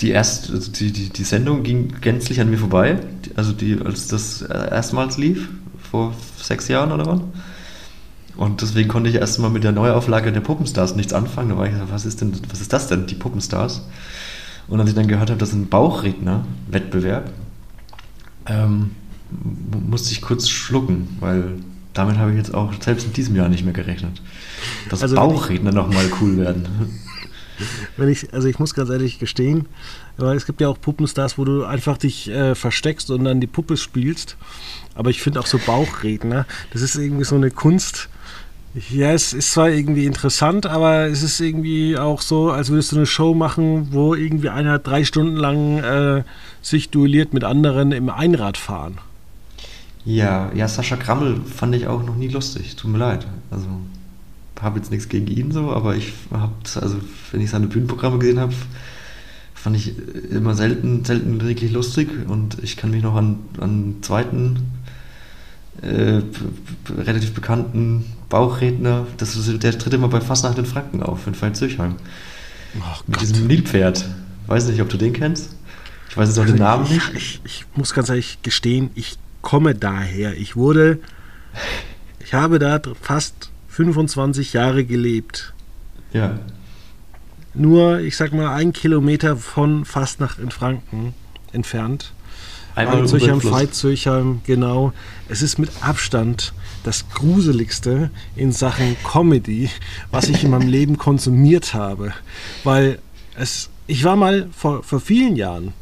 die 0.00 0.10
erste, 0.10 0.54
also 0.54 0.72
die, 0.72 0.92
die, 0.92 1.10
die 1.10 1.24
Sendung 1.24 1.62
ging 1.62 1.94
gänzlich 2.00 2.40
an 2.40 2.48
mir 2.48 2.58
vorbei. 2.58 2.98
Also 3.36 3.52
die, 3.52 3.78
als 3.84 4.08
das 4.08 4.40
erstmals 4.40 5.18
lief, 5.18 5.50
vor 5.90 6.14
sechs 6.40 6.68
Jahren 6.68 6.90
oder 6.90 7.04
wann. 7.04 7.32
Und 8.36 8.62
deswegen 8.62 8.88
konnte 8.88 9.10
ich 9.10 9.16
erstmal 9.16 9.50
mit 9.50 9.64
der 9.64 9.72
Neuauflage 9.72 10.32
der 10.32 10.40
Puppenstars 10.40 10.96
nichts 10.96 11.12
anfangen. 11.12 11.50
Da 11.50 11.58
war 11.58 11.66
ich 11.66 11.74
so, 11.74 11.90
was 11.90 12.06
ist 12.06 12.22
denn, 12.22 12.32
was 12.48 12.62
ist 12.62 12.72
das 12.72 12.86
denn, 12.86 13.06
die 13.06 13.14
Puppenstars? 13.14 13.82
Und 14.70 14.80
als 14.80 14.88
ich 14.88 14.94
dann 14.94 15.08
gehört 15.08 15.30
habe, 15.30 15.38
das 15.38 15.50
ist 15.50 15.56
ein 15.56 15.68
Bauchredner-Wettbewerb, 15.68 17.30
ähm, 18.46 18.92
musste 19.86 20.12
ich 20.12 20.22
kurz 20.22 20.48
schlucken, 20.48 21.16
weil 21.20 21.58
damit 21.92 22.18
habe 22.18 22.30
ich 22.30 22.36
jetzt 22.36 22.54
auch 22.54 22.72
selbst 22.80 23.06
in 23.06 23.12
diesem 23.12 23.36
Jahr 23.36 23.48
nicht 23.48 23.64
mehr 23.64 23.72
gerechnet. 23.72 24.22
Dass 24.88 25.02
also 25.02 25.16
Bauchredner 25.16 25.72
nochmal 25.72 26.04
cool 26.20 26.38
werden. 26.38 26.66
wenn 27.96 28.08
ich, 28.08 28.32
also 28.32 28.48
ich 28.48 28.58
muss 28.58 28.74
ganz 28.74 28.90
ehrlich 28.90 29.18
gestehen, 29.18 29.66
weil 30.16 30.36
es 30.36 30.46
gibt 30.46 30.60
ja 30.60 30.68
auch 30.68 30.80
Puppenstars, 30.80 31.38
wo 31.38 31.44
du 31.44 31.64
einfach 31.64 31.98
dich 31.98 32.30
äh, 32.30 32.54
versteckst 32.54 33.10
und 33.10 33.24
dann 33.24 33.40
die 33.40 33.46
Puppe 33.46 33.76
spielst. 33.76 34.36
Aber 34.94 35.10
ich 35.10 35.22
finde 35.22 35.40
auch 35.40 35.46
so 35.46 35.58
Bauchredner, 35.58 36.46
das 36.72 36.82
ist 36.82 36.96
irgendwie 36.96 37.24
so 37.24 37.36
eine 37.36 37.50
Kunst. 37.50 38.08
Ja, 38.90 39.12
es 39.12 39.32
ist 39.32 39.52
zwar 39.52 39.68
irgendwie 39.68 40.06
interessant, 40.06 40.66
aber 40.66 41.06
es 41.06 41.22
ist 41.22 41.40
irgendwie 41.40 41.98
auch 41.98 42.20
so, 42.20 42.50
als 42.50 42.70
würdest 42.70 42.92
du 42.92 42.96
eine 42.96 43.06
Show 43.06 43.34
machen, 43.34 43.88
wo 43.90 44.14
irgendwie 44.14 44.48
einer 44.48 44.78
drei 44.78 45.04
Stunden 45.04 45.36
lang 45.36 45.78
äh, 45.78 46.22
sich 46.62 46.90
duelliert 46.90 47.34
mit 47.34 47.42
anderen 47.42 47.90
im 47.90 48.08
Einradfahren. 48.08 48.98
Ja, 50.04 50.52
ja, 50.54 50.68
Sascha 50.68 50.96
Krammel 50.96 51.40
fand 51.44 51.74
ich 51.74 51.88
auch 51.88 52.04
noch 52.04 52.16
nie 52.16 52.28
lustig. 52.28 52.76
Tut 52.76 52.92
mir 52.92 52.98
leid. 52.98 53.26
Also 53.50 53.66
habe 54.62 54.78
jetzt 54.78 54.90
nichts 54.90 55.08
gegen 55.08 55.26
ihn 55.26 55.52
so, 55.52 55.70
aber 55.70 55.96
ich 55.96 56.12
habe, 56.30 56.52
also 56.80 56.96
wenn 57.32 57.40
ich 57.40 57.50
seine 57.50 57.66
Bühnenprogramme 57.66 58.18
gesehen 58.18 58.40
habe, 58.40 58.52
fand 59.54 59.76
ich 59.76 59.94
immer 60.30 60.54
selten, 60.54 61.04
selten 61.04 61.40
wirklich 61.40 61.72
lustig 61.72 62.08
und 62.28 62.58
ich 62.62 62.76
kann 62.76 62.90
mich 62.90 63.02
noch 63.02 63.14
an, 63.14 63.38
an 63.58 63.96
zweiten 64.02 64.70
äh, 65.82 66.20
relativ 66.96 67.34
bekannten 67.34 68.04
Bauchredner, 68.30 69.06
das 69.18 69.36
ist, 69.36 69.62
der 69.62 69.78
tritt 69.78 69.92
immer 69.92 70.08
bei 70.08 70.20
Fastnacht 70.22 70.56
in 70.56 70.64
Franken 70.64 71.02
auf, 71.02 71.26
in 71.26 71.34
Veitshöchheim. 71.34 71.96
Oh, 72.78 73.00
Mit 73.06 73.20
diesem 73.20 73.46
Nilpferd. 73.46 74.06
Weiß 74.46 74.68
nicht, 74.68 74.80
ob 74.80 74.88
du 74.88 74.96
den 74.96 75.12
kennst. 75.12 75.50
Ich 76.08 76.16
weiß 76.16 76.28
jetzt 76.28 76.38
auch 76.38 76.42
also 76.42 76.54
den 76.54 76.62
Namen 76.62 76.84
ich, 76.84 76.90
nicht. 76.90 77.14
Ich, 77.14 77.40
ich, 77.44 77.66
muss 77.74 77.92
ganz 77.92 78.08
ehrlich 78.08 78.38
gestehen, 78.42 78.90
ich 78.94 79.18
komme 79.42 79.74
daher. 79.74 80.36
Ich 80.36 80.56
wurde, 80.56 81.00
ich 82.20 82.32
habe 82.32 82.58
da 82.58 82.80
fast 83.00 83.50
25 83.68 84.52
Jahre 84.52 84.84
gelebt. 84.84 85.52
Ja. 86.12 86.38
Nur, 87.52 87.98
ich 87.98 88.16
sag 88.16 88.32
mal, 88.32 88.54
ein 88.54 88.72
Kilometer 88.72 89.36
von 89.36 89.84
Fastnacht 89.84 90.38
in 90.38 90.50
Franken 90.50 91.14
entfernt. 91.52 92.12
Einmal 92.74 93.06
Zürchheim, 93.06 93.42
Veitshöchheim, 93.42 94.40
genau. 94.44 94.92
Es 95.28 95.42
ist 95.42 95.58
mit 95.58 95.70
Abstand 95.80 96.52
das 96.84 97.08
Gruseligste 97.10 98.10
in 98.36 98.52
Sachen 98.52 98.96
Comedy, 99.04 99.70
was 100.10 100.28
ich 100.28 100.44
in 100.44 100.50
meinem 100.50 100.68
Leben 100.68 100.96
konsumiert 100.98 101.74
habe. 101.74 102.12
Weil 102.64 102.98
es, 103.36 103.70
ich 103.86 104.04
war 104.04 104.16
mal 104.16 104.48
vor, 104.56 104.82
vor 104.82 105.00
vielen 105.00 105.36
Jahren, 105.36 105.72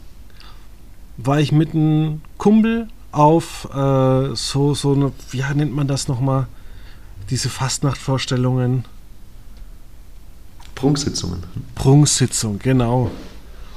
war 1.17 1.41
ich 1.41 1.53
mit 1.53 1.75
einem 1.75 2.23
Kumpel 2.37 2.89
auf 3.13 3.69
äh, 3.73 4.35
so, 4.35 4.75
so 4.75 4.93
eine, 4.95 5.13
wie 5.31 5.43
nennt 5.55 5.75
man 5.75 5.89
das 5.89 6.09
nochmal? 6.09 6.47
Diese 7.31 7.49
Fastnachtvorstellungen. 7.49 8.85
Prunksitzungen. 10.75 11.43
Prunksitzung, 11.75 12.59
genau. 12.59 13.11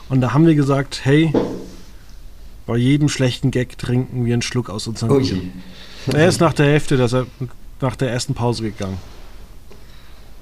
Und 0.10 0.22
da 0.22 0.34
haben 0.34 0.46
wir 0.46 0.56
gesagt, 0.56 1.02
hey, 1.04 1.34
bei 2.72 2.78
jedem 2.78 3.10
schlechten 3.10 3.52
Gag 3.52 3.78
trinken 3.78 4.24
wir 4.24 4.32
einen 4.32 4.42
Schluck 4.42 4.70
aus 4.70 4.88
unserem 4.88 5.12
oh 5.12 5.20
Bier. 5.20 5.42
Er 6.14 6.30
ist 6.30 6.40
nach 6.40 6.54
der 6.54 6.68
Hälfte, 6.68 6.96
dass 6.96 7.12
er 7.12 7.28
nach 7.82 7.98
der 7.98 8.10
ersten 8.10 8.34
Pause 8.34 8.64
gegangen. 8.64 8.98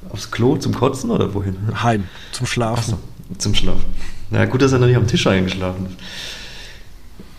Aufs 0.09 0.29
Klo 0.29 0.55
zum 0.57 0.75
Kotzen 0.75 1.09
oder 1.09 1.33
wohin? 1.33 1.57
Heim, 1.81 2.03
zum 2.31 2.45
Schlafen. 2.45 2.97
So, 3.31 3.35
zum 3.39 3.55
Schlafen. 3.55 3.83
Na 4.29 4.45
gut, 4.45 4.61
dass 4.61 4.71
er 4.71 4.77
noch 4.77 4.85
nicht 4.85 4.95
am 4.95 5.07
Tisch 5.07 5.25
eingeschlafen 5.25 5.87
ist. 5.87 5.95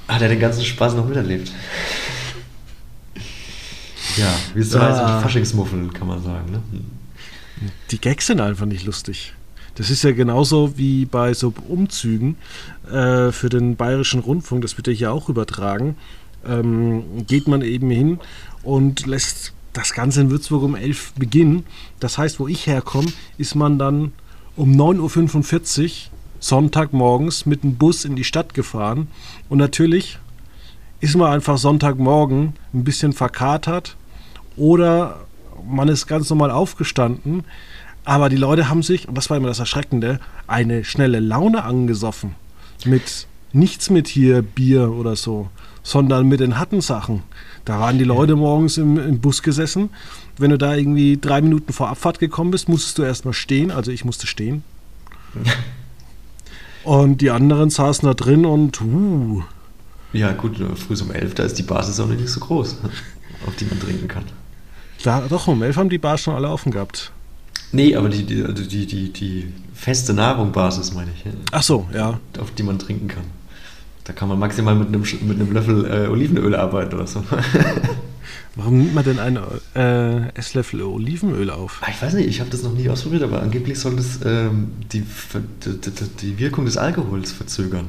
Hat 0.09 0.23
er 0.23 0.29
den 0.29 0.41
ganzen 0.41 0.65
Spaß 0.65 0.95
noch 0.95 1.07
miterlebt? 1.07 1.53
Ja, 4.17 4.35
wie 4.55 4.61
es 4.61 4.71
so 4.71 4.81
heißt, 4.81 4.99
ah. 4.99 5.21
Faschingsmuffel, 5.21 5.89
kann 5.91 6.09
man 6.09 6.21
sagen. 6.21 6.51
Ne? 6.51 6.63
Die 7.93 8.01
Gags 8.01 8.27
sind 8.27 8.41
einfach 8.41 8.67
nicht 8.67 8.85
lustig. 8.85 9.35
Das 9.75 9.91
ist 9.91 10.03
ja 10.03 10.13
genauso 10.13 10.77
wie 10.77 11.05
bei 11.05 11.35
so 11.35 11.53
Umzügen 11.69 12.37
äh, 12.91 13.33
für 13.33 13.49
den 13.49 13.77
Bayerischen 13.77 14.21
Rundfunk, 14.21 14.63
das 14.63 14.77
wird 14.77 14.87
ja 14.89 14.93
hier 14.93 15.13
auch 15.13 15.29
übertragen. 15.29 15.97
Ähm, 16.47 17.27
geht 17.27 17.49
man 17.49 17.63
eben 17.63 17.91
hin 17.91 18.19
und 18.63 19.07
lässt 19.07 19.53
das 19.73 19.93
Ganze 19.93 20.23
in 20.23 20.31
Würzburg 20.31 20.63
um 20.63 20.75
11 20.75 21.13
beginnen. 21.15 21.65
Das 22.01 22.19
heißt, 22.19 22.41
wo 22.41 22.49
ich 22.49 22.67
herkomme, 22.67 23.13
ist 23.39 23.55
man 23.55 23.79
dann 23.79 24.13
um 24.57 24.73
9.45 24.73 25.85
Uhr 25.85 25.91
Sonntagmorgens 26.41 27.47
mit 27.47 27.63
dem 27.63 27.77
Bus 27.77 28.05
in 28.05 28.17
die 28.17 28.25
Stadt 28.25 28.55
gefahren. 28.55 29.09
Und 29.49 29.59
natürlich 29.59 30.19
ist 31.01 31.17
man 31.17 31.33
einfach 31.33 31.59
Sonntagmorgen 31.59 32.55
ein 32.73 32.85
bisschen 32.85 33.13
verkatert 33.13 33.97
oder 34.57 35.21
man 35.69 35.89
ist 35.89 36.07
ganz 36.07 36.31
normal 36.31 36.51
aufgestanden. 36.51 37.45
Aber 38.05 38.29
die 38.29 38.37
Leute 38.37 38.69
haben 38.69 38.83
sich, 38.83 39.09
und 39.09 39.17
das 39.17 39.31
war 39.31 39.37
immer 39.37 39.49
das 39.49 39.59
Erschreckende, 39.59 40.21
eine 40.47 40.85
schnelle 40.85 41.21
Laune 41.21 41.65
angesoffen. 41.65 42.35
Mit 42.85 43.27
nichts 43.53 43.91
mit 43.91 44.09
hier 44.09 44.43
Bier 44.43 44.91
oder 44.91 45.17
so, 45.17 45.49
sondern 45.83 46.29
mit 46.29 46.41
den 46.41 46.59
Hattensachen. 46.59 47.23
Da 47.65 47.79
waren 47.81 47.99
die 47.99 48.05
Leute 48.05 48.37
morgens 48.37 48.79
im, 48.79 48.99
im, 48.99 49.21
Bus 49.21 49.43
gesessen. 49.43 49.91
Wenn 50.39 50.51
du 50.51 50.59
da 50.59 50.75
irgendwie 50.75 51.19
drei 51.19 51.43
Minuten 51.43 51.73
vor 51.73 51.89
Abfahrt 51.89 52.19
gekommen 52.19 52.51
bist, 52.51 52.69
musstest 52.69 52.99
du 52.99 53.03
erstmal 53.03 53.35
stehen. 53.35 53.71
Also 53.71 53.91
ich 53.91 54.05
musste 54.05 54.27
stehen. 54.27 54.65
Und 56.85 57.21
die 57.21 57.31
anderen 57.31 57.71
saßen 57.71 58.07
da 58.07 58.15
drin 58.15 58.47
und 58.47 58.81
uh. 58.81 59.43
Ja, 60.13 60.33
gut, 60.33 60.57
früh 60.57 60.95
um 61.03 61.11
elf, 61.13 61.35
da 61.35 61.45
ist 61.45 61.55
die 61.55 61.63
Basis 61.63 62.01
auch 62.01 62.09
nicht 62.09 62.29
so 62.29 62.41
groß, 62.41 62.79
auf 63.47 63.55
die 63.57 63.67
man 63.67 63.79
trinken 63.79 64.09
kann. 64.09 64.25
Da, 65.03 65.27
doch, 65.29 65.47
um 65.47 65.63
elf 65.63 65.77
haben 65.77 65.91
die 65.91 65.99
Bars 65.99 66.23
schon 66.23 66.35
alle 66.35 66.49
offen 66.49 66.73
gehabt. 66.73 67.13
Nee, 67.73 67.95
aber 67.95 68.09
die, 68.09 68.25
die, 68.25 68.43
also 68.43 68.65
die, 68.65 68.87
die, 68.87 69.13
die 69.13 69.53
feste 69.75 70.13
Nahrungbasis, 70.13 70.93
meine 70.93 71.11
ich. 71.13 71.25
Ach 71.53 71.63
so, 71.63 71.87
ja. 71.95 72.19
Auf 72.39 72.51
die 72.53 72.63
man 72.63 72.79
trinken 72.79 73.09
kann. 73.09 73.25
Da 74.05 74.13
kann 74.13 74.29
man 74.29 74.39
maximal 74.39 74.75
mit 74.75 74.89
einem, 74.89 75.03
mit 75.03 75.41
einem 75.41 75.53
Löffel 75.53 75.85
äh, 75.85 76.09
Olivenöl 76.09 76.55
arbeiten 76.55 76.95
oder 76.95 77.07
so. 77.07 77.23
Warum 78.57 78.79
nimmt 78.79 78.95
man 78.95 79.05
denn 79.05 79.21
einen 79.21 79.39
äh, 79.77 80.29
Esslöffel 80.35 80.83
Olivenöl 80.83 81.51
auf? 81.51 81.81
Ah, 81.83 81.91
ich 81.91 82.03
weiß 82.03 82.15
nicht, 82.15 82.29
ich 82.29 82.41
habe 82.41 82.51
das 82.51 82.63
noch 82.63 82.73
nie 82.73 82.89
ausprobiert, 82.89 83.23
aber 83.23 83.41
angeblich 83.41 83.79
soll 83.79 83.95
das 83.95 84.19
ähm, 84.25 84.73
die, 84.93 85.05
die, 85.65 85.79
die, 86.21 86.39
Wirkung 86.39 86.65
des 86.65 86.77
Alkohols 86.77 87.31
verzögern. 87.31 87.87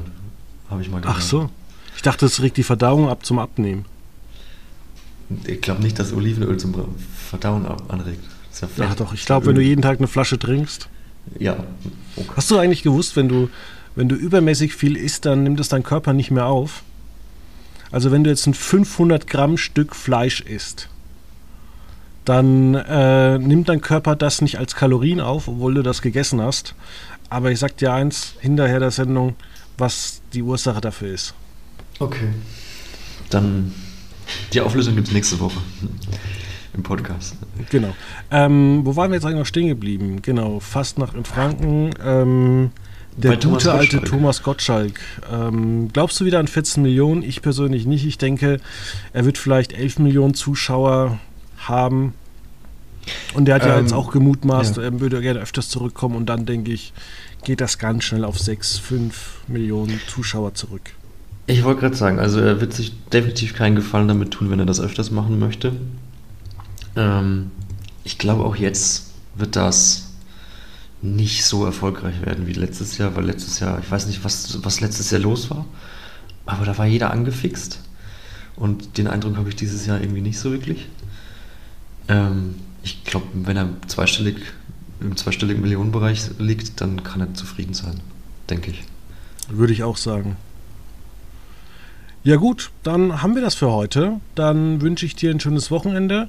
Habe 0.70 0.82
ich 0.82 0.90
mal 0.90 1.00
gehört. 1.00 1.16
Ach 1.18 1.22
so. 1.22 1.50
Ich 1.96 2.02
dachte, 2.02 2.26
das 2.26 2.40
regt 2.40 2.56
die 2.56 2.62
Verdauung 2.62 3.08
ab 3.08 3.26
zum 3.26 3.40
Abnehmen. 3.40 3.84
Ich 5.46 5.60
glaube 5.60 5.82
nicht, 5.82 5.98
dass 5.98 6.12
Olivenöl 6.12 6.56
zum 6.58 6.74
Verdauen 7.28 7.66
anregt. 7.88 8.22
Ja, 8.60 8.68
ja, 8.76 8.94
doch, 8.94 9.14
ich 9.14 9.24
glaube, 9.24 9.46
wenn 9.46 9.54
du 9.54 9.62
jeden 9.62 9.82
Tag 9.82 9.98
eine 9.98 10.08
Flasche 10.08 10.38
trinkst. 10.38 10.88
Ja. 11.38 11.64
Okay. 12.16 12.28
Hast 12.36 12.50
du 12.50 12.58
eigentlich 12.58 12.82
gewusst, 12.82 13.16
wenn 13.16 13.28
du, 13.28 13.48
wenn 13.94 14.08
du 14.08 14.16
übermäßig 14.16 14.74
viel 14.74 14.96
isst, 14.96 15.24
dann 15.24 15.42
nimmt 15.42 15.60
es 15.60 15.68
dein 15.68 15.82
Körper 15.82 16.12
nicht 16.12 16.30
mehr 16.30 16.46
auf? 16.46 16.82
Also 17.90 18.10
wenn 18.10 18.24
du 18.24 18.30
jetzt 18.30 18.46
ein 18.46 18.54
500 18.54 19.26
Gramm 19.26 19.56
Stück 19.56 19.94
Fleisch 19.94 20.40
isst, 20.40 20.88
dann 22.24 22.74
äh, 22.74 23.38
nimmt 23.38 23.68
dein 23.68 23.80
Körper 23.80 24.16
das 24.16 24.40
nicht 24.42 24.58
als 24.58 24.74
Kalorien 24.74 25.20
auf, 25.20 25.48
obwohl 25.48 25.74
du 25.74 25.82
das 25.82 26.02
gegessen 26.02 26.40
hast. 26.40 26.74
Aber 27.28 27.50
ich 27.50 27.58
sag 27.58 27.76
dir 27.76 27.92
eins, 27.92 28.34
hinterher 28.40 28.78
der 28.80 28.90
Sendung, 28.90 29.34
was 29.78 30.22
die 30.32 30.42
Ursache 30.42 30.80
dafür 30.80 31.12
ist. 31.12 31.34
Okay. 31.98 32.28
Dann 33.30 33.72
die 34.52 34.60
Auflösung 34.60 34.94
gibt 34.94 35.08
es 35.08 35.14
nächste 35.14 35.40
Woche 35.40 35.58
im 36.74 36.82
Podcast. 36.82 37.36
Genau. 37.70 37.94
Ähm, 38.30 38.80
wo 38.84 38.96
waren 38.96 39.10
wir 39.10 39.16
jetzt 39.16 39.24
eigentlich 39.24 39.38
noch 39.38 39.46
stehen 39.46 39.68
geblieben? 39.68 40.22
Genau, 40.22 40.60
fast 40.60 40.98
nach 40.98 41.14
in 41.14 41.24
Franken. 41.24 41.90
Ähm, 42.04 42.70
der 43.16 43.30
Bei 43.30 43.36
gute 43.36 43.72
alte 43.72 44.00
Thomas 44.02 44.42
Gottschalk. 44.42 44.98
Ähm, 45.30 45.90
glaubst 45.92 46.18
du 46.18 46.24
wieder 46.24 46.38
an 46.38 46.48
14 46.48 46.82
Millionen? 46.82 47.22
Ich 47.22 47.42
persönlich 47.42 47.84
nicht. 47.84 48.06
Ich 48.06 48.16
denke, 48.16 48.58
er 49.12 49.24
wird 49.26 49.36
vielleicht 49.36 49.74
11 49.74 49.98
Millionen 49.98 50.34
Zuschauer 50.34 51.18
haben. 51.58 52.14
Und 53.34 53.46
der 53.46 53.56
hat 53.56 53.66
ja 53.66 53.78
jetzt 53.78 53.92
ähm, 53.92 53.98
auch 53.98 54.12
gemutmaßt, 54.12 54.76
ja. 54.76 54.84
er 54.84 55.00
würde 55.00 55.20
gerne 55.20 55.40
öfters 55.40 55.68
zurückkommen. 55.68 56.16
Und 56.16 56.26
dann 56.26 56.46
denke 56.46 56.72
ich, 56.72 56.94
geht 57.44 57.60
das 57.60 57.78
ganz 57.78 58.04
schnell 58.04 58.24
auf 58.24 58.38
6, 58.38 58.78
5 58.78 59.40
Millionen 59.48 60.00
Zuschauer 60.06 60.54
zurück. 60.54 60.82
Ich 61.46 61.64
wollte 61.64 61.80
gerade 61.80 61.96
sagen, 61.96 62.18
also 62.18 62.40
er 62.40 62.60
wird 62.60 62.72
sich 62.72 62.92
definitiv 63.12 63.54
keinen 63.54 63.74
Gefallen 63.74 64.08
damit 64.08 64.30
tun, 64.30 64.50
wenn 64.50 64.60
er 64.60 64.66
das 64.66 64.80
öfters 64.80 65.10
machen 65.10 65.38
möchte. 65.38 65.72
Ähm, 66.96 67.50
ich 68.04 68.18
glaube 68.18 68.44
auch 68.44 68.56
jetzt 68.56 69.12
wird 69.34 69.56
das 69.56 70.12
nicht 71.00 71.44
so 71.44 71.64
erfolgreich 71.64 72.24
werden 72.24 72.46
wie 72.46 72.52
letztes 72.52 72.96
Jahr, 72.98 73.16
weil 73.16 73.24
letztes 73.24 73.58
Jahr, 73.60 73.80
ich 73.80 73.90
weiß 73.90 74.06
nicht, 74.06 74.24
was, 74.24 74.62
was 74.64 74.80
letztes 74.80 75.10
Jahr 75.10 75.20
los 75.20 75.50
war, 75.50 75.66
aber 76.46 76.64
da 76.64 76.78
war 76.78 76.86
jeder 76.86 77.10
angefixt. 77.10 77.80
Und 78.54 78.98
den 78.98 79.08
Eindruck 79.08 79.36
habe 79.36 79.48
ich 79.48 79.56
dieses 79.56 79.86
Jahr 79.86 80.00
irgendwie 80.00 80.20
nicht 80.20 80.38
so 80.38 80.52
wirklich. 80.52 80.88
Ähm, 82.08 82.56
ich 82.82 83.04
glaube, 83.04 83.26
wenn 83.34 83.56
er 83.56 83.68
zweistellig, 83.88 84.36
im 85.00 85.16
zweistelligen 85.16 85.62
Millionenbereich 85.62 86.30
liegt, 86.38 86.80
dann 86.80 87.02
kann 87.02 87.20
er 87.20 87.34
zufrieden 87.34 87.74
sein, 87.74 88.00
denke 88.50 88.70
ich. 88.70 88.84
Würde 89.48 89.72
ich 89.72 89.82
auch 89.82 89.96
sagen. 89.96 90.36
Ja 92.24 92.36
gut, 92.36 92.70
dann 92.84 93.20
haben 93.20 93.34
wir 93.34 93.42
das 93.42 93.56
für 93.56 93.70
heute. 93.72 94.20
Dann 94.36 94.80
wünsche 94.80 95.06
ich 95.06 95.16
dir 95.16 95.30
ein 95.32 95.40
schönes 95.40 95.72
Wochenende. 95.72 96.28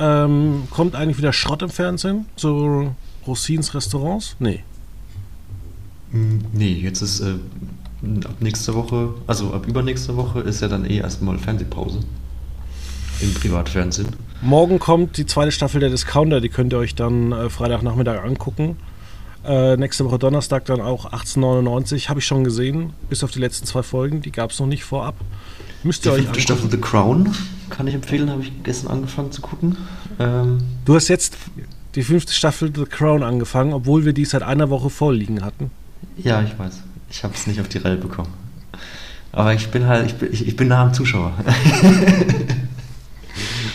Ähm, 0.00 0.68
kommt 0.70 0.94
eigentlich 0.94 1.18
wieder 1.18 1.32
Schrott 1.32 1.62
im 1.62 1.70
Fernsehen? 1.70 2.26
So 2.36 2.94
Rossins 3.26 3.74
Restaurants? 3.74 4.36
Nee. 4.38 4.62
Mm, 6.12 6.38
Nee, 6.52 6.72
jetzt 6.72 7.02
ist 7.02 7.20
äh, 7.20 7.34
ab 8.24 8.36
nächster 8.40 8.74
Woche, 8.74 9.14
also 9.26 9.52
ab 9.52 9.66
übernächster 9.66 10.16
Woche 10.16 10.40
ist 10.40 10.60
ja 10.62 10.68
dann 10.68 10.84
eh 10.84 10.98
erstmal 10.98 11.38
Fernsehpause. 11.38 12.00
Im 13.20 13.34
Privatfernsehen. 13.34 14.08
Morgen 14.40 14.78
kommt 14.78 15.16
die 15.16 15.26
zweite 15.26 15.50
Staffel 15.50 15.80
der 15.80 15.90
Discounter, 15.90 16.40
die 16.40 16.48
könnt 16.48 16.72
ihr 16.72 16.78
euch 16.78 16.94
dann 16.94 17.32
äh, 17.32 17.50
Freitagnachmittag 17.50 18.22
angucken. 18.22 18.76
Äh, 19.44 19.76
nächste 19.76 20.04
Woche 20.04 20.18
Donnerstag 20.18 20.64
dann 20.66 20.80
auch 20.80 21.06
1899, 21.06 22.08
habe 22.08 22.20
ich 22.20 22.26
schon 22.26 22.44
gesehen, 22.44 22.92
bis 23.08 23.24
auf 23.24 23.32
die 23.32 23.40
letzten 23.40 23.66
zwei 23.66 23.82
Folgen, 23.82 24.20
die 24.20 24.30
gab 24.30 24.52
es 24.52 24.60
noch 24.60 24.66
nicht 24.68 24.84
vorab. 24.84 25.16
Müsst 25.82 26.04
Die 26.04 26.08
ihr 26.08 26.12
euch 26.14 26.22
fünfte. 26.24 26.40
Staffel 26.40 26.70
The 26.70 26.78
Crown 26.78 27.34
kann 27.70 27.86
ich 27.86 27.94
empfehlen, 27.94 28.30
habe 28.30 28.42
ich 28.42 28.52
gestern 28.64 28.90
angefangen 28.90 29.30
zu 29.32 29.40
gucken. 29.42 29.76
Ähm, 30.18 30.58
Du 30.84 30.94
hast 30.94 31.08
jetzt 31.08 31.36
die 31.94 32.02
fünfte 32.02 32.32
Staffel 32.32 32.72
The 32.74 32.84
Crown 32.84 33.22
angefangen, 33.22 33.72
obwohl 33.72 34.04
wir 34.04 34.12
die 34.12 34.24
seit 34.24 34.42
einer 34.42 34.70
Woche 34.70 34.90
vorliegen 34.90 35.44
hatten. 35.44 35.70
ja, 36.16 36.42
ich 36.42 36.58
weiß. 36.58 36.82
Ich 37.10 37.24
habe 37.24 37.34
es 37.34 37.46
nicht 37.46 37.60
auf 37.60 37.68
die 37.68 37.78
Reihe 37.78 37.96
bekommen. 37.96 38.28
Aber 39.32 39.54
ich 39.54 39.68
bin 39.68 39.86
halt, 39.86 40.06
ich 40.06 40.14
bin, 40.14 40.32
ich, 40.32 40.46
ich 40.48 40.56
bin 40.56 40.68
nah 40.68 40.82
am 40.82 40.94
Zuschauer. 40.94 41.32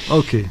Okay. 0.10 0.46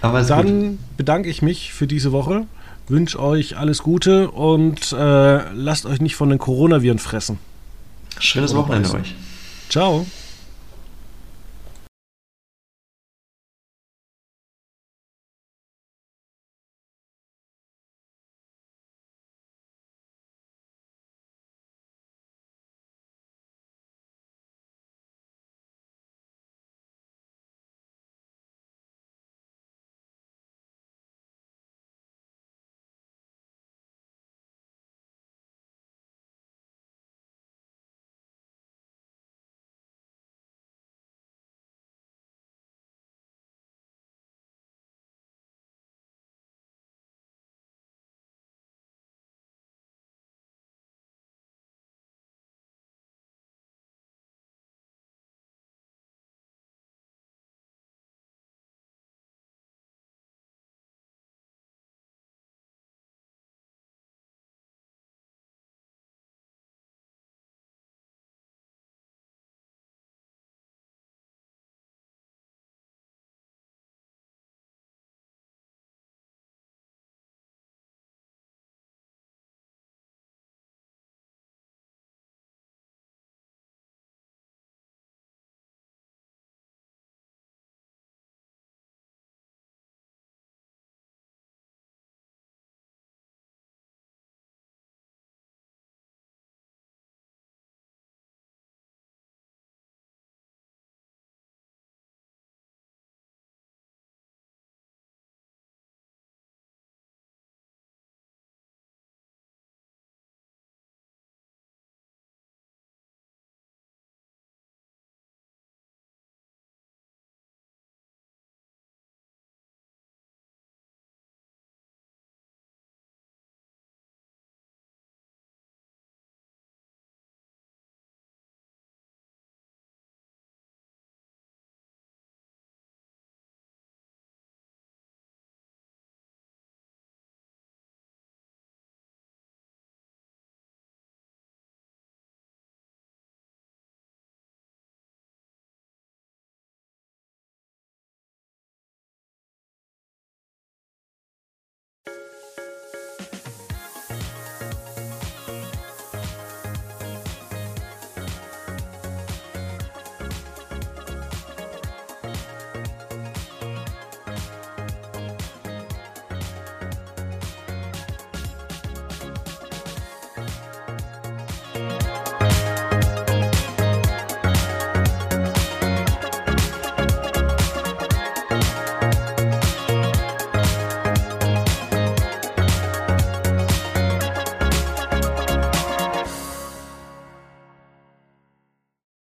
Aber 0.00 0.20
ist 0.20 0.28
gut. 0.28 0.38
Dann 0.38 0.78
bedanke 0.96 1.28
ich 1.28 1.42
mich 1.42 1.72
für 1.72 1.86
diese 1.86 2.12
Woche, 2.12 2.46
wünsche 2.86 3.20
euch 3.20 3.56
alles 3.56 3.82
Gute 3.82 4.30
und 4.30 4.92
äh, 4.92 5.52
lasst 5.52 5.86
euch 5.86 6.00
nicht 6.00 6.14
von 6.14 6.28
den 6.30 6.38
Coronaviren 6.38 6.98
fressen. 6.98 7.38
Schönes 8.20 8.54
Wochenende 8.54 8.92
euch. 8.94 9.14
Ciao. 9.68 10.06